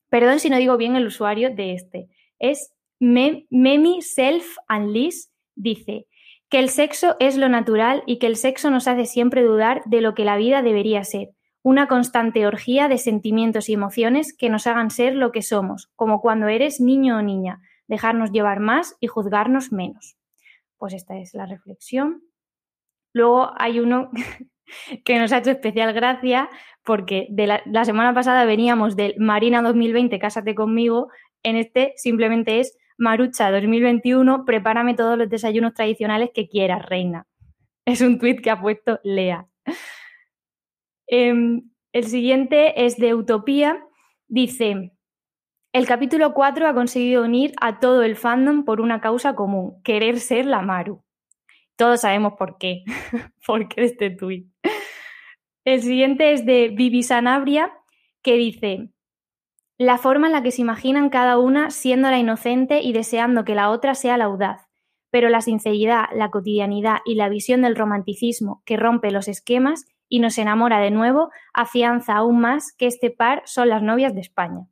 Perdón 0.09 0.39
si 0.39 0.49
no 0.49 0.57
digo 0.57 0.75
bien 0.75 0.97
el 0.97 1.07
usuario 1.07 1.55
de 1.55 1.73
este. 1.73 2.09
Es 2.39 2.73
Memi 2.99 4.01
Self 4.01 4.57
Unleashed. 4.69 5.29
Dice 5.55 6.07
que 6.49 6.59
el 6.59 6.69
sexo 6.69 7.15
es 7.19 7.37
lo 7.37 7.47
natural 7.47 8.03
y 8.05 8.19
que 8.19 8.27
el 8.27 8.35
sexo 8.35 8.69
nos 8.69 8.89
hace 8.89 9.05
siempre 9.05 9.43
dudar 9.43 9.81
de 9.85 10.01
lo 10.01 10.13
que 10.13 10.25
la 10.25 10.35
vida 10.35 10.61
debería 10.61 11.05
ser. 11.05 11.34
Una 11.65 11.87
constante 11.87 12.45
orgía 12.45 12.87
de 12.87 12.99
sentimientos 12.99 13.69
y 13.69 13.73
emociones 13.73 14.37
que 14.37 14.51
nos 14.51 14.67
hagan 14.67 14.91
ser 14.91 15.15
lo 15.15 15.31
que 15.31 15.41
somos, 15.41 15.89
como 15.95 16.21
cuando 16.21 16.47
eres 16.47 16.79
niño 16.79 17.17
o 17.17 17.23
niña, 17.23 17.59
dejarnos 17.87 18.31
llevar 18.31 18.59
más 18.59 18.95
y 18.99 19.07
juzgarnos 19.07 19.71
menos. 19.71 20.15
Pues 20.77 20.93
esta 20.93 21.17
es 21.17 21.33
la 21.33 21.47
reflexión. 21.47 22.21
Luego 23.13 23.49
hay 23.57 23.79
uno 23.79 24.11
que 25.05 25.17
nos 25.17 25.31
ha 25.31 25.39
hecho 25.39 25.49
especial 25.49 25.91
gracia 25.91 26.51
porque 26.83 27.25
de 27.31 27.47
la, 27.47 27.83
semana 27.83 28.13
pasada 28.13 28.45
veníamos 28.45 28.95
del 28.95 29.15
Marina 29.17 29.63
2020, 29.63 30.19
Cásate 30.19 30.53
conmigo, 30.53 31.09
en 31.41 31.55
este 31.55 31.93
simplemente 31.95 32.59
es 32.59 32.77
Marucha 32.95 33.49
2021, 33.49 34.45
prepárame 34.45 34.93
todos 34.93 35.17
los 35.17 35.29
desayunos 35.31 35.73
tradicionales 35.73 36.29
que 36.31 36.47
quieras, 36.47 36.85
reina. 36.85 37.25
Es 37.85 38.01
un 38.01 38.19
tuit 38.19 38.39
que 38.39 38.51
ha 38.51 38.61
puesto 38.61 38.99
Lea. 39.03 39.47
Em, 41.07 41.69
el 41.93 42.05
siguiente 42.05 42.85
es 42.85 42.97
de 42.97 43.13
Utopía. 43.13 43.83
Dice, 44.27 44.91
el 45.73 45.85
capítulo 45.85 46.33
4 46.33 46.67
ha 46.67 46.73
conseguido 46.73 47.23
unir 47.23 47.53
a 47.59 47.79
todo 47.79 48.03
el 48.03 48.15
fandom 48.15 48.63
por 48.63 48.81
una 48.81 49.01
causa 49.01 49.35
común, 49.35 49.81
querer 49.83 50.19
ser 50.19 50.45
la 50.45 50.61
Maru. 50.61 51.03
Todos 51.75 52.01
sabemos 52.01 52.33
por 52.37 52.57
qué, 52.57 52.83
por 53.45 53.67
qué 53.67 53.83
este 53.83 54.09
tuit. 54.09 54.47
El 55.65 55.81
siguiente 55.81 56.31
es 56.31 56.45
de 56.45 56.69
Vivi 56.69 57.03
Sanabria, 57.03 57.73
que 58.21 58.35
dice, 58.35 58.89
la 59.77 59.97
forma 59.97 60.27
en 60.27 60.33
la 60.33 60.43
que 60.43 60.51
se 60.51 60.61
imaginan 60.61 61.09
cada 61.09 61.37
una 61.37 61.69
siendo 61.71 62.09
la 62.09 62.19
inocente 62.19 62.81
y 62.81 62.93
deseando 62.93 63.43
que 63.43 63.55
la 63.55 63.69
otra 63.69 63.95
sea 63.95 64.17
la 64.17 64.25
audaz, 64.25 64.69
pero 65.11 65.27
la 65.27 65.41
sinceridad, 65.41 66.05
la 66.13 66.31
cotidianidad 66.31 66.99
y 67.03 67.15
la 67.15 67.27
visión 67.27 67.63
del 67.63 67.75
romanticismo 67.75 68.61
que 68.65 68.77
rompe 68.77 69.11
los 69.11 69.27
esquemas 69.27 69.85
y 70.09 70.19
nos 70.19 70.37
enamora 70.37 70.79
de 70.79 70.91
nuevo, 70.91 71.31
afianza 71.53 72.15
aún 72.15 72.39
más 72.39 72.73
que 72.73 72.87
este 72.87 73.11
par 73.11 73.41
son 73.45 73.69
las 73.69 73.81
novias 73.81 74.13
de 74.13 74.21
España. 74.21 74.67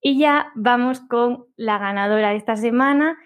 Y 0.00 0.18
ya 0.18 0.50
vamos 0.54 1.00
con 1.00 1.44
la 1.56 1.78
ganadora 1.78 2.30
de 2.30 2.36
esta 2.36 2.56
semana. 2.56 3.16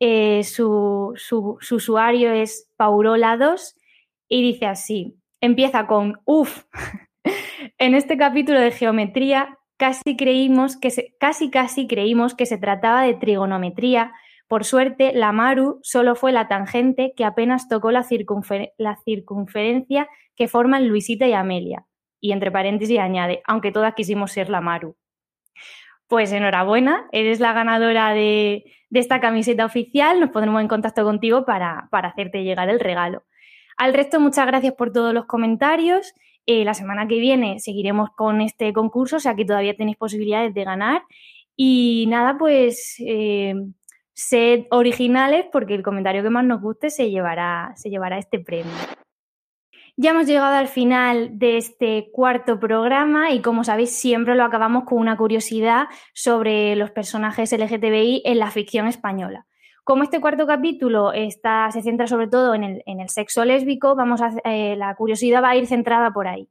Eh, 0.00 0.42
su, 0.42 1.12
su, 1.16 1.58
usuario 1.70 2.32
es 2.32 2.68
Paurola2 2.76 3.74
y 4.28 4.42
dice 4.42 4.66
así, 4.66 5.16
empieza 5.40 5.86
con, 5.86 6.20
uff, 6.24 6.64
en 7.78 7.94
este 7.94 8.16
capítulo 8.16 8.58
de 8.58 8.72
geometría 8.72 9.58
casi 9.76 10.16
creímos 10.16 10.76
que 10.76 10.90
se, 10.90 11.14
casi 11.18 11.50
casi 11.50 11.86
creímos 11.86 12.34
que 12.34 12.46
se 12.46 12.58
trataba 12.58 13.02
de 13.02 13.14
trigonometría. 13.14 14.12
Por 14.48 14.64
suerte, 14.64 15.12
la 15.14 15.32
Maru 15.32 15.78
solo 15.82 16.16
fue 16.16 16.32
la 16.32 16.48
tangente 16.48 17.12
que 17.16 17.24
apenas 17.24 17.68
tocó 17.68 17.90
la, 17.92 18.04
la 18.78 18.96
circunferencia 19.04 20.08
que 20.36 20.48
forman 20.48 20.88
Luisita 20.88 21.26
y 21.26 21.32
Amelia. 21.32 21.86
Y 22.20 22.32
entre 22.32 22.50
paréntesis 22.50 22.98
añade, 22.98 23.42
aunque 23.46 23.72
todas 23.72 23.94
quisimos 23.94 24.32
ser 24.32 24.48
la 24.48 24.60
Maru. 24.60 24.96
Pues 26.08 26.32
enhorabuena, 26.32 27.06
eres 27.12 27.40
la 27.40 27.52
ganadora 27.52 28.14
de, 28.14 28.64
esta 28.92 29.20
camiseta 29.20 29.64
oficial. 29.64 30.20
Nos 30.20 30.30
pondremos 30.30 30.60
en 30.60 30.68
contacto 30.68 31.04
contigo 31.04 31.44
para, 31.44 31.88
hacerte 31.90 32.44
llegar 32.44 32.68
el 32.68 32.80
regalo. 32.80 33.24
Al 33.76 33.92
resto, 33.92 34.20
muchas 34.20 34.46
gracias 34.46 34.74
por 34.74 34.92
todos 34.92 35.12
los 35.12 35.26
comentarios. 35.26 36.14
Eh, 36.46 36.64
la 36.64 36.74
semana 36.74 37.08
que 37.08 37.18
viene 37.18 37.58
seguiremos 37.58 38.10
con 38.10 38.42
este 38.42 38.72
concurso, 38.72 39.16
o 39.16 39.20
sea 39.20 39.34
que 39.34 39.46
todavía 39.46 39.76
tenéis 39.76 39.96
posibilidades 39.96 40.54
de 40.54 40.64
ganar. 40.64 41.02
Y 41.56 42.06
nada, 42.08 42.36
pues 42.38 42.96
eh, 43.00 43.54
sed 44.12 44.64
originales 44.70 45.46
porque 45.52 45.74
el 45.74 45.82
comentario 45.82 46.22
que 46.22 46.30
más 46.30 46.44
nos 46.44 46.60
guste 46.60 46.90
se 46.90 47.10
llevará, 47.10 47.72
se 47.76 47.90
llevará 47.90 48.18
este 48.18 48.38
premio. 48.38 48.72
Ya 49.96 50.10
hemos 50.10 50.26
llegado 50.26 50.56
al 50.56 50.66
final 50.66 51.38
de 51.38 51.56
este 51.56 52.10
cuarto 52.12 52.58
programa 52.58 53.30
y 53.30 53.40
como 53.40 53.62
sabéis 53.62 53.90
siempre 53.90 54.34
lo 54.34 54.42
acabamos 54.42 54.84
con 54.84 54.98
una 54.98 55.16
curiosidad 55.16 55.86
sobre 56.12 56.74
los 56.74 56.90
personajes 56.90 57.52
LGTBI 57.52 58.22
en 58.24 58.40
la 58.40 58.50
ficción 58.50 58.88
española. 58.88 59.46
Como 59.84 60.02
este 60.02 60.20
cuarto 60.20 60.48
capítulo 60.48 61.12
está, 61.12 61.70
se 61.70 61.82
centra 61.82 62.08
sobre 62.08 62.26
todo 62.26 62.54
en 62.54 62.64
el, 62.64 63.08
sexo 63.08 63.44
lésbico, 63.44 63.94
vamos 63.94 64.20
eh, 64.44 64.74
la 64.76 64.96
curiosidad 64.96 65.42
va 65.42 65.50
a 65.50 65.56
ir 65.56 65.68
centrada 65.68 66.10
por 66.12 66.26
ahí. 66.26 66.48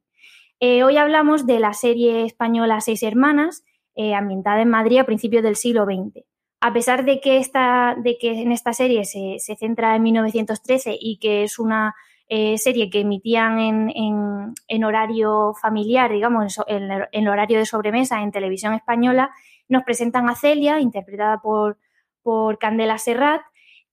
Eh, 0.58 0.82
hoy 0.82 0.96
hablamos 0.96 1.44
de 1.44 1.58
la 1.58 1.74
serie 1.74 2.24
española 2.24 2.80
Seis 2.80 3.02
Hermanas, 3.02 3.62
eh, 3.94 4.14
ambientada 4.14 4.62
en 4.62 4.70
Madrid 4.70 4.98
a 4.98 5.04
principios 5.04 5.42
del 5.42 5.56
siglo 5.56 5.84
XX. 5.84 6.24
A 6.60 6.72
pesar 6.72 7.04
de 7.04 7.20
que, 7.20 7.36
esta, 7.36 7.94
de 8.02 8.16
que 8.16 8.40
en 8.40 8.52
esta 8.52 8.72
serie 8.72 9.04
se, 9.04 9.36
se 9.38 9.54
centra 9.56 9.96
en 9.96 10.02
1913 10.04 10.96
y 10.98 11.18
que 11.18 11.42
es 11.42 11.58
una 11.58 11.94
eh, 12.28 12.56
serie 12.58 12.90
que 12.90 13.00
emitían 13.00 13.58
en, 13.58 14.84
horario 14.84 15.52
familiar, 15.60 16.10
digamos, 16.10 16.58
en, 16.66 16.90
el 17.12 17.28
horario 17.28 17.58
de 17.58 17.66
sobremesa 17.66 18.22
en 18.22 18.32
televisión 18.32 18.74
española, 18.74 19.30
nos 19.68 19.82
presentan 19.84 20.28
a 20.28 20.34
Celia, 20.34 20.80
interpretada 20.80 21.38
por, 21.38 21.78
por 22.22 22.58
Candela 22.58 22.98
Serrat, 22.98 23.42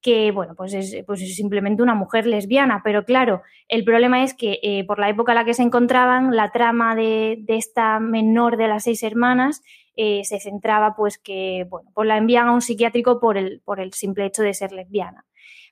que 0.02 0.32
bueno, 0.32 0.56
pues 0.56 0.74
es, 0.74 0.96
pues 1.06 1.22
es, 1.22 1.36
simplemente 1.36 1.84
una 1.84 1.94
mujer 1.94 2.26
lesbiana, 2.26 2.82
pero 2.84 3.06
claro, 3.06 3.42
el 3.68 3.84
problema 3.84 4.24
es 4.24 4.34
que 4.34 4.60
eh, 4.64 4.84
por 4.86 4.98
la 4.98 5.10
época 5.10 5.34
en 5.34 5.38
la 5.38 5.46
que 5.46 5.54
se 5.54 5.64
encontraban, 5.64 6.36
la 6.36 6.52
trama 6.52 6.96
de, 6.96 7.44
esta 7.48 8.00
menor 8.00 8.58
de 8.58 8.68
las 8.68 8.84
seis 8.84 9.04
hermanas 9.04 9.62
eh, 9.96 10.24
se 10.24 10.40
centraba 10.40 10.96
pues 10.96 11.18
que, 11.18 11.68
bueno, 11.70 11.92
pues 11.94 12.08
la 12.08 12.18
envían 12.18 12.48
a 12.48 12.54
un 12.54 12.62
psiquiátrico 12.62 13.20
por 13.20 13.38
el, 13.38 13.62
por 13.64 13.80
el 13.80 13.94
simple 13.94 14.26
hecho 14.26 14.42
de 14.42 14.54
ser 14.54 14.72
lesbiana. 14.72 15.26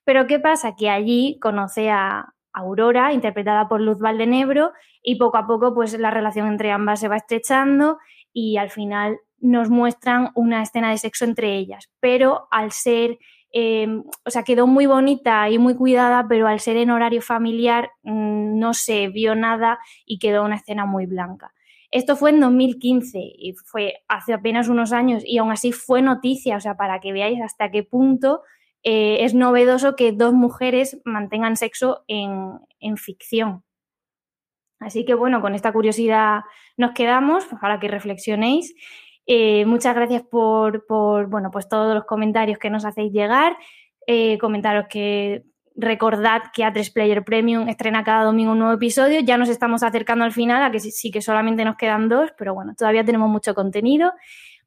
Pero 0.03 0.27
¿qué 0.27 0.39
pasa? 0.39 0.75
Que 0.75 0.89
allí 0.89 1.39
conoce 1.39 1.89
a, 1.89 2.33
Aurora, 2.53 3.13
interpretada 3.13 3.67
por 3.67 3.81
Luz 3.81 3.99
Valdenebro, 3.99 4.71
y 5.01 5.15
poco 5.15 5.37
a 5.37 5.47
poco 5.47 5.73
pues 5.73 5.97
la 5.97 6.11
relación 6.11 6.47
entre 6.47 6.71
ambas 6.71 6.99
se 6.99 7.07
va 7.07 7.17
estrechando 7.17 7.97
y 8.33 8.57
al 8.57 8.69
final 8.69 9.19
nos 9.39 9.69
muestran 9.69 10.29
una 10.35 10.61
escena 10.61 10.91
de 10.91 10.97
sexo 10.97 11.25
entre 11.25 11.55
ellas, 11.55 11.89
pero 11.99 12.47
al 12.51 12.71
ser, 12.71 13.17
em, 13.51 14.03
o 14.25 14.29
sea, 14.29 14.43
quedó 14.43 14.67
muy 14.67 14.85
bonita 14.85 15.49
y 15.49 15.57
muy 15.57 15.75
cuidada, 15.75 16.25
pero 16.27 16.47
al 16.47 16.59
ser 16.59 16.77
en 16.77 16.91
horario 16.91 17.21
familiar 17.21 17.91
mm, 18.03 18.59
no 18.59 18.73
se 18.73 19.07
vio 19.07 19.35
nada 19.35 19.79
y 20.05 20.19
quedó 20.19 20.43
una 20.43 20.55
escena 20.55 20.85
muy 20.85 21.05
blanca. 21.05 21.53
Esto 21.91 22.15
fue 22.15 22.29
en 22.29 22.39
2015 22.39 23.19
y 23.19 23.53
fue 23.65 24.03
hace 24.07 24.33
apenas 24.33 24.67
unos 24.67 24.91
años 24.91 25.23
y 25.25 25.39
aún 25.39 25.51
así 25.51 25.71
fue 25.71 26.01
noticia, 26.01 26.57
o 26.57 26.59
sea, 26.59 26.75
para 26.75 26.99
que 26.99 27.13
veáis 27.13 27.41
hasta 27.41 27.71
qué 27.71 27.83
punto 27.83 28.41
eh, 28.83 29.23
es 29.25 29.33
novedoso 29.33 29.95
que 29.95 30.11
dos 30.11 30.33
mujeres 30.33 31.01
mantengan 31.03 31.57
sexo 31.57 32.03
en, 32.07 32.59
ficción. 32.97 33.63
Así 34.79 35.03
que 35.05 35.13
bueno, 35.13 35.41
con 35.41 35.53
esta 35.53 35.73
curiosidad 35.73 36.41
nos 36.77 36.91
quedamos 36.91 37.45
para 37.61 37.79
que 37.79 37.89
reflexionéis. 37.89 38.73
Eh, 39.27 39.65
muchas 39.65 39.93
gracias 39.95 40.23
por, 40.23 40.85
bueno, 41.29 41.51
pues 41.51 41.67
todos 41.67 41.93
los 41.93 42.05
comentarios 42.05 42.57
que 42.57 42.69
nos 42.69 42.85
hacéis 42.85 43.11
llegar. 43.11 43.57
Eh, 44.07 44.37
comentaros 44.39 44.85
que 44.89 45.43
recordad 45.75 46.43
que 46.53 46.63
A3 46.63 46.93
Player 46.93 47.23
Premium 47.23 47.67
estrena 47.69 48.03
cada 48.03 48.23
domingo 48.23 48.53
un 48.53 48.59
nuevo 48.59 48.73
episodio. 48.73 49.19
Ya 49.19 49.37
nos 49.37 49.49
estamos 49.49 49.83
acercando 49.83 50.23
al 50.23 50.31
final, 50.31 50.63
a 50.63 50.71
que 50.71 50.79
sí 50.79 51.11
que 51.11 51.21
solamente 51.21 51.65
nos 51.65 51.75
quedan 51.75 52.09
dos, 52.09 52.31
pero 52.37 52.53
bueno, 52.53 52.73
todavía 52.77 53.03
tenemos 53.03 53.29
mucho 53.29 53.53
contenido. 53.53 54.13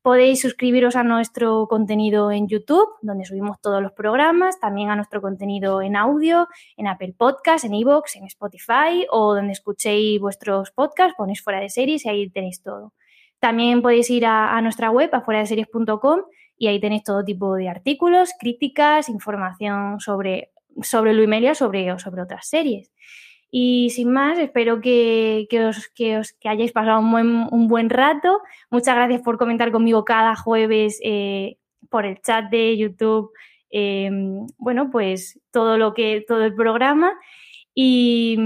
Podéis 0.02 0.40
suscribiros 0.40 0.96
a 0.96 1.04
nuestro 1.04 1.68
contenido 1.68 2.32
en 2.32 2.48
YouTube, 2.48 2.88
donde 3.02 3.24
subimos 3.24 3.60
todos 3.60 3.80
los 3.80 3.92
programas, 3.92 4.58
también 4.58 4.90
a 4.90 4.96
nuestro 4.96 5.22
contenido 5.22 5.80
en 5.80 5.94
audio, 5.94 6.48
en 6.76 6.88
Apple 6.88 7.14
Podcasts, 7.16 7.64
en 7.64 7.74
Evox, 7.74 8.16
en 8.16 8.24
Spotify 8.24 9.06
o 9.10 9.36
donde 9.36 9.52
escuchéis 9.52 10.20
vuestros 10.20 10.72
podcasts, 10.72 11.14
ponéis 11.16 11.40
fuera 11.40 11.60
de 11.60 11.70
series 11.70 12.04
y 12.04 12.08
ahí 12.08 12.28
tenéis 12.30 12.60
todo. 12.62 12.92
También 13.38 13.80
podéis 13.80 14.10
ir 14.10 14.26
a, 14.26 14.60
nuestra 14.60 14.90
web, 14.90 15.08
afuera 15.12 15.38
de 15.38 15.46
series.com, 15.46 16.22
y 16.56 16.66
ahí 16.66 16.80
tenéis 16.80 17.04
todo 17.04 17.22
tipo 17.24 17.54
de 17.54 17.68
artículos, 17.68 18.30
críticas, 18.40 19.08
información 19.08 20.00
sobre, 20.00 20.50
sobre 20.80 21.14
Luimelia 21.14 21.54
sobre, 21.54 21.92
o 21.92 21.98
sobre 22.00 22.22
otras 22.22 22.48
series. 22.48 22.90
Y 23.54 23.90
sin 23.90 24.10
más, 24.10 24.38
espero 24.38 24.80
que, 24.80 25.46
os, 25.68 25.88
que, 25.88 26.16
os, 26.16 26.32
que 26.32 26.48
hayáis 26.48 26.72
pasado 26.72 27.00
un 27.00 27.12
buen, 27.12 27.46
un 27.50 27.68
buen, 27.68 27.90
rato. 27.90 28.40
Muchas 28.70 28.96
gracias 28.96 29.20
por 29.20 29.36
comentar 29.36 29.70
conmigo 29.70 30.06
cada 30.06 30.34
jueves 30.34 30.98
eh, 31.04 31.58
por 31.90 32.06
el 32.06 32.18
chat 32.22 32.48
de 32.50 32.78
YouTube. 32.78 33.30
Em, 33.68 34.46
bueno, 34.56 34.90
pues 34.90 35.38
todo 35.50 35.76
lo 35.76 35.92
que, 35.92 36.24
todo 36.26 36.46
el 36.46 36.54
programa. 36.54 37.12
Y 37.74 38.38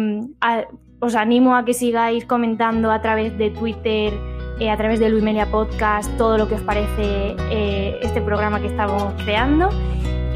os 0.99 1.15
animo 1.15 1.55
a 1.55 1.65
que 1.65 1.73
sigáis 1.73 2.25
comentando 2.25 2.91
a 2.91 3.01
través 3.01 3.39
de 3.39 3.51
Twitter, 3.51 4.13
eh, 4.59 4.71
a 4.71 4.77
través 4.77 4.99
de 4.99 5.09
Luimelia 5.09 5.47
Podcast, 5.47 6.17
todo 6.19 6.37
lo 6.37 6.49
que 6.49 6.57
os 6.57 6.63
parece 6.63 7.37
eh, 7.53 7.97
este 8.03 8.21
programa 8.21 8.61
que 8.61 8.67
estamos 8.67 9.15
creando. 9.23 9.69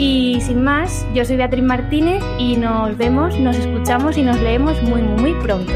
Y 0.02 0.40
sin 0.40 0.64
más, 0.64 1.06
yo 1.12 1.26
soy 1.26 1.36
Beatriz 1.36 1.62
Martínez 1.62 2.24
y 2.38 2.56
nos 2.56 2.96
vemos, 2.96 3.38
nos 3.38 3.54
escuchamos 3.54 4.16
y 4.16 4.22
nos 4.22 4.40
leemos 4.40 4.82
muy, 4.82 5.02
muy, 5.02 5.20
muy 5.20 5.42
pronto. 5.42 5.74